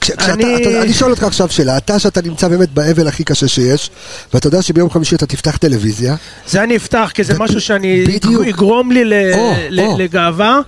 כשאתה, 0.00 0.32
אני... 0.32 0.62
אתה, 0.62 0.82
אני 0.82 0.92
שואל 0.92 1.10
אותך 1.10 1.22
עכשיו 1.22 1.48
שאלה, 1.48 1.76
אתה 1.76 1.98
שאתה 1.98 2.22
נמצא 2.22 2.48
באמת 2.48 2.70
באבל 2.70 3.08
הכי 3.08 3.24
קשה 3.24 3.48
שיש, 3.48 3.90
ואתה 4.34 4.46
יודע 4.46 4.62
שביום 4.62 4.90
חמישי 4.90 5.14
אתה 5.14 5.26
תפתח 5.26 5.56
טלוויזיה. 5.56 6.16
זה 6.48 6.62
אני 6.62 6.76
אפתח, 6.76 7.10
כי 7.14 7.24
זה 7.24 7.34
ו... 7.34 7.38
משהו 7.38 7.60
שאני, 7.60 8.04
בדיוק. 8.04 8.46
יגרום 8.46 8.92
לי 8.92 9.04
ל... 9.04 9.12
או, 9.34 9.54
ל... 9.70 9.80
או. 9.80 9.98
לגאווה. 9.98 10.60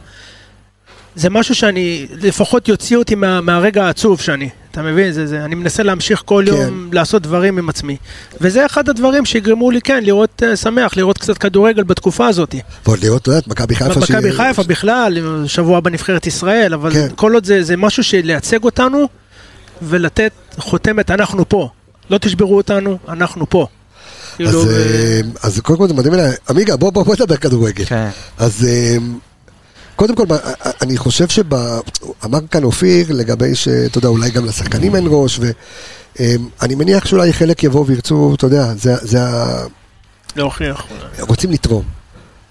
זה 1.15 1.31
משהו 1.31 1.55
שאני, 1.55 2.07
לפחות 2.23 2.69
יוציא 2.69 2.97
אותי 2.97 3.15
מה, 3.15 3.41
מהרגע 3.41 3.85
העצוב 3.85 4.21
שאני. 4.21 4.49
אתה 4.71 4.83
מבין? 4.83 5.13
זה, 5.13 5.27
זה, 5.27 5.45
אני 5.45 5.55
מנסה 5.55 5.83
להמשיך 5.83 6.23
כל 6.25 6.45
כן. 6.47 6.53
יום 6.57 6.91
לעשות 6.93 7.23
דברים 7.23 7.59
עם 7.59 7.69
עצמי. 7.69 7.97
וזה 8.41 8.67
אחד 8.67 8.89
הדברים 8.89 9.25
שיגרמו 9.25 9.71
לי, 9.71 9.81
כן, 9.81 10.05
לראות 10.05 10.43
uh, 10.43 10.57
שמח, 10.57 10.97
לראות 10.97 11.19
קצת 11.19 11.39
כדורגל 11.39 11.83
בתקופה 11.83 12.27
הזאת. 12.27 12.55
ועוד 12.87 12.99
לראות, 13.03 13.23
אתה 13.23 13.31
יודע, 13.31 13.41
מכבי 13.47 13.75
חיפה. 13.75 14.01
מכבי 14.01 14.33
חיפה 14.33 14.63
בכלל, 14.63 15.19
שבוע 15.47 15.81
בנבחרת 15.81 16.27
ישראל, 16.27 16.75
אבל 16.75 16.93
כן. 16.93 17.09
כל 17.17 17.35
עוד 17.35 17.45
זה, 17.45 17.63
זה 17.63 17.77
משהו 17.77 18.05
שלייצג 18.05 18.65
אותנו 18.65 19.09
ולתת 19.83 20.33
חותמת, 20.59 21.11
אנחנו 21.11 21.49
פה. 21.49 21.69
לא 22.11 22.19
תשברו 22.19 22.57
אותנו, 22.57 22.99
אנחנו 23.09 23.51
פה. 23.51 23.67
אז, 23.67 24.37
כאילו, 24.37 24.71
אה, 24.71 25.21
אז 25.43 25.61
קודם 25.61 25.79
כל 25.79 25.89
זה 25.89 25.95
מדהים 25.95 26.15
אליי, 26.15 26.33
עמיגה 26.51 26.77
בוא 26.77 26.91
בוא 26.91 27.03
בוא 27.03 27.15
נדבר 27.15 27.37
כדורגל. 27.37 27.85
כן. 27.85 28.09
אז 28.39 28.67
אה, 28.69 28.97
קודם 29.99 30.15
כל, 30.15 30.25
אני 30.83 30.97
חושב 30.97 31.29
שאמר 31.29 32.39
כאן 32.51 32.65
אופיר 32.65 33.07
לגבי 33.11 33.55
שאתה 33.55 33.99
יודע, 33.99 34.09
אולי 34.09 34.31
גם 34.31 34.45
לשחקנים 34.45 34.97
אין 34.97 35.05
ראש, 35.09 35.41
ואני 35.41 36.75
מניח 36.75 37.07
שאולי 37.07 37.33
חלק 37.33 37.65
יבואו 37.65 37.87
וירצו, 37.87 38.35
אתה 38.35 38.47
יודע, 38.47 38.75
זה, 38.75 38.95
זה 39.03 39.23
ה... 39.23 39.65
להוכיח. 40.37 40.87
רוצים 41.21 41.51
לתרום. 41.51 41.83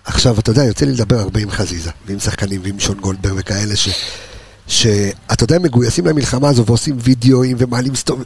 עכשיו, 0.06 0.39
אתה 0.39 0.52
יודע, 0.52 0.64
יוצא 0.64 0.86
לי 0.86 0.91
לדבר 0.91 1.20
הרבה 1.20 1.39
עם 1.39 1.52
חזיזה, 1.52 1.91
ועם 2.06 2.20
שחקנים, 2.20 2.62
ועם 2.64 2.80
שון 2.80 2.98
גולדברג 2.98 3.34
וכאלה, 3.38 3.76
ש... 3.76 3.89
שאתה 4.68 5.43
יודע, 5.43 5.60
מגויסים 5.60 6.08
למלחמה 6.08 6.50
הזו 6.50 6.66
ועושים 6.66 6.98
וידאוים 7.00 7.58
ומעלים 7.60 7.95
סטורים. 7.95 8.26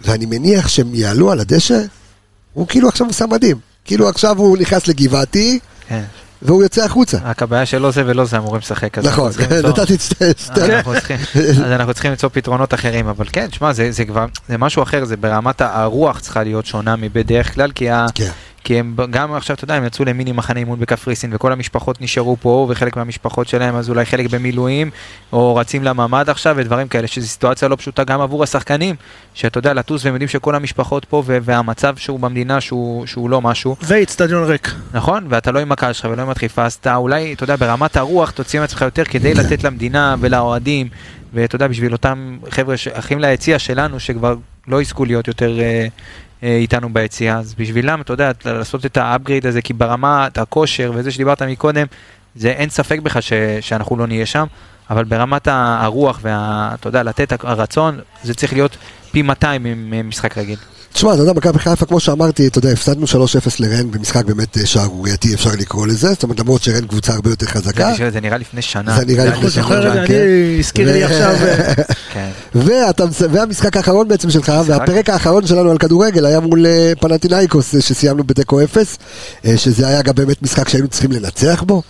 ואני 0.00 0.26
מניח 0.26 0.68
שהם 0.68 0.94
יעלו 0.94 1.30
על 1.30 1.40
הדשא, 1.40 1.80
הוא 2.52 2.66
כאילו 2.68 2.88
עכשיו 2.88 3.06
עושה 3.06 3.26
מדהים. 3.26 3.56
כאילו 3.84 4.08
עכשיו 4.08 4.38
הוא 4.38 4.58
נכנס 4.58 4.88
לגבעתי, 4.88 5.58
כן. 5.88 6.02
והוא 6.42 6.62
יוצא 6.62 6.84
החוצה. 6.84 7.18
רק 7.24 7.42
הבעיה 7.42 7.66
שלא 7.66 7.90
זה 7.90 8.02
ולא 8.06 8.24
זה 8.24 8.38
אמורים 8.38 8.58
לשחק. 8.58 8.98
נכון, 8.98 9.32
נתתי 9.64 9.94
את 9.94 10.00
שתי... 10.00 10.24
אז 11.50 11.60
אנחנו 11.60 11.94
צריכים 11.94 12.10
למצוא 12.10 12.28
פתרונות 12.32 12.74
אחרים, 12.74 13.08
אבל 13.08 13.26
כן, 13.32 13.46
שמע, 13.52 13.72
זה 13.72 14.04
כבר, 14.06 14.26
זה 14.48 14.58
משהו 14.58 14.82
אחר, 14.82 15.04
זה 15.04 15.16
ברמת 15.16 15.60
הרוח 15.60 16.20
צריכה 16.20 16.42
להיות 16.42 16.66
שונה 16.66 16.96
מבדרך 16.96 17.54
כלל, 17.54 17.70
כי 17.72 17.88
כן. 18.14 18.30
כי 18.64 18.78
הם 18.78 18.96
גם 19.10 19.34
עכשיו, 19.34 19.56
אתה 19.56 19.64
יודע, 19.64 19.74
הם 19.74 19.84
יצאו 19.84 20.04
למיני 20.04 20.32
מחנה 20.32 20.60
אימון 20.60 20.80
בקפריסין, 20.80 21.34
וכל 21.34 21.52
המשפחות 21.52 22.00
נשארו 22.00 22.36
פה, 22.40 22.66
וחלק 22.70 22.96
מהמשפחות 22.96 23.48
שלהם, 23.48 23.74
אז 23.74 23.90
אולי 23.90 24.04
חלק 24.04 24.30
במילואים, 24.30 24.90
או 25.32 25.56
רצים 25.56 25.84
לממ"ד 25.84 26.30
עכשיו, 26.30 26.54
ודברים 26.58 26.88
כאלה, 26.88 27.06
שזו 27.06 27.28
סיטואציה 27.28 27.68
לא 27.68 27.76
פשוטה 27.76 28.04
גם 28.04 28.20
עבור 28.20 28.42
השחקנים, 28.42 28.94
שאתה 29.34 29.58
יודע, 29.58 29.74
לטוס 29.74 30.04
והם 30.04 30.14
יודעים 30.14 30.28
שכל 30.28 30.54
המשפחות 30.54 31.04
פה, 31.04 31.22
והמצב 31.26 31.96
שהוא 31.96 32.20
במדינה, 32.20 32.60
שהוא, 32.60 33.06
שהוא 33.06 33.30
לא 33.30 33.40
משהו. 33.40 33.76
ואיצטדיון 33.82 34.44
ריק. 34.44 34.74
נכון, 34.92 35.26
ואתה 35.28 35.52
לא 35.52 35.58
עם 35.58 35.72
הקהל 35.72 35.92
שלך 35.92 36.08
ולא 36.12 36.22
עם 36.22 36.30
הדחיפה, 36.30 36.64
אז 36.64 36.74
אתה 36.74 36.96
אולי, 36.96 37.32
אתה 37.32 37.44
יודע, 37.44 37.56
ברמת 37.56 37.96
הרוח 37.96 38.30
תוציא 38.30 38.60
מעצמך 38.60 38.82
יותר 38.82 39.04
כדי 39.04 39.34
לתת 39.34 39.64
למדינה 39.64 40.16
ולאוהדים, 40.20 40.88
ואתה 41.34 41.56
יודע, 41.56 41.68
בשביל 41.68 41.92
אותם 41.92 42.38
חבר'ה, 42.50 42.74
אחים 42.92 43.18
ליציע 43.18 43.58
שלנו, 43.58 44.00
שכבר 44.00 44.36
לא 44.68 44.82
יזכו 44.82 45.04
להיות 45.04 45.28
יותר... 45.28 45.58
אה, 46.42 46.56
איתנו 46.56 46.92
ביציאה, 46.92 47.38
אז 47.38 47.54
בשבילם, 47.54 48.00
אתה 48.00 48.12
יודע, 48.12 48.30
לעשות 48.44 48.86
את 48.86 48.96
האפגריד 48.96 49.46
הזה, 49.46 49.62
כי 49.62 49.72
ברמת 49.72 50.38
הכושר 50.38 50.92
וזה 50.94 51.10
שדיברת 51.10 51.42
מקודם, 51.42 51.86
זה 52.34 52.50
אין 52.50 52.70
ספק 52.70 52.98
בך 52.98 53.22
ש, 53.22 53.32
שאנחנו 53.60 53.96
לא 53.96 54.06
נהיה 54.06 54.26
שם, 54.26 54.46
אבל 54.90 55.04
ברמת 55.04 55.48
הרוח 55.50 56.20
ואתה 56.22 56.88
יודע, 56.88 57.02
לתת 57.02 57.44
הרצון, 57.44 58.00
זה 58.22 58.34
צריך 58.34 58.52
להיות 58.52 58.76
פי 59.10 59.22
200 59.22 59.62
ממשחק 59.64 60.38
רגיל. 60.38 60.58
תשמע, 60.92 61.14
אתה 61.14 61.22
יודע, 61.22 61.32
מכבי 61.32 61.58
חיפה, 61.58 61.86
כמו 61.86 62.00
שאמרתי, 62.00 62.46
אתה 62.46 62.58
יודע, 62.58 62.70
הפסדנו 62.70 63.06
3-0 63.06 63.08
לרן 63.58 63.90
במשחק 63.90 64.24
באמת 64.24 64.58
אה, 64.58 64.66
שערורייתי, 64.66 65.34
אפשר 65.34 65.50
לקרוא 65.58 65.86
לזה, 65.86 66.08
זאת 66.08 66.22
אומרת, 66.22 66.40
למרות 66.40 66.62
שרן 66.62 66.86
קבוצה 66.86 67.12
הרבה 67.12 67.30
יותר 67.30 67.46
חזקה. 67.46 67.92
זה 68.12 68.20
נראה 68.20 68.38
לפני 68.38 68.62
שנה. 68.62 68.96
זה 68.96 69.04
נראה 69.06 69.24
לפני 69.24 69.50
שנה, 69.50 70.06
כן. 70.06 70.14
אני 70.14 70.56
הזכיר 70.58 70.92
לי 70.92 71.04
עכשיו. 71.04 71.34
אה, 71.42 71.74
כן. 72.14 72.28
והמשחק 73.30 73.76
האחרון 73.76 74.08
בעצם 74.08 74.30
שלך, 74.30 74.52
והפרק 74.66 75.10
האחרון 75.10 75.46
שלנו 75.46 75.70
על 75.70 75.78
כדורגל 75.78 76.26
היה 76.26 76.40
מול 76.40 76.66
אה, 76.66 76.92
פנטינאיקוס, 77.00 77.74
שסיימנו 77.80 78.24
בתיקו 78.24 78.64
0, 78.64 78.98
שזה 79.56 79.86
היה 79.88 80.02
גם 80.02 80.14
באמת 80.14 80.42
משחק 80.42 80.68
שהיינו 80.68 80.88
צריכים 80.88 81.12
לנצח 81.12 81.62
בו. 81.62 81.82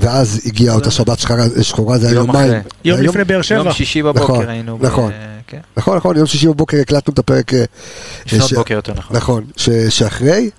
ואז 0.00 0.40
הגיעה 0.46 0.74
אותה 0.74 0.90
שבת 0.90 1.18
שחורה, 1.62 1.98
זה 1.98 2.06
היה 2.06 2.14
יומיים. 2.14 2.52
יום 2.84 3.00
לפני 3.00 3.24
באר 3.24 3.42
שבע. 3.42 3.58
יום 3.58 3.72
שישי 3.72 4.02
בבוקר 4.02 4.24
נכון, 4.24 4.48
היינו. 4.48 4.78
נכון. 4.80 5.12
כן. 5.46 5.60
נכון, 5.76 5.96
נכון, 5.96 6.16
יום 6.16 6.26
שישי 6.26 6.48
בבוקר 6.48 6.76
הקלטנו 6.80 7.12
את 7.12 7.18
הפרק... 7.18 7.52
לפנות 8.26 8.52
בוקר 8.52 8.74
יותר 8.74 8.92
נכון. 8.96 9.16
נכון, 9.16 9.44
שאחרי. 9.88 10.50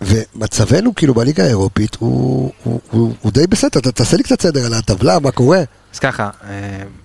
ומצבנו 0.00 0.94
כאילו 0.94 1.14
בליגה 1.14 1.44
האירופית 1.44 1.96
הוא, 1.98 2.52
די 3.26 3.46
בסדר, 3.46 3.80
תעשה 3.80 4.16
לי 4.16 4.22
קצת 4.22 4.42
סדר 4.42 4.66
על 4.66 4.74
הטבלה, 4.74 5.18
מה 5.18 5.30
קורה. 5.30 5.62
אז 5.94 5.98
ככה, 5.98 6.30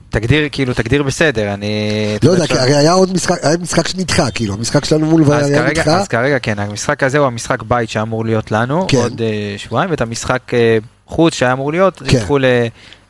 תגדיר, 0.10 0.48
כאילו, 0.52 0.74
תגדיר 0.74 1.04
בסדר, 1.04 1.54
אני... 1.54 2.18
לא 2.24 2.32
יודע, 2.32 2.46
הרי 2.50 2.76
היה 2.76 2.92
עוד 2.92 3.14
משחק, 3.14 3.38
היה 3.44 3.58
משחק 3.58 3.88
שנדחה, 3.88 4.32
כאילו, 4.32 4.54
המשחק 4.54 4.86
שלנו 4.86 5.06
מול 5.06 5.24
והיה 5.26 5.70
נדחה. 5.70 6.00
אז 6.00 6.08
כרגע 6.08 6.40
כן, 6.40 6.60
המשחק 6.60 7.04
הזה 7.04 7.18
הוא 7.18 7.28
המשחק 7.28 7.64
בית 7.64 7.90
שאמור 7.90 8.26
להיות 8.26 8.52
לנו, 8.52 8.86
כן. 8.88 8.98
עוד 8.98 9.20
uh, 9.20 9.60
שבועיים, 9.60 9.92
ואת 9.92 10.02
המשחק 10.02 10.42
uh, 10.50 10.54
חוץ 11.08 11.34
שהיה 11.34 11.54
אמור 11.54 11.72
להיות, 11.72 12.02
כן. 12.08 12.18
ידחו 12.18 12.38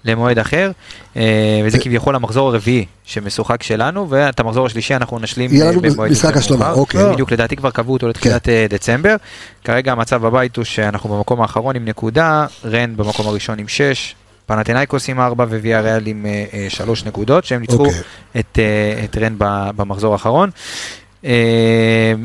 למועד 0.06 0.40
אחר, 0.40 0.72
uh, 1.14 1.18
וזה. 1.66 1.80
כביכול 1.80 2.16
המחזור 2.16 2.50
הרביעי 2.50 2.86
שמשוחק 3.06 3.64
שלנו, 3.64 4.10
ואת 4.10 4.40
המחזור 4.40 4.66
השלישי 4.66 4.96
אנחנו 4.96 5.20
נשלים 5.20 5.54
יהיה 5.54 5.72
לנו 5.72 5.82
משחק 6.10 6.38
השלמה, 6.38 6.72
אוקיי. 6.72 7.12
בדיוק, 7.14 7.32
לדעתי 7.32 7.56
כבר 7.56 7.72
קבעו 7.72 7.94
אותו 7.94 8.08
לתחילת 8.08 8.44
כן. 8.44 8.66
דצמבר. 8.70 9.16
כרגע 9.64 9.92
המצב 9.92 10.22
בבית 10.22 10.56
הוא 10.56 10.66
שאנחנו 10.66 11.10
במקום 11.10 11.42
האחרון 11.42 11.76
עם 11.76 11.86
נקודה, 11.86 12.46
רן 12.66 12.98
במקום 12.98 13.28
הראשון 13.28 13.60
עם 13.60 13.68
6, 13.68 14.16
פנתנאיקוס 14.50 15.10
עם 15.10 15.20
4 15.20 15.44
וויה 15.44 15.82
ריאל 15.82 16.08
עם 16.08 16.26
3 16.70 17.06
נקודות, 17.06 17.46
שהם 17.46 17.62
ניצחו 17.62 17.86
okay. 17.86 18.40
את, 18.40 18.60
את 19.04 19.18
רן 19.18 19.36
במחזור 19.76 20.14
האחרון. 20.14 20.50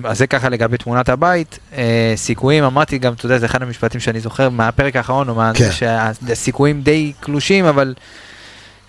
אז 0.04 0.18
זה 0.18 0.26
ככה 0.26 0.48
לגבי 0.48 0.76
תמונת 0.78 1.08
הבית. 1.08 1.58
סיכויים, 2.16 2.64
אמרתי 2.64 2.98
גם, 2.98 3.12
אתה 3.12 3.26
יודע, 3.26 3.38
זה 3.38 3.46
אחד 3.46 3.62
המשפטים 3.62 4.00
שאני 4.00 4.20
זוכר 4.20 4.48
מהפרק 4.50 4.96
האחרון, 4.96 5.28
או 5.28 5.40
כן. 5.54 5.70
שהסיכויים 5.72 6.82
די 6.82 7.12
קלושים, 7.20 7.64
אבל... 7.64 7.94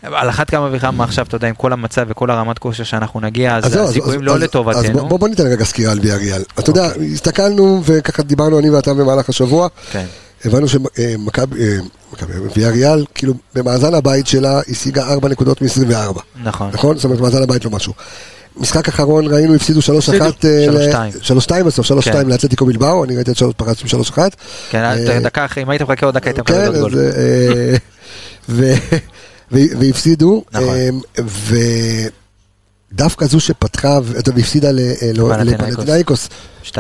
על 0.04 0.30
אחת 0.30 0.50
כמה 0.50 0.70
וכמה 0.72 1.04
עכשיו, 1.04 1.26
אתה 1.26 1.36
יודע, 1.36 1.48
עם 1.48 1.56
כל 1.56 1.74
המצב 1.74 2.06
וכל 2.10 2.32
הרמת 2.32 2.60
כושר 2.60 2.84
שאנחנו 2.84 3.20
נגיע, 3.20 3.56
אז 3.56 3.76
הסיכויים 3.76 4.24
לא 4.24 4.40
לטובתנו. 4.40 4.82
אז 4.82 4.90
בוא 4.90 5.30
ניתן 5.30 5.48
רגע 5.48 5.66
סקירה 5.66 5.92
על 5.92 6.00
ויה 6.02 6.16
ריאל. 6.16 6.44
אתה 6.60 6.70
יודע, 6.70 6.88
אוקיי. 6.88 7.14
הסתכלנו 7.14 7.82
וככה 7.86 8.24
דיברנו 8.24 8.60
אני 8.60 8.70
ואתה 8.70 8.94
במהלך 8.94 9.30
השבוע. 9.30 9.68
כן. 9.92 10.06
הבנו 10.46 10.68
שמכבי, 10.68 11.60
ויה 12.56 12.70
ריאל, 12.70 13.06
כאילו 13.16 13.34
במאזן 13.56 13.94
הבית 13.94 14.28
שלה 14.28 14.62
השיגה 14.70 15.04
4 15.04 15.30
נקודות 15.30 15.62
מ-24. 15.62 16.20
נכון. 16.44 16.70
נכון? 16.74 16.96
זאת 16.96 17.06
אומרת, 17.06 17.20
מאזן 17.20 17.44
הבית 17.44 17.66
לא 17.66 17.72
משהו. 17.72 17.94
משחק 18.58 18.88
אחרון 18.88 19.28
ראינו 19.28 19.56
הפסידו 19.56 19.80
3-1, 19.80 19.84
3-2 21.50 21.64
בסוף, 21.66 21.92
3-2 21.92 22.02
כן. 22.02 22.28
לאתלטיקו 22.28 22.66
בלבאו, 22.66 23.04
אני 23.04 23.16
ראיתי 23.16 23.32
את 23.32 23.38
שלוש 23.38 23.54
פרצים 23.58 24.02
3-1. 24.02 24.18
כן, 24.70 24.84
אה, 24.84 25.20
דקה 25.20 25.46
אחרי, 25.46 25.64
אם 25.64 25.70
היית 25.70 25.82
מחכה 25.82 26.06
עוד 26.06 26.16
דקה 26.16 26.30
היית 26.30 26.40
מקבל 26.40 26.76
עוד 26.76 26.92
גול. 26.92 26.94
אה, 27.00 27.76
והפסידו, 29.52 30.44
ודווקא 32.96 33.26
זו 33.26 33.40
שפתחה 33.40 34.00
והפסידה 34.04 34.70
לפנטינאיקוס 34.72 36.30
2-0 36.64 36.76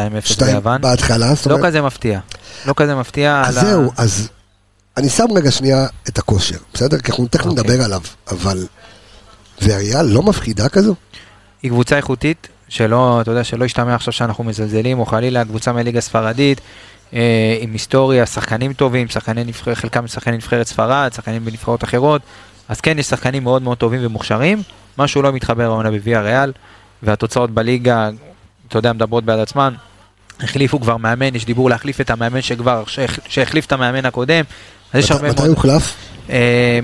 ביוון, 0.45 0.82
בהתחלה, 0.82 1.34
לא 1.45 1.57
כזה 1.63 1.82
מפתיע, 1.82 2.20
לא 2.66 2.74
כזה 2.78 2.95
מפתיע. 2.95 3.43
אז 3.45 3.55
זהו, 3.55 3.91
אז 3.97 4.30
אני 4.97 5.09
שם 5.09 5.26
רגע 5.36 5.51
שנייה 5.51 5.88
את 6.09 6.18
הכושר, 6.18 6.57
בסדר? 6.74 6.99
כי 6.99 7.11
אנחנו 7.11 7.28
תכף 7.28 7.45
אוקיי. 7.45 7.63
נדבר 7.63 7.86
עליו, 7.86 8.01
אבל... 8.32 8.66
ואריאל 9.61 10.05
לא 10.05 10.24
מפחידה 10.24 10.70
כזו? 10.70 10.95
היא 11.63 11.72
קבוצה 11.72 11.97
איכותית, 11.97 12.47
שלא, 12.70 13.22
אתה 13.22 13.32
יודע, 13.32 13.43
שלא 13.43 13.66
ישתמע 13.66 13.95
עכשיו 13.95 14.13
שאנחנו 14.13 14.43
מזלזלים, 14.43 14.99
או 14.99 15.05
חלילה 15.05 15.45
קבוצה 15.45 15.72
מליגה 15.72 16.01
ספרדית, 16.01 16.61
עם 17.61 17.73
היסטוריה, 17.73 18.25
שחקנים 18.25 18.73
טובים, 18.73 19.07
שחקני 19.07 19.43
נבחרת, 19.43 19.77
חלקם 19.77 20.07
שחקני 20.07 20.37
נבחרת 20.37 20.67
ספרד, 20.67 21.13
שחקנים 21.13 21.45
בנבחרות 21.45 21.83
אחרות, 21.83 22.21
אז 22.69 22.81
כן, 22.81 22.99
יש 22.99 23.05
שחקנים 23.05 23.43
מאוד 23.43 23.61
מאוד 23.61 23.77
טובים 23.77 23.99
ומוכשרים, 24.03 24.61
משהו 24.97 25.21
לא 25.21 25.31
מתחבר 25.31 25.63
העונה 25.63 25.91
בוויה 25.91 26.21
ריאל, 26.21 26.51
והתוצאות 27.03 27.51
בליגה, 27.51 28.09
אתה 28.67 28.77
יודע, 28.77 28.93
מדברות 28.93 29.23
בעד 29.23 29.39
עצמן. 29.39 29.73
החליפו 30.39 30.79
כבר 30.81 30.97
מאמן, 30.97 31.35
יש 31.35 31.45
דיבור 31.45 31.69
להחליף 31.69 32.01
את 32.01 32.09
המאמן 32.09 32.41
שכבר, 32.41 32.83
שהחליף 33.27 33.65
את 33.65 33.71
המאמן 33.71 34.05
הקודם. 34.05 34.43
אז 34.95 35.03
יש 35.03 35.11
הרבה 35.11 35.23
מאוד... 35.23 35.39
מתי 35.39 35.47
הוחלף? 35.47 35.95
אה, 36.29 36.79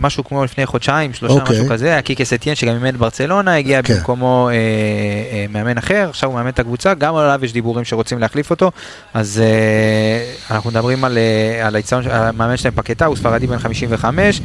משהו 0.00 0.24
כמו 0.24 0.44
לפני 0.44 0.66
חודשיים, 0.66 1.14
שלושה, 1.14 1.34
okay. 1.34 1.40
אוקיי. 1.40 1.56
משהו 1.56 1.68
כזה, 1.68 1.86
היה 1.86 2.02
קיקס 2.02 2.32
אתיין 2.32 2.54
שגם 2.54 2.74
אימן 2.74 2.98
ברצלונה, 2.98 3.56
הגיע 3.56 3.80
okay. 3.80 3.82
כן. 3.82 3.94
במקומו 3.94 4.48
אה, 4.48 4.54
אה, 4.54 5.46
מאמן 5.50 5.78
אחר, 5.78 6.06
עכשיו 6.10 6.28
הוא 6.28 6.36
מאמן 6.36 6.48
את 6.48 6.58
הקבוצה, 6.58 6.94
גם 6.94 7.16
עליו 7.16 7.44
יש 7.44 7.52
דיבורים 7.52 7.84
שרוצים 7.84 8.18
להחליף 8.18 8.50
אותו, 8.50 8.70
אז 9.14 9.42
אה, 9.44 10.54
אנחנו 10.54 10.70
מדברים 10.70 11.04
על, 11.04 11.18
אה, 11.18 11.66
על 11.66 11.76
היציון, 11.76 12.04
המאמן 12.10 12.56
שלהם 12.56 12.74
פקטה, 12.74 13.06
הוא 13.06 13.16
ספרדי 13.16 13.46
בן 13.46 13.58
55, 13.58 14.40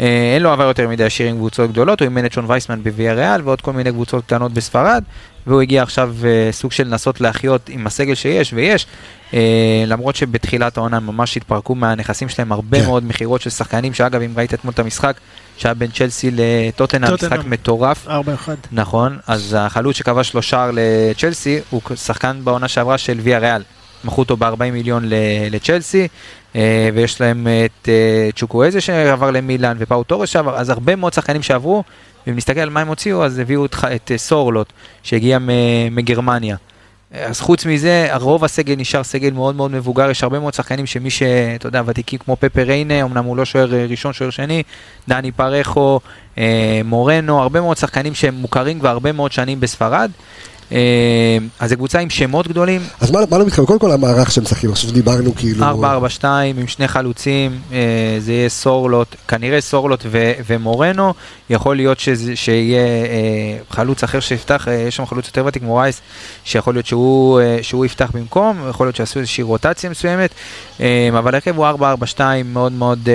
אה, 0.00 0.06
אין 0.34 0.42
לו 0.42 0.50
עבר 0.50 0.64
יותר 0.64 0.88
מדי 0.88 1.04
עשיר 1.04 1.28
עם 1.28 1.36
קבוצות 1.36 1.70
גדולות, 1.70 2.00
הוא 2.00 2.06
אימן 2.06 2.26
את 2.26 2.32
שון 2.32 2.44
וייסמן 2.48 2.82
בוויה 2.82 3.14
ריאל 3.14 3.40
ועוד 3.44 3.60
כל 3.60 3.72
מיני 3.72 3.90
קבוצות 3.90 4.24
קטנות 4.24 4.52
בספרד, 4.52 5.02
והוא 5.46 5.60
הגיע 5.60 5.82
עכשיו 5.82 6.14
אה, 6.24 6.52
סוג 6.52 6.72
של 6.72 6.86
לנסות 6.86 7.20
להחיות 7.20 7.68
עם 7.68 7.86
הסגל 7.86 8.14
שיש, 8.14 8.52
ויש, 8.52 8.86
למרות 9.86 10.16
שבתחילת 10.16 10.76
העונה 10.76 11.00
ממש 11.00 11.36
התפרקו 11.36 11.74
מהנכסים 11.74 12.28
שלהם 12.28 12.52
הרבה 12.52 12.80
כן. 12.80 12.86
מאוד 12.86 13.04
מכירות 13.04 13.40
של 13.40 13.50
שחקנים, 13.50 13.94
שאגב, 13.94 14.22
אם 14.22 14.32
ראית 14.36 14.54
אתמול 14.54 14.74
את 14.74 14.78
המשחק, 14.78 15.20
שהיה 15.56 15.74
בין 15.74 15.90
צ'לסי 15.90 16.30
לטוטנאם, 16.32 17.14
משחק 17.14 17.44
מטורף. 17.44 18.06
4-1. 18.06 18.10
נכון, 18.72 19.18
אז 19.26 19.56
החלוץ 19.58 19.96
שכבש 19.96 20.34
לו 20.34 20.42
שער 20.42 20.70
לצ'לסי, 20.72 21.60
הוא 21.70 21.80
שחקן 21.96 22.40
בעונה 22.44 22.68
שעברה 22.68 22.98
של 22.98 23.18
ויה 23.22 23.38
ריאל. 23.38 23.62
מכרו 24.04 24.22
אותו 24.22 24.36
ב-40 24.36 24.70
מיליון 24.72 25.04
לצ'לסי, 25.50 26.08
אה, 26.56 26.88
ויש 26.94 27.20
להם 27.20 27.46
את 27.64 27.88
צ'וקואיזה 28.36 28.80
שעבר 28.80 29.30
למילאן 29.30 29.76
ופאו 29.80 30.04
טורס 30.04 30.28
שעבר, 30.28 30.56
אז 30.56 30.70
הרבה 30.70 30.96
מאוד 30.96 31.12
שחקנים 31.12 31.42
שעברו, 31.42 31.84
ואם 32.26 32.36
נסתכל 32.36 32.60
על 32.60 32.70
מה 32.70 32.80
הם 32.80 32.88
הוציאו, 32.88 33.24
אז 33.24 33.38
הביאו 33.38 33.66
את 33.66 34.10
סורלוט, 34.16 34.72
שהגיע 35.02 35.38
מגרמניה. 35.90 36.56
אז 37.12 37.40
חוץ 37.40 37.66
מזה, 37.66 38.06
הרוב 38.10 38.44
הסגל 38.44 38.74
נשאר 38.76 39.02
סגל 39.04 39.30
מאוד 39.30 39.54
מאוד 39.54 39.70
מבוגר, 39.70 40.10
יש 40.10 40.22
הרבה 40.22 40.38
מאוד 40.38 40.54
שחקנים 40.54 40.86
שמי 40.86 41.10
שאתה 41.10 41.66
יודע, 41.66 41.82
ותיקים 41.86 42.18
כמו 42.18 42.36
פפר 42.40 42.62
ריינה, 42.62 43.02
אמנם 43.02 43.24
הוא 43.24 43.36
לא 43.36 43.44
שוער 43.44 43.74
אה, 43.74 43.86
ראשון, 43.88 44.12
שוער 44.12 44.30
שני, 44.30 44.62
דני 45.08 45.32
פרחו, 45.32 46.00
אה, 46.38 46.80
מורנו, 46.84 47.42
הרבה 47.42 47.60
מאוד 47.60 47.76
שחקנים 47.76 48.14
שהם 48.14 48.34
מוכרים 48.34 48.80
כבר 48.80 48.88
הרבה 48.88 49.12
מאוד 49.12 49.32
שנים 49.32 49.60
בספרד. 49.60 50.10
אה, 50.72 51.38
אז 51.60 51.70
זו 51.70 51.76
קבוצה 51.76 51.98
עם 51.98 52.10
שמות 52.10 52.48
גדולים. 52.48 52.80
אז 53.00 53.10
מה, 53.10 53.20
מה 53.30 53.38
לא 53.38 53.46
מתחבר? 53.46 53.66
קודם 53.66 53.78
כל 53.78 53.92
המערך 53.92 54.30
שהם 54.30 54.44
משחקים, 54.44 54.70
עכשיו 54.70 54.90
דיברנו 54.90 55.34
כאילו... 55.34 55.64
4-4-2 56.20 56.24
עם 56.56 56.66
שני 56.66 56.88
חלוצים, 56.88 57.60
אה, 57.72 58.16
זה 58.18 58.32
יהיה 58.32 58.48
סורלוט, 58.48 59.16
כנראה 59.28 59.60
סורלוט 59.60 60.04
ו- 60.06 60.32
ומורנו, 60.46 61.14
יכול 61.50 61.76
להיות 61.76 62.00
שזה, 62.00 62.36
שיהיה 62.36 62.78
אה, 62.78 63.58
חלוץ 63.70 64.04
אחר 64.04 64.20
שיפתח, 64.20 64.66
יש 64.88 64.96
שם 64.96 65.06
חלוץ 65.06 65.26
יותר 65.26 65.44
ותיק 65.46 65.62
כמו 65.62 65.76
רייס, 65.76 66.00
שיכול 66.44 66.74
להיות 66.74 66.86
שהוא, 66.86 67.40
שהוא 67.62 67.86
יפתח 67.86 68.10
במקום, 68.14 68.68
יכול 68.70 68.86
להיות 68.86 68.96
שיעשו 68.96 69.18
איזושהי 69.18 69.42
רוטציה 69.42 69.90
מסוימת, 69.90 70.30
אבל 71.18 71.34
הרכב 71.34 71.56
הוא 71.56 71.66
4-4-2 72.16 72.20
מאוד 72.44 72.72
מאוד 72.72 73.08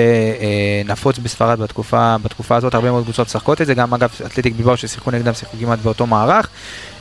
נפוץ 0.84 1.18
בספרד 1.18 1.58
בתקופה, 1.58 2.16
בתקופה 2.22 2.56
הזאת, 2.56 2.74
הרבה 2.74 2.90
מאוד 2.90 3.04
קבוצות 3.04 3.26
משחקות 3.26 3.60
את 3.60 3.66
זה, 3.66 3.74
גם 3.74 3.94
אגב 3.94 4.08
אתלטיק 4.26 4.54
בלבאו 4.56 4.76
ששיחקו 4.76 5.10
נגדם 5.10 5.34
שיחקו 5.34 5.56
כמעט 5.60 5.78
באותו 5.78 6.06
מערך. 6.06 6.48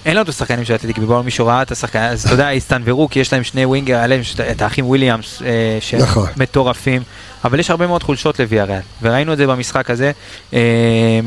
אין 0.05 0.15
לנו 0.15 0.23
את 0.23 0.29
השחקנים 0.29 0.65
של 0.65 0.75
אתלטיק 0.75 0.97
בלבאו, 0.97 1.23
מישהו 1.23 1.47
ראה 1.47 1.61
את 1.61 1.71
השחקנים, 1.71 2.03
אז 2.03 2.25
אתה 2.25 2.33
יודע, 2.33 2.49
הסתנוורו, 2.49 3.09
כי 3.09 3.19
יש 3.19 3.33
להם 3.33 3.43
שני 3.43 3.65
ווינגר, 3.65 3.97
עליהם 3.97 4.21
את 4.51 4.61
האחים 4.61 4.85
וויליאמס, 4.85 5.41
אה, 5.41 5.77
שהם 5.81 6.01
נכון. 6.01 6.29
מטורפים, 6.37 7.01
אבל 7.43 7.59
יש 7.59 7.69
הרבה 7.69 7.87
מאוד 7.87 8.03
חולשות 8.03 8.39
לוויאריאל, 8.39 8.79
וראינו 9.01 9.33
את 9.33 9.37
זה 9.37 9.47
במשחק 9.47 9.89
הזה, 9.89 10.11
אה, 10.53 10.59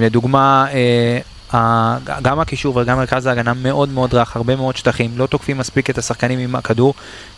לדוגמה, 0.01 0.67
אה, 0.73 1.19
גם 2.23 2.41
הקישור 2.41 2.77
וגם 2.77 2.97
מרכז 2.97 3.27
ההגנה 3.27 3.55
מאוד 3.55 3.89
מאוד 3.89 4.15
רך, 4.15 4.37
הרבה 4.37 4.57
מאוד 4.57 4.77
שטחים, 4.77 5.11
לא 5.17 5.27
תוקפים 5.27 5.59
מספיק 5.59 5.91
את 5.91 5.99
השחקנים 5.99 6.39
עם 6.39 6.55
הכדור, 6.55 6.95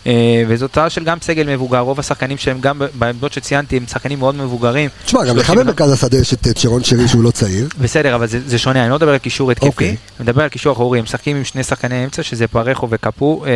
אה, 0.06 0.12
וזו 0.48 0.68
תוצאה 0.68 0.90
של 0.90 1.04
גם 1.04 1.18
סגל 1.22 1.54
מבוגר, 1.54 1.78
רוב 1.78 2.00
השחקנים 2.00 2.38
שהם 2.38 2.60
גם 2.60 2.82
בעמדות 2.94 3.32
שציינתי 3.32 3.76
הם 3.76 3.86
שחקנים 3.86 4.18
מאוד 4.18 4.34
מבוגרים. 4.34 4.90
תשמע, 5.04 5.24
גם 5.24 5.36
לך 5.36 5.50
במרכז 5.50 5.92
השדה 5.92 6.16
יש 6.16 6.34
את 6.34 6.56
שרון 6.56 6.84
שרי 6.84 7.08
שהוא 7.08 7.22
לא 7.22 7.30
צעיר. 7.30 7.68
בסדר, 7.80 8.14
אבל 8.14 8.26
זה, 8.26 8.40
זה 8.46 8.58
שונה, 8.58 8.82
אני 8.82 8.90
לא 8.90 8.96
מדבר 8.96 9.12
על 9.12 9.18
קישור 9.18 9.50
התקפי, 9.50 9.66
אוקיי. 9.66 9.88
אני 9.88 9.96
מדבר 10.20 10.42
על 10.42 10.48
קישור 10.48 10.72
אחורי, 10.72 10.98
הם 10.98 11.04
משחקים 11.04 11.36
עם 11.36 11.44
שני 11.44 11.62
שחקני 11.62 12.04
אמצע, 12.04 12.22
שזה 12.22 12.46
פרחו 12.46 12.88
וקפו 12.90 13.44
אה, 13.46 13.50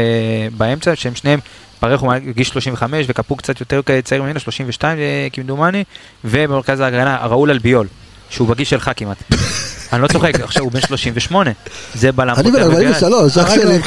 באמצע, 0.57 0.97
שהם 0.97 1.15
שניהם 1.15 1.41
פרחו 1.81 2.09
גיל 2.35 2.45
35 2.45 3.07
וקפו 3.09 3.37
קצת 3.37 3.61
יותר 3.61 3.81
צעיר 4.05 4.23
ממנו, 4.23 4.41
32 4.41 4.99
אה, 4.99 5.29
כמדומני, 5.33 5.85
ובמרכז 6.25 6.81
ההגנה 6.81 7.27
ראול 7.27 7.51
אלביול, 7.51 7.87
שהוא 8.31 8.49
בגיל 8.49 8.65
שלך 8.65 8.91
כמעט. 8.97 9.23
אני 9.93 10.03
לא 10.03 10.07
צוחק, 10.07 10.41
עכשיו 10.41 10.63
הוא 10.63 10.73
בן 10.73 10.81
38, 10.81 11.51
זה 11.95 12.13
בלם. 12.13 12.35
אני 12.37 12.51
בן 12.51 12.63
43, 12.63 13.39
אח 13.39 13.55
שלי. 13.55 13.79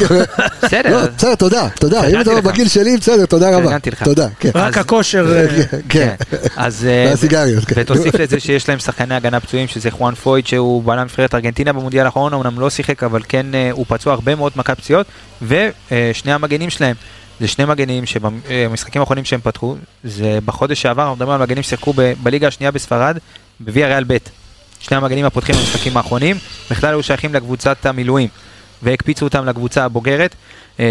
בסדר. 0.64 1.02
לא, 1.02 1.08
בסדר, 1.18 1.36
תודה, 1.36 1.68
תודה. 1.80 2.08
אם 2.08 2.22
אתה 2.22 2.42
בגיל 2.42 2.68
שלי, 2.68 2.98
בסדר, 2.98 3.26
תודה 3.26 3.58
רבה. 3.58 3.78
תודה, 4.04 4.28
כן. 4.40 4.50
רק 4.56 4.78
הכושר. 4.78 5.48
כן. 5.90 6.16
כן. 6.30 6.38
אז... 6.56 6.86
אה, 6.86 7.06
והסיגריות, 7.10 7.66
כן. 7.66 7.76
ותוסיף 7.78 8.16
לזה 8.16 8.40
שיש 8.40 8.70
להם 8.70 8.80
שחקני 8.80 9.16
הגנה 9.16 9.40
פצועים, 9.40 9.68
שזה 9.68 9.92
חואן 9.92 10.16
פויד, 10.16 10.48
שהוא 10.48 10.84
בלם 10.84 11.04
נבחרת 11.04 11.36
ארגנטינה 11.36 11.74
במונדיאל 11.74 12.06
האחרון, 12.06 12.34
אמנם 12.34 12.60
לא 12.60 12.70
שיחק, 12.70 13.04
אבל 13.04 13.22
כן 13.28 13.56
אה, 13.56 13.70
הוא 13.72 13.86
פצוע 13.88 14.14
הרבה 14.14 14.36
מאוד 14.36 14.52
מכת 14.56 14.78
פציעות, 14.78 15.08
ושני 15.42 16.34
המגנים 16.34 16.70
שלהם. 16.70 16.96
זה 17.40 17.48
שני 17.48 17.66
מגנים 17.66 18.06
שבמשחקים 18.06 19.02
האחרונים 19.02 19.26
שהם 19.26 19.40
פתחו, 19.44 19.76
זה 20.04 20.40
בחודש 20.46 20.82
שעבר, 20.82 21.02
אנחנו 21.02 21.16
מדברים 21.16 21.36
על 21.36 21.42
מגנים 21.42 21.64
ששיחקו 21.64 21.94
בליגה 22.24 22.48
השנייה 22.48 22.72
בספרד, 22.72 23.18
בוויה 23.60 23.88
ריאל 23.88 24.04
ב'. 24.08 24.18
שני 24.86 24.98
המגנים 24.98 25.26
הפותחים 25.26 25.56
במשחקים 25.56 25.98
האחרונים, 25.98 26.38
בכלל 26.72 26.90
היו 26.90 27.04
שייכים 27.04 27.34
לקבוצת 27.34 27.86
המילואים. 27.86 28.30
והקפיצו 28.84 29.26
אותם 29.26 29.46
לקבוצה 29.46 29.86
הבוגרת. 29.86 30.36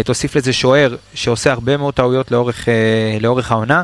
תוסיף 0.05 0.35
לזה 0.35 0.53
שוער 0.53 0.95
שעושה 1.13 1.51
הרבה 1.51 1.77
מאוד 1.77 1.93
טעויות 1.93 2.31
לאורך, 2.31 2.67
לאורך 3.21 3.51
העונה. 3.51 3.81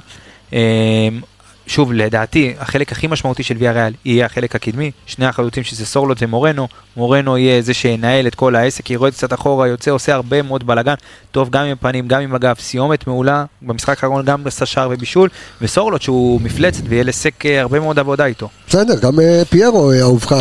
שוב, 1.68 1.94
לדעתי, 1.94 2.54
החלק 2.60 2.92
הכי 2.92 3.08
משמעותי 3.08 3.44
של 3.44 3.56
ויה 3.58 3.72
ריאל 3.72 3.94
יהיה 4.06 4.26
החלק 4.26 4.56
הקדמי, 4.56 4.92
שני 5.06 5.26
החלוצים 5.26 5.64
שזה 5.64 5.86
סורלוט 5.86 6.18
ומורנו, 6.22 6.68
מורנו 6.98 7.38
יהיה 7.38 7.62
זה 7.62 7.74
שינהל 7.74 8.28
את 8.28 8.36
כל 8.36 8.56
העסק, 8.56 8.90
ירד 8.90 9.14
קצת 9.14 9.34
אחורה, 9.34 9.68
יוצא, 9.68 9.92
עושה 9.92 10.14
הרבה 10.14 10.42
מאוד 10.42 10.68
בלאגן, 10.68 10.94
טוב 11.32 11.50
גם 11.50 11.66
עם 11.66 11.72
הפנים, 11.72 12.08
גם 12.08 12.22
עם 12.22 12.36
הגב, 12.36 12.56
סיומת 12.60 13.08
מעולה, 13.08 13.46
במשחק 13.62 13.90
האחרון 13.90 14.26
גם 14.26 14.44
שער 14.66 14.90
ובישול, 14.92 15.30
וסורלוט 15.62 16.02
שהוא 16.02 16.42
מפלצת 16.42 16.84
ויהיה 16.88 17.04
לסק 17.04 17.46
הרבה 17.46 17.80
מאוד 17.80 18.00
עבודה 18.00 18.26
איתו. 18.26 18.50
בסדר, 18.72 19.00
גם 19.00 19.20
אה, 19.20 19.44
פיירו 19.50 19.92
אה, 19.92 20.00
אהובך. 20.02 20.32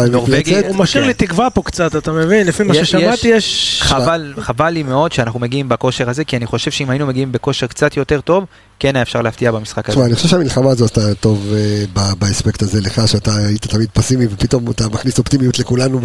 הוא 0.68 0.76
משאיר 0.76 1.07
לי 1.07 1.14
כן. 1.14 1.26
תקווה 1.26 1.51
פה 1.51 1.62
קצת, 1.62 1.97
אתה 1.97 2.12
מבין? 2.12 2.47
לפי 2.47 2.62
מה 2.62 2.74
ששמעתי 2.74 3.28
יש... 3.28 3.83
חבל 3.83 4.68
לי 4.70 4.83
מאוד 4.83 5.12
שאנחנו 5.12 5.41
מגיעים 5.41 5.68
בכושר 5.68 6.11
הזה, 6.11 6.24
כי 6.24 6.37
אני 6.37 6.47
חושב 6.47 6.70
שאם 6.70 6.91
היינו 6.91 7.07
מגיעים 7.07 7.33
בכושר 7.33 7.66
קצת 7.66 7.97
יותר 7.97 8.20
טוב, 8.20 8.45
כן 8.78 8.97
היה 8.97 9.03
אפשר 9.03 9.22
להפתיע 9.22 9.53
במשחק 9.53 9.89
הזה. 9.89 9.93
תשמע, 9.93 10.07
אני 10.07 10.14
חושב 10.14 10.28
שהמלחמה 10.28 10.70
הזו 10.70 10.85
עשתה 10.85 11.14
טוב 11.14 11.53
uh, 11.97 11.99
באספקט 12.18 12.62
הזה 12.62 12.81
לך, 12.81 13.09
שאתה 13.09 13.37
היית 13.37 13.66
תמיד 13.66 13.89
פסימי 13.93 14.26
ופתאום 14.31 14.70
אתה 14.70 14.89
מכניס 14.89 15.18
אופטימיות 15.18 15.59
לכולנו 15.59 16.01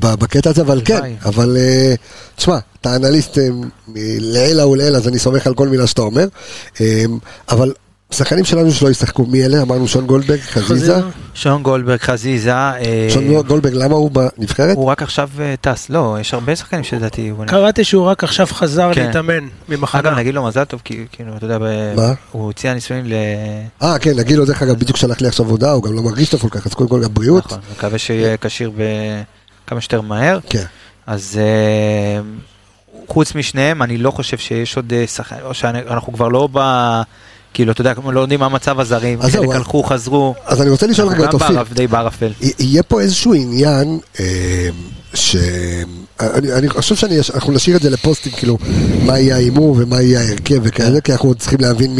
בקטע 0.00 0.50
הזה, 0.50 0.62
אבל 0.62 0.80
כן, 0.84 1.00
אבל 1.24 1.56
תשמע, 2.36 2.58
אתה 2.80 2.96
אנליסט 2.96 3.38
לעילא 3.94 4.62
ולעילא, 4.62 4.96
אז 4.96 5.08
אני 5.08 5.18
סומך 5.18 5.46
על 5.46 5.54
כל 5.54 5.68
מילה 5.68 5.86
שאתה 5.86 6.02
אומר, 6.02 6.26
אבל 7.48 7.72
שחקנים 8.14 8.44
שלנו 8.44 8.70
שלא 8.70 8.90
ישחקו, 8.90 9.26
מי 9.26 9.44
אלה? 9.44 9.62
אמרנו 9.62 9.88
שון 9.88 10.06
גולדברג, 10.06 10.40
חזיזה? 10.40 11.00
שון 11.34 11.62
גולדברג, 11.62 12.00
חזיזה. 12.00 12.52
אה, 12.52 13.08
שון 13.10 13.42
גולדברג, 13.42 13.74
למה 13.74 13.94
הוא 13.94 14.10
בנבחרת? 14.10 14.76
הוא 14.76 14.86
רק 14.86 15.02
עכשיו 15.02 15.30
אה, 15.40 15.54
טס, 15.60 15.90
לא, 15.90 16.16
יש 16.20 16.34
הרבה 16.34 16.56
שחקנים 16.56 16.84
שלדעתי 16.84 17.32
קראתי 17.46 17.84
שהוא 17.84 18.04
רק 18.04 18.24
עכשיו 18.24 18.46
חזר 18.46 18.94
כן. 18.94 19.06
להתאמן 19.06 19.48
ממחנה. 19.68 20.00
אגב, 20.00 20.18
נגיד 20.18 20.34
לו 20.34 20.46
מזל 20.46 20.64
טוב, 20.64 20.80
כי 20.84 21.06
כאילו, 21.12 21.36
אתה 21.36 21.44
יודע? 21.44 21.58
הוא 22.32 22.44
הוציא 22.44 22.70
הניסויים 22.70 23.06
ל... 23.06 23.12
אה, 23.82 23.98
כן, 23.98 24.12
נגיד 24.16 24.36
לו, 24.36 24.46
דרך 24.46 24.62
אגב, 24.62 24.78
בדיוק 24.78 24.96
שלח 24.96 25.20
לי 25.20 25.28
עכשיו 25.28 25.46
הודעה, 25.46 25.72
הוא 25.72 25.82
גם 25.82 25.92
לא 25.94 26.02
מרגיש 26.02 26.28
טוב 26.28 26.40
כל 26.40 26.48
כך, 26.48 26.66
אז 26.66 26.74
קודם 26.74 26.90
כל 26.90 27.02
גם 27.02 27.14
בריאות. 27.14 27.46
נכון, 27.46 27.58
מקווה 27.72 27.98
שיהיה 27.98 28.36
כשיר 28.36 28.72
כמה 29.66 29.80
שיותר 29.80 30.00
מהר. 30.00 30.38
כן. 30.48 30.64
אז 31.06 31.40
אה, 31.42 32.20
חוץ 33.08 33.34
משניהם, 33.34 33.82
אני 33.82 33.98
לא 33.98 34.10
חושב 34.10 34.38
שיש 34.38 34.76
עוד 34.76 34.92
שחקנים, 35.06 35.42
או 35.44 35.54
שאנחנו 35.54 36.12
כבר 36.12 36.28
לא 36.28 36.48
ב... 36.52 36.58
כאילו, 37.54 37.72
אתה 37.72 37.80
יודע, 37.80 37.92
לא 38.12 38.20
יודעים 38.20 38.40
מה 38.40 38.48
מצב 38.48 38.80
הזרים, 38.80 39.22
חלק 39.22 39.50
הלכו, 39.54 39.82
חזרו. 39.82 40.34
אז 40.46 40.62
אני 40.62 40.70
רוצה 40.70 40.86
לשאול 40.86 41.08
רגע 41.08 41.24
את 41.24 41.34
אופיר. 41.34 41.62
די 41.72 41.86
בערפל. 41.86 42.32
יהיה 42.58 42.82
פה 42.82 43.00
איזשהו 43.00 43.34
עניין 43.34 43.98
אה, 44.20 44.68
ש... 45.14 45.36
אני 46.58 46.68
חושב 46.68 46.94
שאנחנו 47.22 47.52
נשאיר 47.52 47.76
את 47.76 47.82
זה 47.82 47.90
לפוסטים, 47.90 48.32
כאילו, 48.32 48.58
מה 49.04 49.18
יהיה 49.18 49.34
ההימור 49.34 49.76
ומה 49.78 50.02
יהיה 50.02 50.20
ההרכב 50.20 50.60
וכאלה, 50.62 51.00
כי 51.00 51.12
אנחנו 51.12 51.34
צריכים 51.34 51.60
להבין 51.60 51.96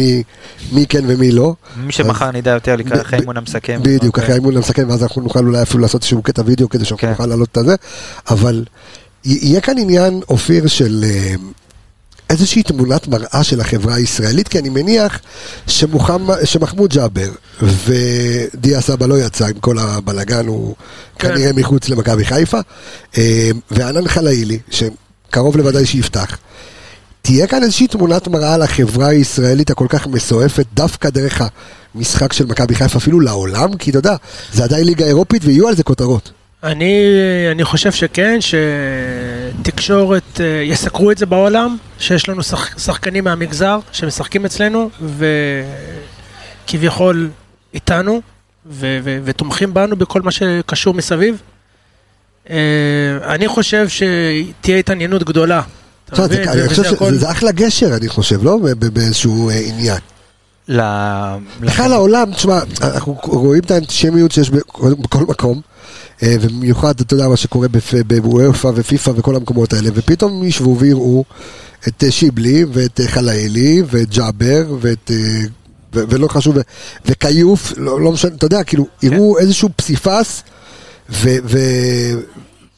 מי 0.71 0.85
כן 0.89 1.03
ומי 1.07 1.31
לא. 1.31 1.53
מי 1.77 1.91
שמחר 1.91 2.31
נדע 2.31 2.51
יותר 2.51 2.75
לקראת 2.75 3.01
אחרי 3.01 3.17
האימון 3.17 3.37
המסכם. 3.37 3.79
בדיוק, 3.81 4.03
אוקיי. 4.05 4.23
אחרי 4.23 4.33
האימון 4.33 4.57
המסכם, 4.57 4.89
ואז 4.89 5.03
אנחנו 5.03 5.21
נוכל 5.21 5.39
אולי 5.39 5.61
אפילו 5.61 5.81
לעשות 5.81 6.01
איזשהו 6.01 6.21
קטע 6.21 6.41
וידאו 6.45 6.69
כדי 6.69 6.85
שאנחנו 6.85 7.01
כן. 7.01 7.09
נוכל 7.09 7.25
להעלות 7.25 7.49
את 7.51 7.57
הזה, 7.57 7.75
אבל 8.29 8.63
יהיה 9.25 9.61
כאן 9.61 9.77
עניין, 9.77 10.21
אופיר, 10.29 10.67
של... 10.67 11.05
איזושהי 12.31 12.63
תמונת 12.63 13.07
מראה 13.07 13.43
של 13.43 13.61
החברה 13.61 13.95
הישראלית, 13.95 14.47
כי 14.47 14.59
אני 14.59 14.69
מניח 14.69 15.19
שמוחמד, 15.67 16.35
שמחמוד 16.43 16.93
ג'אבר 16.93 17.29
ודיה 17.61 18.81
סבא 18.81 19.05
לא 19.05 19.19
יצא 19.19 19.45
עם 19.45 19.53
כל 19.59 19.79
הבלגן, 19.79 20.47
הוא 20.47 20.75
כן. 21.19 21.27
כנראה 21.27 21.53
מחוץ 21.53 21.89
למכבי 21.89 22.25
חיפה, 22.25 22.59
אה, 23.17 23.49
וענן 23.71 24.07
חלאילי, 24.07 24.59
שקרוב 24.69 25.57
לוודאי 25.57 25.85
שיפתח. 25.85 26.37
תהיה 27.21 27.47
כאן 27.47 27.63
איזושהי 27.63 27.87
תמונת 27.87 28.27
מראה 28.27 28.53
על 28.53 28.61
החברה 28.61 29.07
הישראלית 29.07 29.69
הכל 29.69 29.87
כך 29.89 30.07
מסועפת, 30.07 30.65
דווקא 30.73 31.09
דרך 31.09 31.41
המשחק 31.95 32.33
של 32.33 32.45
מכבי 32.45 32.75
חיפה, 32.75 32.97
אפילו 32.97 33.19
לעולם, 33.19 33.77
כי 33.77 33.89
אתה 33.89 33.99
יודע, 33.99 34.15
זה 34.53 34.63
עדיין 34.63 34.85
ליגה 34.85 35.05
אירופית 35.05 35.41
ויהיו 35.45 35.67
על 35.67 35.75
זה 35.75 35.83
כותרות. 35.83 36.31
אני, 36.63 36.93
אני 37.51 37.63
חושב 37.63 37.91
שכן, 37.91 38.39
שתקשורת, 38.41 39.40
אה, 40.39 40.45
יסקרו 40.45 41.11
את 41.11 41.17
זה 41.17 41.25
בעולם, 41.25 41.77
שיש 41.99 42.29
לנו 42.29 42.43
שח, 42.43 42.79
שחקנים 42.79 43.23
מהמגזר 43.23 43.79
שמשחקים 43.91 44.45
אצלנו, 44.45 44.89
וכביכול 46.67 47.29
איתנו, 47.73 48.21
ו, 48.65 48.99
ו, 49.03 49.19
ותומכים 49.23 49.73
בנו 49.73 49.95
בכל 49.95 50.21
מה 50.21 50.31
שקשור 50.31 50.93
מסביב. 50.93 51.41
אה, 52.49 52.55
אני 53.23 53.47
חושב 53.47 53.87
שתהיה 53.89 54.77
התעניינות 54.77 55.23
גדולה. 55.23 55.61
אני 56.13 56.67
חושב 56.69 56.83
שזה 56.83 57.31
אחלה 57.31 57.51
גשר, 57.51 57.95
אני 57.95 58.09
חושב, 58.09 58.43
לא? 58.43 58.59
באיזשהו 58.93 59.49
אה, 59.49 59.55
עניין. 59.55 59.99
בכלל 61.59 61.93
העולם, 61.93 62.33
תשמע, 62.33 62.59
אנחנו 62.81 63.17
רואים 63.23 63.61
את 63.63 63.71
האנטישמיות 63.71 64.31
שיש 64.31 64.49
בכל 64.49 65.19
מקום. 65.27 65.61
אה, 66.23 66.35
ובמיוחד, 66.41 66.99
אתה 66.99 67.13
יודע 67.13 67.27
מה 67.27 67.37
שקורה 67.37 67.67
בוופא 68.07 68.71
ופיפא 68.75 69.11
וכל 69.15 69.35
המקומות 69.35 69.73
האלה, 69.73 69.89
ופתאום 69.93 70.43
ישבו 70.43 70.77
ויראו 70.79 71.25
את 71.87 72.03
אה, 72.03 72.11
שיבלי 72.11 72.65
ואת 72.73 72.99
אה, 72.99 73.07
חלאילי 73.07 73.83
ואת 73.89 74.09
ג'אבר 74.09 74.75
ואת... 74.81 75.11
ולא 75.93 76.27
חשוב, 76.27 76.57
וכיוף, 77.05 77.73
לא, 77.77 78.01
לא 78.01 78.11
משנה, 78.11 78.35
אתה 78.35 78.45
יודע, 78.45 78.63
כאילו, 78.63 78.87
כן. 78.99 79.07
יראו 79.07 79.39
איזשהו 79.39 79.69
פסיפס 79.75 80.43
ו, 81.09 81.29
ו, 81.43 81.59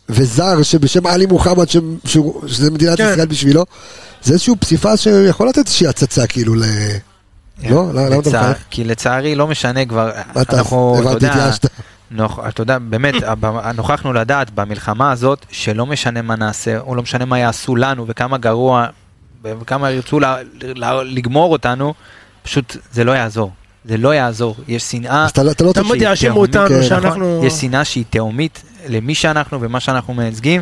וזר 0.10 0.64
שבשם 0.64 1.08
עלי 1.08 1.26
מוחמד, 1.26 1.70
ש, 1.70 1.78
ש, 2.06 2.18
שזה 2.48 2.72
מדינת 2.72 2.98
כן. 2.98 3.10
ישראל 3.12 3.28
בשבילו, 3.28 3.66
זה 4.24 4.34
איזשהו 4.34 4.56
פסיפס 4.60 5.00
שיכול 5.00 5.50
לתת 5.50 5.58
איזושהי 5.58 5.88
הצצה 5.88 6.28
כאילו 6.28 6.56
ל... 6.56 6.64
כן. 7.62 7.74
לא? 7.74 7.94
למה 7.94 8.20
אתה 8.20 8.30
מחייך? 8.30 8.58
כי 8.70 8.84
לצערי 8.84 9.36
לא 9.36 9.48
משנה 9.48 9.86
כבר, 9.86 10.12
אנחנו, 10.36 10.98
אתה 11.02 11.12
יודע... 11.12 11.52
נוח, 12.14 12.39
אתה 12.47 12.61
יודע, 12.61 12.78
באמת, 12.80 13.14
נוכחנו 13.78 14.14
לדעת 14.14 14.51
במלחמה 14.51 15.11
הזאת, 15.11 15.45
שלא 15.51 15.86
משנה 15.86 16.22
מה 16.22 16.36
נעשה, 16.36 16.80
או 16.80 16.95
לא 16.95 17.01
משנה 17.01 17.26
מה 17.26 17.39
יעשו 17.39 17.76
לנו, 17.76 18.05
וכמה 18.07 18.38
גרוע, 18.38 18.86
וכמה 19.43 19.91
ירצו 19.91 20.20
לה, 20.20 20.38
לה, 20.61 21.03
לגמור 21.03 21.51
אותנו, 21.51 21.93
פשוט 22.43 22.78
זה 22.91 23.03
לא 23.03 23.11
יעזור. 23.11 23.51
זה 23.86 23.97
לא 23.97 24.14
יעזור, 24.14 24.55
יש 24.68 24.84
שנאה, 24.84 25.28
אתה, 25.28 25.41
אתה 25.51 25.64
לא 25.64 25.74
תמיד 25.74 26.01
יאשימו 26.01 26.39
אותנו 26.39 26.68
כן. 26.68 26.84
שאנחנו... 26.84 27.41
יש 27.45 27.53
שנאה 27.53 27.86
שהיא 27.86 28.03
תאומית 28.09 28.61
למי 28.88 29.16
שאנחנו 29.16 29.61
ומה 29.61 29.80
שאנחנו 29.80 30.14
מייצגים. 30.14 30.61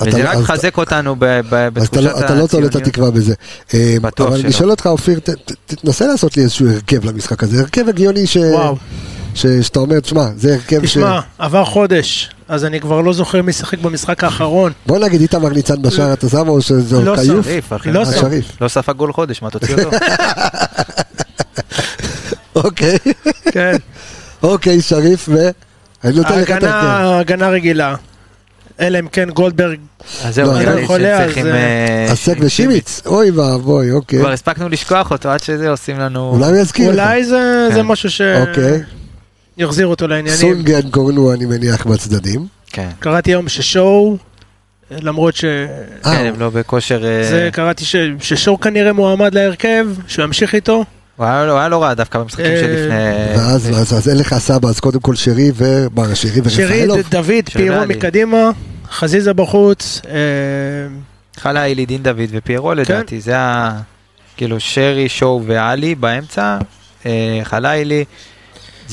וזה 0.00 0.30
רק 0.30 0.36
מחזק 0.36 0.78
אותנו 0.78 1.16
בתחושת 1.18 1.92
הציוניות. 1.92 2.24
אתה 2.24 2.34
לא 2.34 2.46
תולה 2.46 2.66
את 2.66 2.76
התקווה 2.76 3.10
בזה. 3.10 3.34
בטוח 3.74 4.28
שלא. 4.28 4.36
אבל 4.36 4.44
אני 4.44 4.52
שואל 4.52 4.70
אותך, 4.70 4.86
אופיר, 4.86 5.20
תנסה 5.66 6.06
לעשות 6.06 6.36
לי 6.36 6.42
איזשהו 6.42 6.68
הרכב 6.68 7.04
למשחק 7.04 7.42
הזה, 7.42 7.60
הרכב 7.60 7.88
הגיוני 7.88 8.26
ש... 8.26 8.36
וואו. 8.36 8.76
שאתה 9.34 9.80
אומר, 9.80 10.00
תשמע, 10.00 10.26
זה 10.36 10.54
הרכב 10.54 10.80
ש... 10.80 10.84
תשמע, 10.84 11.20
עבר 11.38 11.64
חודש, 11.64 12.30
אז 12.48 12.64
אני 12.64 12.80
כבר 12.80 13.00
לא 13.00 13.12
זוכר 13.12 13.42
מי 13.42 13.52
שיחק 13.52 13.78
במשחק 13.78 14.24
האחרון. 14.24 14.72
בוא 14.86 14.98
נגיד 14.98 15.20
איתמר 15.20 15.48
ניצן 15.48 15.82
בשער, 15.82 16.12
אתה 16.12 16.28
שם 16.28 16.48
או 16.48 16.62
שזה 16.62 17.00
לא 17.00 17.16
כיוף? 17.16 17.72
לא 17.86 18.04
שם. 18.04 18.28
לא 18.60 18.68
ספג 18.68 18.92
גול 18.92 19.12
חודש, 19.12 19.42
מה 19.42 19.50
תוציא 19.50 19.74
אותו? 19.74 19.90
אוקיי. 22.64 22.98
כן. 23.52 23.76
אוקיי, 24.42 24.82
שריף, 24.82 25.28
ו... 25.28 25.50
הגנה 26.04 27.48
רגילה. 27.48 27.94
אלא 28.80 28.98
אם 28.98 29.08
כן 29.08 29.30
גולדברג 29.30 29.78
אז 30.24 30.34
זהו, 30.34 30.52
נראה 30.52 30.74
לי 30.74 30.86
שצריכים... 30.86 31.46
הסק 32.08 32.36
אה, 32.38 32.46
ושימיץ, 32.46 33.02
אוי 33.06 33.30
ואבוי, 33.30 33.92
אוקיי. 33.92 34.18
כבר 34.18 34.32
הספקנו 34.32 34.68
לשכוח 34.68 35.10
אותו 35.10 35.28
עד 35.28 35.42
שזה 35.42 35.70
עושים 35.70 35.98
לנו... 35.98 36.30
אולי 36.30 36.46
הוא 36.46 36.56
יזכיר 36.56 36.90
לך. 36.90 36.98
אולי 36.98 37.24
זה 37.24 37.68
כן. 37.74 37.82
משהו 37.82 38.10
ש... 38.10 38.20
אוקיי. 38.20 38.82
יחזיר 39.62 39.86
אותו 39.86 40.08
לעניינים. 40.08 40.40
סונגן 40.40 40.90
קוראים 40.90 41.16
לו, 41.16 41.32
אני 41.32 41.46
מניח, 41.46 41.86
בצדדים. 41.86 42.46
כן. 42.66 42.88
קראתי 43.00 43.30
היום 43.30 43.48
ששואו, 43.48 44.16
למרות 44.90 45.36
ש... 45.36 45.44
כן, 46.04 46.26
הם 46.26 46.40
לא 46.40 46.50
בכושר... 46.50 47.04
אה, 47.04 47.24
זה 47.30 47.48
קראתי 47.52 47.84
ששואו 48.20 48.60
כנראה 48.60 48.92
מועמד 48.92 49.34
להרכב, 49.34 49.86
שהוא 50.06 50.24
ימשיך 50.24 50.54
איתו. 50.54 50.84
הוא 51.16 51.26
היה 51.26 51.68
לא 51.68 51.82
רע 51.82 51.94
דווקא 51.94 52.18
במשחקים 52.18 52.46
אה, 52.46 52.60
שלפני... 52.60 53.74
ואז 53.90 54.08
אין 54.08 54.18
לך 54.18 54.34
סבא, 54.38 54.68
אז 54.68 54.80
קודם 54.80 55.00
כל 55.00 55.14
שרי 55.14 55.52
ומה, 55.54 56.14
שרי 56.14 56.40
ורפאלוב. 56.44 57.00
שרי, 57.00 57.02
דוד, 57.10 57.48
פיירו 57.52 57.86
מקדימה, 57.88 58.50
חזיזה 58.90 59.34
בחוץ. 59.34 60.00
אה, 60.08 60.16
חלילי, 61.36 61.86
דין 61.86 62.02
דוד 62.02 62.28
ופיירו 62.30 62.68
כן. 62.68 62.76
לדעתי, 62.76 63.20
זה 63.20 63.38
ה... 63.38 63.80
כאילו 64.36 64.60
שרי, 64.60 65.08
שואו 65.08 65.42
ואלי 65.46 65.94
באמצע, 65.94 66.58
חלילי. 67.44 68.04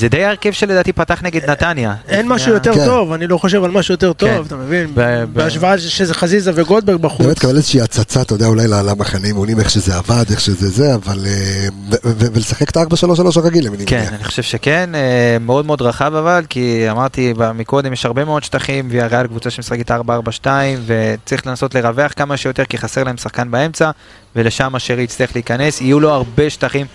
זה 0.00 0.08
די 0.08 0.24
הרכב 0.24 0.50
שלדעתי 0.50 0.92
פתח 0.92 1.22
נגד 1.22 1.50
נתניה. 1.50 1.94
אין 2.08 2.28
משהו 2.28 2.52
יותר 2.52 2.74
כן. 2.74 2.84
טוב, 2.84 3.12
אני 3.12 3.26
לא 3.26 3.38
חושב 3.38 3.64
על 3.64 3.70
משהו 3.70 3.94
יותר 3.94 4.12
טוב, 4.12 4.28
כן. 4.28 4.42
אתה 4.46 4.56
מבין? 4.56 4.94
בהשוואה 5.32 5.78
שזה 5.78 6.14
חזיזה 6.14 6.52
וגולדברג 6.54 7.00
בחוץ. 7.00 7.26
באמת 7.26 7.38
קבל 7.38 7.56
איזושהי 7.56 7.80
הצצה, 7.80 8.22
אתה 8.22 8.34
יודע, 8.34 8.46
אולי 8.46 8.68
למחנה 8.68 9.26
אימונים, 9.26 9.58
איך 9.60 9.70
שזה 9.70 9.96
עבד, 9.96 10.24
איך 10.30 10.40
שזה 10.40 10.68
זה, 10.68 10.94
אבל... 10.94 11.26
אה, 11.26 11.68
ולשחק 12.04 12.70
את 12.70 12.76
ה-4-3-3 12.76 13.38
הרגיל, 13.38 13.66
אני 13.66 13.86
כן, 13.86 14.06
אני 14.14 14.24
חושב 14.24 14.42
שכן, 14.42 14.94
אה, 14.94 15.36
מאוד 15.40 15.66
מאוד 15.66 15.82
רחב 15.82 16.14
אבל, 16.14 16.44
כי 16.48 16.90
אמרתי 16.90 17.34
מקודם, 17.54 17.92
יש 17.92 18.06
הרבה 18.06 18.24
מאוד 18.24 18.44
שטחים, 18.44 18.88
והריאל 18.90 19.26
קבוצה 19.26 19.50
שמשחקת 19.50 19.90
4-4-2, 19.90 20.46
וצריך 20.86 21.46
לנסות 21.46 21.74
לרווח 21.74 22.12
כמה 22.16 22.36
שיותר, 22.36 22.64
כי 22.64 22.78
חסר 22.78 23.04
להם 23.04 23.16
שחקן 23.16 23.50
באמצע, 23.50 23.90
ולשם 24.36 24.76
אשר 24.76 24.98
יצטרך 24.98 25.30
להיכנס, 25.34 25.80
יהיו 25.80 26.00
לו 26.00 26.10
הרבה 26.10 26.50
שטחים. 26.50 26.86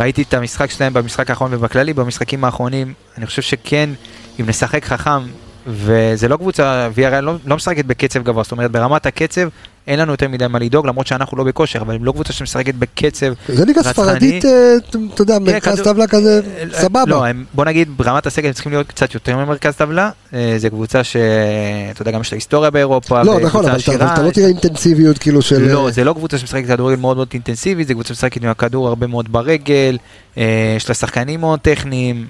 ראיתי 0.00 0.22
את 0.22 0.34
המשחק 0.34 0.70
שלהם 0.70 0.92
במשחק 0.92 1.30
האחרון 1.30 1.54
ובכללי, 1.54 1.92
במשחקים 1.92 2.44
האחרונים, 2.44 2.92
אני 3.18 3.26
חושב 3.26 3.42
שכן, 3.42 3.90
אם 4.40 4.46
נשחק 4.48 4.84
חכם, 4.84 5.22
וזה 5.66 6.28
לא 6.28 6.36
קבוצה, 6.36 6.88
VRL 6.96 7.20
לא, 7.20 7.34
לא 7.46 7.56
משחקת 7.56 7.84
בקצב 7.84 8.22
גבוה, 8.22 8.42
זאת 8.42 8.52
אומרת 8.52 8.70
ברמת 8.70 9.06
הקצב 9.06 9.48
אין 9.86 9.98
לנו 9.98 10.12
יותר 10.12 10.28
מדי 10.28 10.46
מה 10.46 10.58
לדאוג, 10.58 10.86
למרות 10.86 11.06
שאנחנו 11.06 11.36
לא 11.36 11.44
בכושר, 11.44 11.80
אבל 11.80 11.94
הם 11.94 12.04
לא 12.04 12.12
קבוצה 12.12 12.32
שמשחקת 12.32 12.74
בקצב 12.74 13.26
רצחני. 13.26 13.56
זה 13.56 13.64
ליגה 13.64 13.82
ספרדית, 13.82 14.44
אה, 14.44 14.76
אתה 15.14 15.22
יודע, 15.22 15.38
מרכז 15.38 15.80
טבלה 15.80 16.06
כזה, 16.06 16.40
אה, 16.58 16.64
סבבה. 16.72 17.04
לא, 17.06 17.24
בוא 17.54 17.64
נגיד, 17.64 17.88
ברמת 17.96 18.26
הסגל 18.26 18.46
הם 18.46 18.52
צריכים 18.52 18.72
להיות 18.72 18.86
קצת 18.86 19.14
יותר 19.14 19.36
ממרכז 19.36 19.74
טבלה. 19.74 20.10
אה, 20.34 20.54
זו 20.58 20.70
קבוצה 20.70 21.04
שאתה 21.04 22.02
יודע, 22.02 22.10
גם 22.10 22.20
יש 22.20 22.32
לה 22.32 22.36
היסטוריה 22.36 22.70
באירופה. 22.70 23.22
לא, 23.22 23.40
נכון, 23.40 23.64
אבל 23.64 23.78
אתה 23.96 24.22
לא 24.22 24.30
תראה 24.30 24.48
אינטנסיביות 24.48 25.18
כאילו 25.18 25.42
של... 25.42 25.72
לא, 25.72 25.90
זה 25.90 26.04
לא 26.04 26.12
קבוצה 26.12 26.38
שמשחקת 26.38 26.66
כדורגל 26.66 26.96
מאוד 26.96 27.16
מאוד 27.16 27.28
אינטנסיבי, 27.32 27.84
זה 27.84 27.94
קבוצה 27.94 28.08
שמשחקת 28.08 28.42
עם 28.42 28.50
הכדור 28.50 28.88
הרבה 28.88 29.06
מאוד 29.06 29.32
ברגל, 29.32 29.98
יש 30.76 30.88
לה 30.88 30.94
שחקנים 30.94 31.40
מאוד 31.40 31.60
טכניים, 31.60 32.26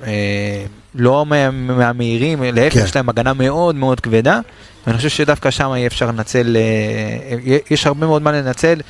לא 0.95 1.27
מהמהירים, 1.53 2.43
להפך, 2.43 2.75
כן. 2.75 2.85
יש 2.85 2.97
להם 2.97 3.09
הגנה 3.09 3.33
מאוד 3.33 3.75
מאוד 3.75 4.01
כבדה. 4.01 4.41
ואני 4.87 4.97
חושב 4.97 5.09
שדווקא 5.09 5.51
שם 5.51 5.71
יהיה 5.77 5.87
אפשר 5.87 6.07
לנצל, 6.07 6.57
אה, 6.57 7.57
יש 7.71 7.87
הרבה 7.87 8.07
מאוד 8.07 8.23
מה 8.23 8.33
לנצל. 8.33 8.81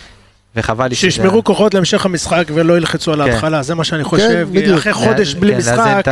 וחבל 0.57 0.87
לי 0.87 0.95
שזה... 0.95 1.11
שישמרו 1.11 1.45
כוחות 1.45 1.75
להמשך 1.75 2.07
המשחק 2.07 2.45
ולא 2.55 2.77
ילחצו 2.77 3.13
על 3.13 3.25
כן. 3.25 3.31
ההתחלה, 3.31 3.63
זה 3.63 3.75
מה 3.75 3.85
שאני 3.85 4.05
חושב. 4.05 4.49
כן, 4.55 4.75
אחרי 4.75 4.93
חודש 4.93 5.35
בלי 5.35 5.53
כן, 5.53 5.59
משחק, 5.59 6.03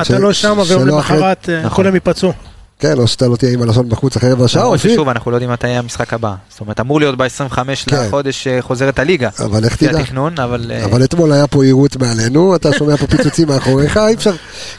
אתה 0.00 0.18
לא 0.18 0.32
שם 0.32 0.58
ולמחרת 0.80 1.48
אה, 1.48 1.58
נכון. 1.62 1.76
כולם 1.76 1.94
ייפצעו. 1.94 2.32
כן, 2.78 2.98
או 2.98 3.08
שאתה 3.08 3.28
לא 3.28 3.36
תהיה 3.36 3.52
עם 3.52 3.62
הלשון 3.62 3.88
בחוץ 3.88 4.16
אחרי 4.16 4.32
רבע 4.32 4.48
שעה. 4.48 4.78
שוב, 4.94 5.08
אנחנו 5.08 5.30
לא 5.30 5.36
יודעים 5.36 5.50
מתי 5.50 5.68
יהיה 5.68 5.78
המשחק 5.78 6.14
הבא. 6.14 6.34
זאת 6.50 6.60
אומרת, 6.60 6.80
אמור 6.80 7.00
להיות 7.00 7.16
ב-25 7.18 7.58
לחודש 7.86 8.46
אה, 8.46 8.62
חוזרת 8.62 8.98
הליגה. 8.98 9.28
אבל 9.38 9.64
איך 9.64 9.76
תדע? 9.76 9.98
אבל... 10.44 10.72
אבל 10.84 11.04
אתמול 11.04 11.32
היה 11.32 11.46
פה 11.46 11.64
יירוט 11.64 11.96
מעלינו, 11.96 12.56
אתה 12.56 12.72
שומע 12.72 12.96
פה 12.96 13.06
פיצוצים 13.06 13.48
מאחוריך, 13.48 14.00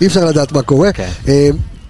אי 0.02 0.08
אפשר 0.08 0.26
לדעת 0.26 0.52
מה 0.52 0.62
קורה. 0.62 0.90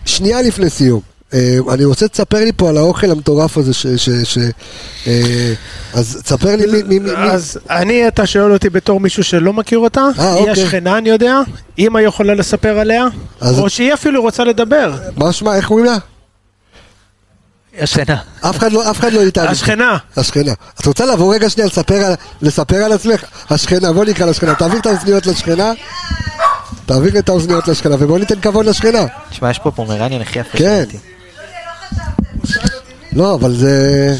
שנייה 0.05 0.41
לפני 0.41 0.69
סיום. 0.69 1.12
אה, 1.33 1.57
אני 1.73 1.85
רוצה 1.85 2.07
תספר 2.07 2.37
לי 2.37 2.51
פה 2.55 2.69
על 2.69 2.77
האוכל 2.77 3.11
המטורף 3.11 3.57
הזה, 3.57 3.73
ש... 3.73 3.87
ש, 3.87 4.09
ש 4.09 4.37
אה, 5.07 5.53
אז 5.93 6.21
תספר 6.23 6.55
לי 6.55 6.83
מי... 6.83 6.99
מי, 6.99 7.11
אז 7.11 7.59
אני, 7.69 8.07
אתה 8.07 8.25
שואל 8.25 8.53
אותי 8.53 8.69
בתור 8.69 8.99
מישהו 8.99 9.23
שלא 9.23 9.53
מכיר 9.53 9.79
אותה, 9.79 10.01
אה, 10.19 10.33
היא 10.33 10.39
אוקיי. 10.39 10.63
השכנה, 10.63 10.97
אני 10.97 11.09
יודע, 11.09 11.39
אמא 11.79 11.99
יכולה 11.99 12.33
לספר 12.33 12.79
עליה, 12.79 13.05
או 13.41 13.69
שהיא 13.69 13.93
אפילו 13.93 14.21
רוצה 14.21 14.43
לדבר. 14.43 14.93
מה 15.17 15.33
שמה, 15.33 15.55
איך 15.55 15.67
קוראים 15.67 15.85
לה? 15.85 15.97
השכנה. 17.79 18.17
אף 18.41 18.57
אחד 18.57 18.71
לא, 18.71 18.91
אף 18.91 18.99
אחד 18.99 19.13
לא 19.13 19.21
איתנו. 19.21 19.49
השכנה. 19.49 19.97
השכנה. 20.17 20.53
את 20.79 20.85
רוצה 20.85 21.05
לבוא 21.05 21.35
רגע 21.35 21.49
שנייה 21.49 21.67
לספר 21.67 21.95
על, 21.95 22.13
לספר 22.41 22.75
על 22.75 22.91
עצמך? 22.91 23.23
השכנה, 23.49 23.93
בוא 23.93 24.05
נקרא 24.05 24.25
לשכנה. 24.25 24.55
תעביר 24.55 24.79
את 24.79 24.85
האוזניות 24.85 25.25
לשכנה. 25.25 25.73
תעביר 26.85 27.19
את 27.19 27.29
האוזניות 27.29 27.67
לשכנה 27.67 27.95
ובוא 27.99 28.19
ניתן 28.19 28.39
כבוד 28.41 28.65
לשכנה. 28.65 29.05
תשמע, 29.29 29.49
יש 29.49 29.59
פה 29.59 29.71
פומרניאן 29.71 30.21
הכי 30.21 30.39
יפה 30.39 30.57
כן. 30.57 30.83
לא, 33.13 33.35
אבל 33.35 33.55
זה... 33.55 34.15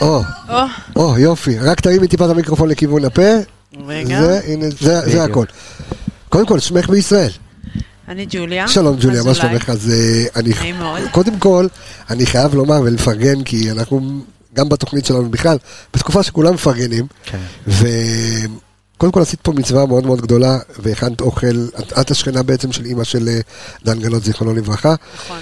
או, 0.00 0.22
או, 0.96 1.18
יופי. 1.18 1.58
רק 1.58 1.80
תרימי 1.80 2.08
טיפה 2.08 2.24
את 2.24 2.30
המיקרופון 2.30 2.68
לכיוון 2.68 3.04
הפה. 3.04 3.32
רגע. 3.86 4.22
זה, 4.22 4.40
הנה, 4.44 4.66
זה, 4.80 5.00
זה 5.00 5.24
הכל. 5.24 5.44
קודם 6.28 6.46
כל, 6.46 6.58
שמך 6.58 6.90
בישראל. 6.90 7.30
אני 8.08 8.26
ג'וליה. 8.30 8.68
שלום 8.68 8.96
ג'וליה, 9.00 9.22
מה 9.22 9.34
שלומך? 9.34 9.70
אז 9.70 9.90
אה, 9.90 10.24
אני... 10.36 10.52
קודם 11.12 11.38
כל, 11.38 11.66
אני 12.10 12.26
חייב 12.26 12.54
לומר 12.54 12.80
ולפרגן, 12.80 13.42
כי 13.42 13.70
אנחנו, 13.70 14.20
גם 14.54 14.68
בתוכנית 14.68 15.06
שלנו 15.06 15.28
בכלל, 15.28 15.58
בתקופה 15.94 16.22
שכולם 16.22 16.54
מפרגנים. 16.54 17.06
כן. 17.24 17.38
וקודם 17.66 19.12
כל 19.12 19.22
עשית 19.22 19.40
פה 19.40 19.52
מצווה 19.52 19.86
מאוד 19.86 20.06
מאוד 20.06 20.20
גדולה, 20.20 20.58
והכנת 20.78 21.20
אוכל, 21.20 21.66
את 22.00 22.10
השכנה 22.10 22.42
בעצם 22.42 22.72
של 22.72 22.84
אימא 22.84 23.04
של 23.04 23.28
אה, 23.28 23.40
דן 23.84 24.00
גלות, 24.00 24.24
זיכרונו 24.24 24.54
לברכה. 24.54 24.94
נכון. 25.14 25.40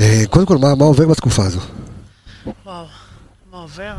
אה, 0.00 0.22
קודם 0.30 0.46
כל, 0.46 0.58
מה, 0.58 0.84
עובר 0.84 1.08
בתקופה 1.08 1.44
הזו? 1.44 1.60
וואו, 2.66 2.84
מה 3.52 3.58
עובר? 3.58 3.92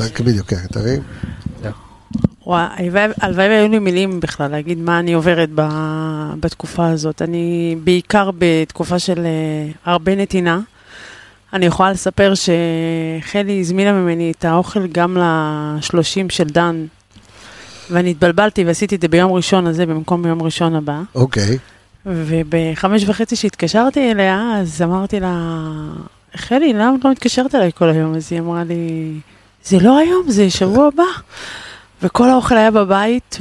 אה, 0.00 0.06
בדיוק, 0.24 0.46
כן, 0.46 0.66
תרים. 0.72 1.02
וואי, 2.46 2.90
הלוואי 3.20 3.48
והיו 3.48 3.68
לי 3.68 3.78
מילים 3.78 4.20
בכלל 4.20 4.50
להגיד 4.50 4.78
מה 4.78 4.98
אני 4.98 5.12
עוברת 5.12 5.48
ב, 5.54 5.62
בתקופה 6.40 6.86
הזאת. 6.86 7.22
אני 7.22 7.76
בעיקר 7.84 8.30
בתקופה 8.38 8.98
של 8.98 9.26
הרבה 9.84 10.14
נתינה. 10.16 10.60
אני 11.52 11.66
יכולה 11.66 11.92
לספר 11.92 12.32
שחלי 12.34 13.60
הזמינה 13.60 13.92
ממני 13.92 14.32
את 14.38 14.44
האוכל 14.44 14.86
גם 14.86 15.16
לשלושים 15.20 16.30
של 16.30 16.44
דן, 16.44 16.84
ואני 17.90 18.10
התבלבלתי 18.10 18.64
ועשיתי 18.64 18.94
את 18.94 19.00
זה 19.00 19.08
ביום 19.08 19.32
ראשון 19.32 19.66
הזה 19.66 19.86
במקום 19.86 20.22
ביום 20.22 20.42
ראשון 20.42 20.74
הבא. 20.74 21.02
אוקיי. 21.14 21.54
Okay. 21.54 21.79
ובחמש 22.06 23.04
וחצי 23.08 23.36
שהתקשרתי 23.36 24.10
אליה, 24.10 24.56
אז 24.60 24.82
אמרתי 24.82 25.20
לה, 25.20 25.56
חלי, 26.36 26.72
למה 26.72 26.96
את 26.98 27.04
לא 27.04 27.10
מתקשרת 27.10 27.54
אליי 27.54 27.70
כל 27.74 27.88
היום? 27.88 28.14
אז 28.14 28.32
היא 28.32 28.40
אמרה 28.40 28.64
לי, 28.64 29.12
זה 29.64 29.78
לא 29.80 29.98
היום, 29.98 30.30
זה 30.30 30.50
שבוע 30.50 30.86
הבא. 30.86 31.02
וכל 32.02 32.30
האוכל 32.30 32.56
היה 32.56 32.70
בבית, 32.70 33.38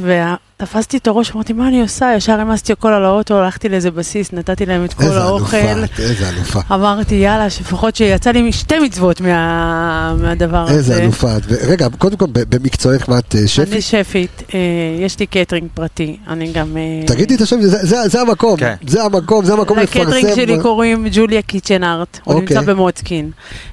תפסתי 0.62 0.98
את 0.98 1.08
הראש, 1.08 1.32
אמרתי, 1.32 1.54
מה 1.54 1.68
אני 1.68 1.82
עושה? 1.82 2.14
ישר 2.18 2.32
העמסתי 2.32 2.74
הכל 2.74 2.88
על 2.88 3.06
האוטו, 3.06 3.40
הלכתי 3.40 3.70
לאיזה 3.70 3.92
בסיס, 3.92 4.34
נתתי 4.34 4.66
להם 4.66 4.86
את 4.86 4.94
כל 4.94 5.04
איזה 5.04 5.22
האוכל. 5.22 5.58
איזה 5.58 5.72
אלופה, 5.72 6.02
איזה 6.04 6.30
אלופה. 6.30 6.60
אמרתי, 6.76 7.16
יאללה, 7.16 7.46
לפחות 7.46 7.96
שיצא 7.96 8.32
לי 8.32 8.52
שתי 8.52 8.80
מצוות 8.80 9.22
מה, 9.22 10.16
מהדבר 10.22 10.66
איזה 10.68 10.80
הזה. 10.80 10.94
איזה 10.94 11.04
אלופה. 11.04 11.28
רגע, 11.68 11.88
קודם 11.98 12.18
כל, 12.18 12.26
במקצועך, 12.32 13.10
מה 13.10 13.20
את 13.20 13.36
אה, 13.36 13.48
שפית? 13.48 13.74
אני 13.74 13.82
שפית, 13.82 14.44
אה, 14.54 14.60
יש 15.00 15.20
לי 15.20 15.26
קטרינג 15.28 15.68
פרטי, 15.74 16.18
אני 16.28 16.52
גם... 16.52 16.78
אה, 16.78 17.08
תגידי 17.08 17.36
את 17.36 17.42
השם, 17.42 17.62
זה, 17.62 17.78
זה, 17.86 18.08
זה 18.08 18.22
המקום, 18.22 18.58
כן. 18.58 18.76
זה 18.88 19.04
המקום, 19.04 19.46
זה 19.46 19.54
המקום 19.54 19.80
לפרסם. 19.80 20.02
לקטרינג 20.02 20.36
שלי 20.36 20.60
קוראים 20.62 21.08
Julia 21.12 21.42
Kitchen 21.42 21.84
Art, 21.84 22.20
הוא 22.24 22.40
נמצא 22.40 22.60
אוקיי. 22.60 22.74
במוצקין. 22.74 23.32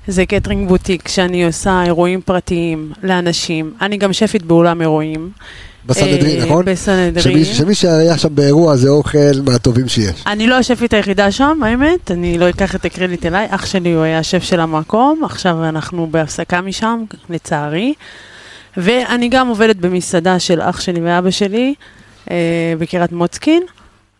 זה 0.09 0.27
קטרינג 0.27 0.69
בוטיק 0.69 1.09
שאני 1.09 1.45
עושה 1.45 1.83
אירועים 1.83 2.21
פרטיים 2.21 2.93
לאנשים. 3.03 3.73
אני 3.81 3.97
גם 3.97 4.13
שפית 4.13 4.43
באולם 4.43 4.81
אירועים. 4.81 5.31
בסנהדרין, 5.87 6.43
נכון? 6.43 6.65
בסנהדרין. 6.65 7.45
שמי 7.45 7.75
שהיה 7.75 8.19
שם 8.19 8.35
באירוע 8.35 8.77
זה 8.77 8.89
אוכל 8.89 9.41
מהטובים 9.45 9.89
שיש. 9.89 10.25
אני 10.27 10.47
לא 10.47 10.55
השפית 10.55 10.95
היחידה 10.95 11.31
שם, 11.31 11.61
האמת, 11.63 12.11
אני 12.11 12.39
לא 12.39 12.49
אקח 12.49 12.75
את 12.75 12.85
הקרדיט 12.85 13.27
אליי, 13.27 13.47
אח 13.51 13.67
שלי 13.67 13.93
הוא 13.93 14.03
היה 14.03 14.19
השף 14.19 14.43
של 14.43 14.61
המקום, 14.61 15.25
עכשיו 15.25 15.65
אנחנו 15.65 16.07
בהפסקה 16.07 16.61
משם, 16.61 17.05
לצערי. 17.31 17.95
ואני 18.77 19.29
גם 19.29 19.49
עובדת 19.49 19.77
במסעדה 19.77 20.39
של 20.39 20.61
אח 20.63 20.81
שלי 20.81 21.01
ואבא 21.01 21.31
שלי, 21.31 21.75
אה, 22.31 22.37
בקריית 22.79 23.13
מוצקין. 23.13 23.63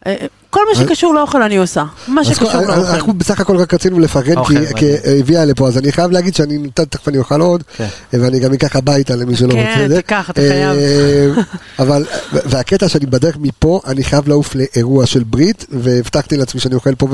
אה, 0.07 0.27
כל 0.51 0.61
מה 0.69 0.75
שקשור 0.75 1.15
לאוכל 1.15 1.43
אני 1.43 1.57
עושה, 1.57 1.85
מה 2.09 2.25
שקשור 2.25 2.53
לאוכל. 2.53 2.73
אנחנו 2.73 3.15
בסך 3.15 3.41
הכל 3.41 3.57
רק 3.57 3.75
רצינו 3.75 3.99
לפרגן, 3.99 4.35
כי 4.77 4.87
הביאה 5.21 5.45
לפה, 5.45 5.69
אז 5.69 5.79
אני 5.79 5.93
חייב 5.93 6.11
להגיד 6.11 6.35
שאני, 6.35 6.59
תכף 6.75 7.09
אני 7.09 7.19
אוכל 7.19 7.41
עוד, 7.41 7.63
כן. 7.77 7.87
ואני 8.13 8.41
גם 8.41 8.53
אקח 8.53 8.77
הביתה 8.77 9.17
למי 9.17 9.37
שלא 9.37 9.55
רוצה 9.55 9.85
את 9.85 9.89
זה. 9.89 9.95
כן, 9.95 10.01
תיקח, 10.01 10.31
אתה 10.31 10.41
חייב. 10.41 10.77
אה, 10.77 11.43
אבל, 11.79 12.07
והקטע 12.33 12.89
שאני 12.89 13.07
בדרך 13.07 13.37
מפה, 13.41 13.81
אני 13.87 14.05
חייב 14.05 14.29
לעוף 14.29 14.55
לאירוע 14.55 15.07
של 15.07 15.25
ברית, 15.25 15.67
והבטחתי 15.71 16.37
לעצמי 16.37 16.61
שאני 16.61 16.75
אוכל 16.75 16.95
פה, 16.95 17.09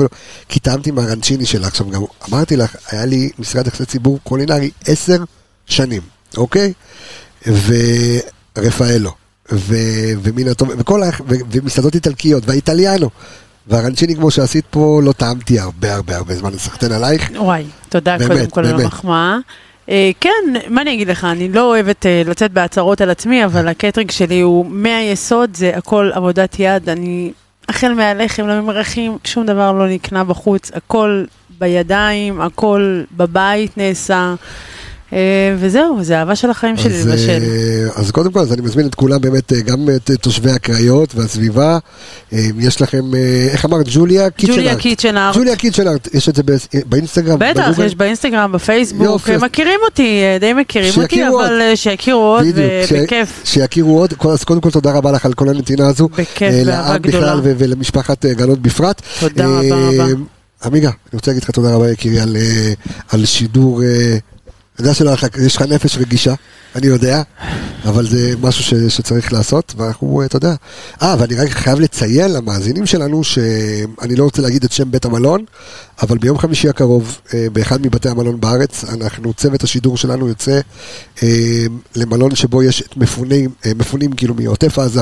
כי 0.49 0.59
טעמתי 0.59 0.91
מהרנצ'יני 0.91 1.45
שלה. 1.45 1.67
עכשיו 1.67 1.89
גם 1.89 2.01
אמרתי 2.29 2.57
לך, 2.57 2.75
היה 2.91 3.05
לי 3.05 3.29
משרד 3.39 3.67
יחסי 3.67 3.85
ציבור 3.85 4.19
קולינרי 4.23 4.69
עשר 4.87 5.23
שנים, 5.65 6.01
אוקיי? 6.37 6.73
ורפאלו. 8.57 9.22
ומן 9.51 10.47
הטוב, 10.47 10.69
וכל 10.77 11.03
ה... 11.03 11.09
ומסעדות 11.27 11.95
איטלקיות, 11.95 12.43
והאיטליאנו. 12.47 13.09
והרנצ'יני 13.67 14.15
כמו 14.15 14.31
שעשית 14.31 14.65
פה, 14.69 15.01
לא 15.03 15.11
טעמתי 15.11 15.59
הרבה 15.59 15.95
הרבה 15.95 16.15
הרבה 16.15 16.35
זמן 16.35 16.53
לסחטן 16.53 16.91
עלייך. 16.91 17.29
וואי, 17.35 17.63
תודה 17.89 18.17
באמת, 18.17 18.29
קודם 18.29 18.49
כל 18.49 18.65
על 18.65 18.81
המחמאה. 18.81 19.37
Uh, 19.87 19.89
כן, 20.19 20.29
מה 20.69 20.81
אני 20.81 20.93
אגיד 20.93 21.07
לך, 21.07 21.23
אני 21.23 21.49
לא 21.49 21.69
אוהבת 21.69 22.05
uh, 22.05 22.29
לצאת 22.29 22.51
בהצהרות 22.51 23.01
על 23.01 23.09
עצמי, 23.09 23.45
אבל 23.45 23.67
הקטרינג 23.67 24.11
שלי 24.11 24.41
הוא 24.41 24.65
מהיסוד, 24.65 25.49
זה 25.55 25.71
הכל 25.75 26.11
עבודת 26.13 26.55
יד, 26.59 26.89
אני, 26.89 27.31
החל 27.69 27.93
מהלחם 27.93 28.47
לממרחים, 28.47 29.17
שום 29.23 29.45
דבר 29.45 29.71
לא 29.71 29.87
נקנה 29.87 30.23
בחוץ, 30.23 30.71
הכל 30.73 31.25
בידיים, 31.59 32.41
הכל 32.41 33.01
בבית 33.11 33.77
נעשה. 33.77 34.35
אה, 35.13 35.55
וזהו, 35.59 35.97
זה 36.01 36.19
אהבה 36.19 36.35
של 36.35 36.49
החיים 36.49 36.77
שלי 36.77 37.01
לבשל. 37.01 37.43
אז 37.95 38.11
קודם 38.11 38.31
כל, 38.31 38.39
אז 38.39 38.53
אני 38.53 38.61
מזמין 38.61 38.87
את 38.87 38.95
כולם 38.95 39.21
באמת, 39.21 39.53
גם 39.53 39.89
את 39.95 40.11
תושבי 40.21 40.51
הקריות 40.51 41.15
והסביבה. 41.15 41.77
יש 42.59 42.81
לכם, 42.81 43.01
איך 43.49 43.65
אמרת, 43.65 43.85
ג'וליה 43.89 44.29
קיצ'נארט. 44.29 44.59
ג'וליה 44.59 44.75
קיצ'נארט. 44.75 45.35
ג'וליה 45.35 45.55
קיצ'נארט, 45.55 46.07
יש 46.13 46.29
את 46.29 46.35
זה 46.35 46.43
באינסטגרם? 46.85 47.39
בטח, 47.39 47.79
יש 47.85 47.95
באינסטגרם, 47.95 48.51
בפייסבוק, 48.51 49.29
הם 49.29 49.43
מכירים 49.43 49.79
אותי, 49.85 50.21
די 50.39 50.53
מכירים 50.53 50.93
אותי, 50.97 51.27
אבל 51.27 51.61
שיכירו 51.75 52.21
עוד, 52.21 52.45
ובכיף. 52.55 53.41
שיכירו 53.43 53.99
עוד, 53.99 54.13
אז 54.33 54.43
קודם 54.43 54.61
כל 54.61 54.71
תודה 54.71 54.91
רבה 54.91 55.11
לך 55.11 55.25
על 55.25 55.33
כל 55.33 55.49
הנתינה 55.49 55.87
הזו. 55.87 56.07
בכיף, 56.07 56.65
באהבה 56.65 56.97
גדולה. 56.97 57.35
ולמשפחת 57.43 58.25
גנות 58.25 58.59
בפרט. 58.59 59.01
תודה 59.19 59.45
רבה 59.47 59.75
רבה. 59.75 60.05
עמיגה, 60.65 60.89
אני 60.89 61.13
רוצה 61.13 61.31
להגיד 61.31 61.43
לך 61.43 61.51
תודה 61.51 61.75
רבה 61.75 61.91
יקירי 61.91 62.19
על, 62.19 62.37
על 63.11 63.25
שידור 63.25 63.81
אני 64.79 64.87
יודע 64.87 64.93
שיש 64.93 65.55
לך 65.55 65.61
נפש 65.61 65.97
רגישה, 65.97 66.33
אני 66.75 66.87
יודע, 66.87 67.21
אבל 67.85 68.07
זה 68.09 68.33
משהו 68.41 68.63
ש, 68.63 68.73
שצריך 68.73 69.33
לעשות, 69.33 69.73
ואנחנו, 69.77 70.25
אתה 70.25 70.35
יודע. 70.35 70.55
אה, 71.01 71.15
ואני 71.19 71.35
רק 71.35 71.49
חייב 71.49 71.79
לציין 71.79 72.33
למאזינים 72.33 72.85
שלנו, 72.85 73.23
שאני 73.23 74.15
לא 74.15 74.23
רוצה 74.23 74.41
להגיד 74.41 74.63
את 74.63 74.71
שם 74.71 74.91
בית 74.91 75.05
המלון, 75.05 75.45
אבל 76.01 76.17
ביום 76.17 76.37
חמישי 76.37 76.69
הקרוב, 76.69 77.19
אה, 77.33 77.47
באחד 77.53 77.81
מבתי 77.81 78.09
המלון 78.09 78.39
בארץ, 78.39 78.83
אנחנו, 78.83 79.33
צוות 79.33 79.63
השידור 79.63 79.97
שלנו 79.97 80.27
יוצא 80.27 80.59
אה, 81.23 81.65
למלון 81.95 82.35
שבו 82.35 82.63
יש 82.63 82.81
את 82.81 82.97
מפונים, 82.97 83.49
אה, 83.65 83.71
מפונים 83.75 84.13
כאילו 84.13 84.33
מעוטף 84.33 84.79
עזה 84.79 85.01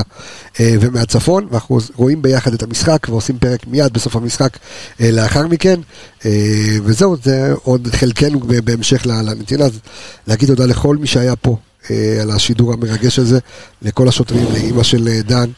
ומהצפון, 0.60 1.46
ואנחנו 1.50 1.78
רואים 1.96 2.22
ביחד 2.22 2.54
את 2.54 2.62
המשחק 2.62 3.06
ועושים 3.08 3.38
פרק 3.38 3.66
מיד 3.66 3.92
בסוף 3.92 4.16
המשחק 4.16 4.56
לאחר 5.00 5.46
מכן, 5.46 5.80
וזהו, 6.84 7.16
זה 7.22 7.52
עוד 7.62 7.88
חלקנו 7.92 8.40
בהמשך 8.64 9.06
לנתינה, 9.06 9.64
אז 9.64 9.78
להגיד 10.26 10.48
תודה 10.48 10.66
לכל 10.66 10.96
מי 10.96 11.06
שהיה 11.06 11.36
פה. 11.36 11.56
על 12.20 12.30
השידור 12.30 12.72
המרגש 12.72 13.18
הזה, 13.18 13.38
לכל 13.82 14.08
השוטרים, 14.08 14.46
לאימא 14.52 14.82
של 14.82 15.20
דן 15.26 15.50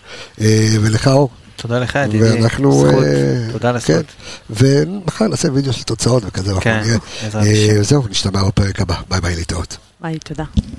ולך 0.81 1.09
אור, 1.09 1.31
תודה 1.57 1.79
לך, 1.79 1.99
ידידי. 2.05 2.25
ואנחנו... 2.25 2.87
אה, 2.87 3.49
תודה 3.53 3.69
על 3.71 3.77
הזכות. 3.77 4.05
ומחר 4.51 5.29
נעשה 5.29 5.49
וידאו 5.53 5.73
של 5.73 5.83
תוצאות 5.83 6.23
וכזה. 6.27 6.53
כן, 6.61 6.83
בעזרת 7.23 7.43
השם. 7.43 7.83
זהו, 7.83 8.05
נשתמע 8.11 8.45
בפרק 8.45 8.81
הבא. 8.81 8.95
ביי 9.11 9.21
ביי 9.21 9.37
להתראות. 9.37 9.77
ביי, 10.01 10.19
תודה. 10.19 10.45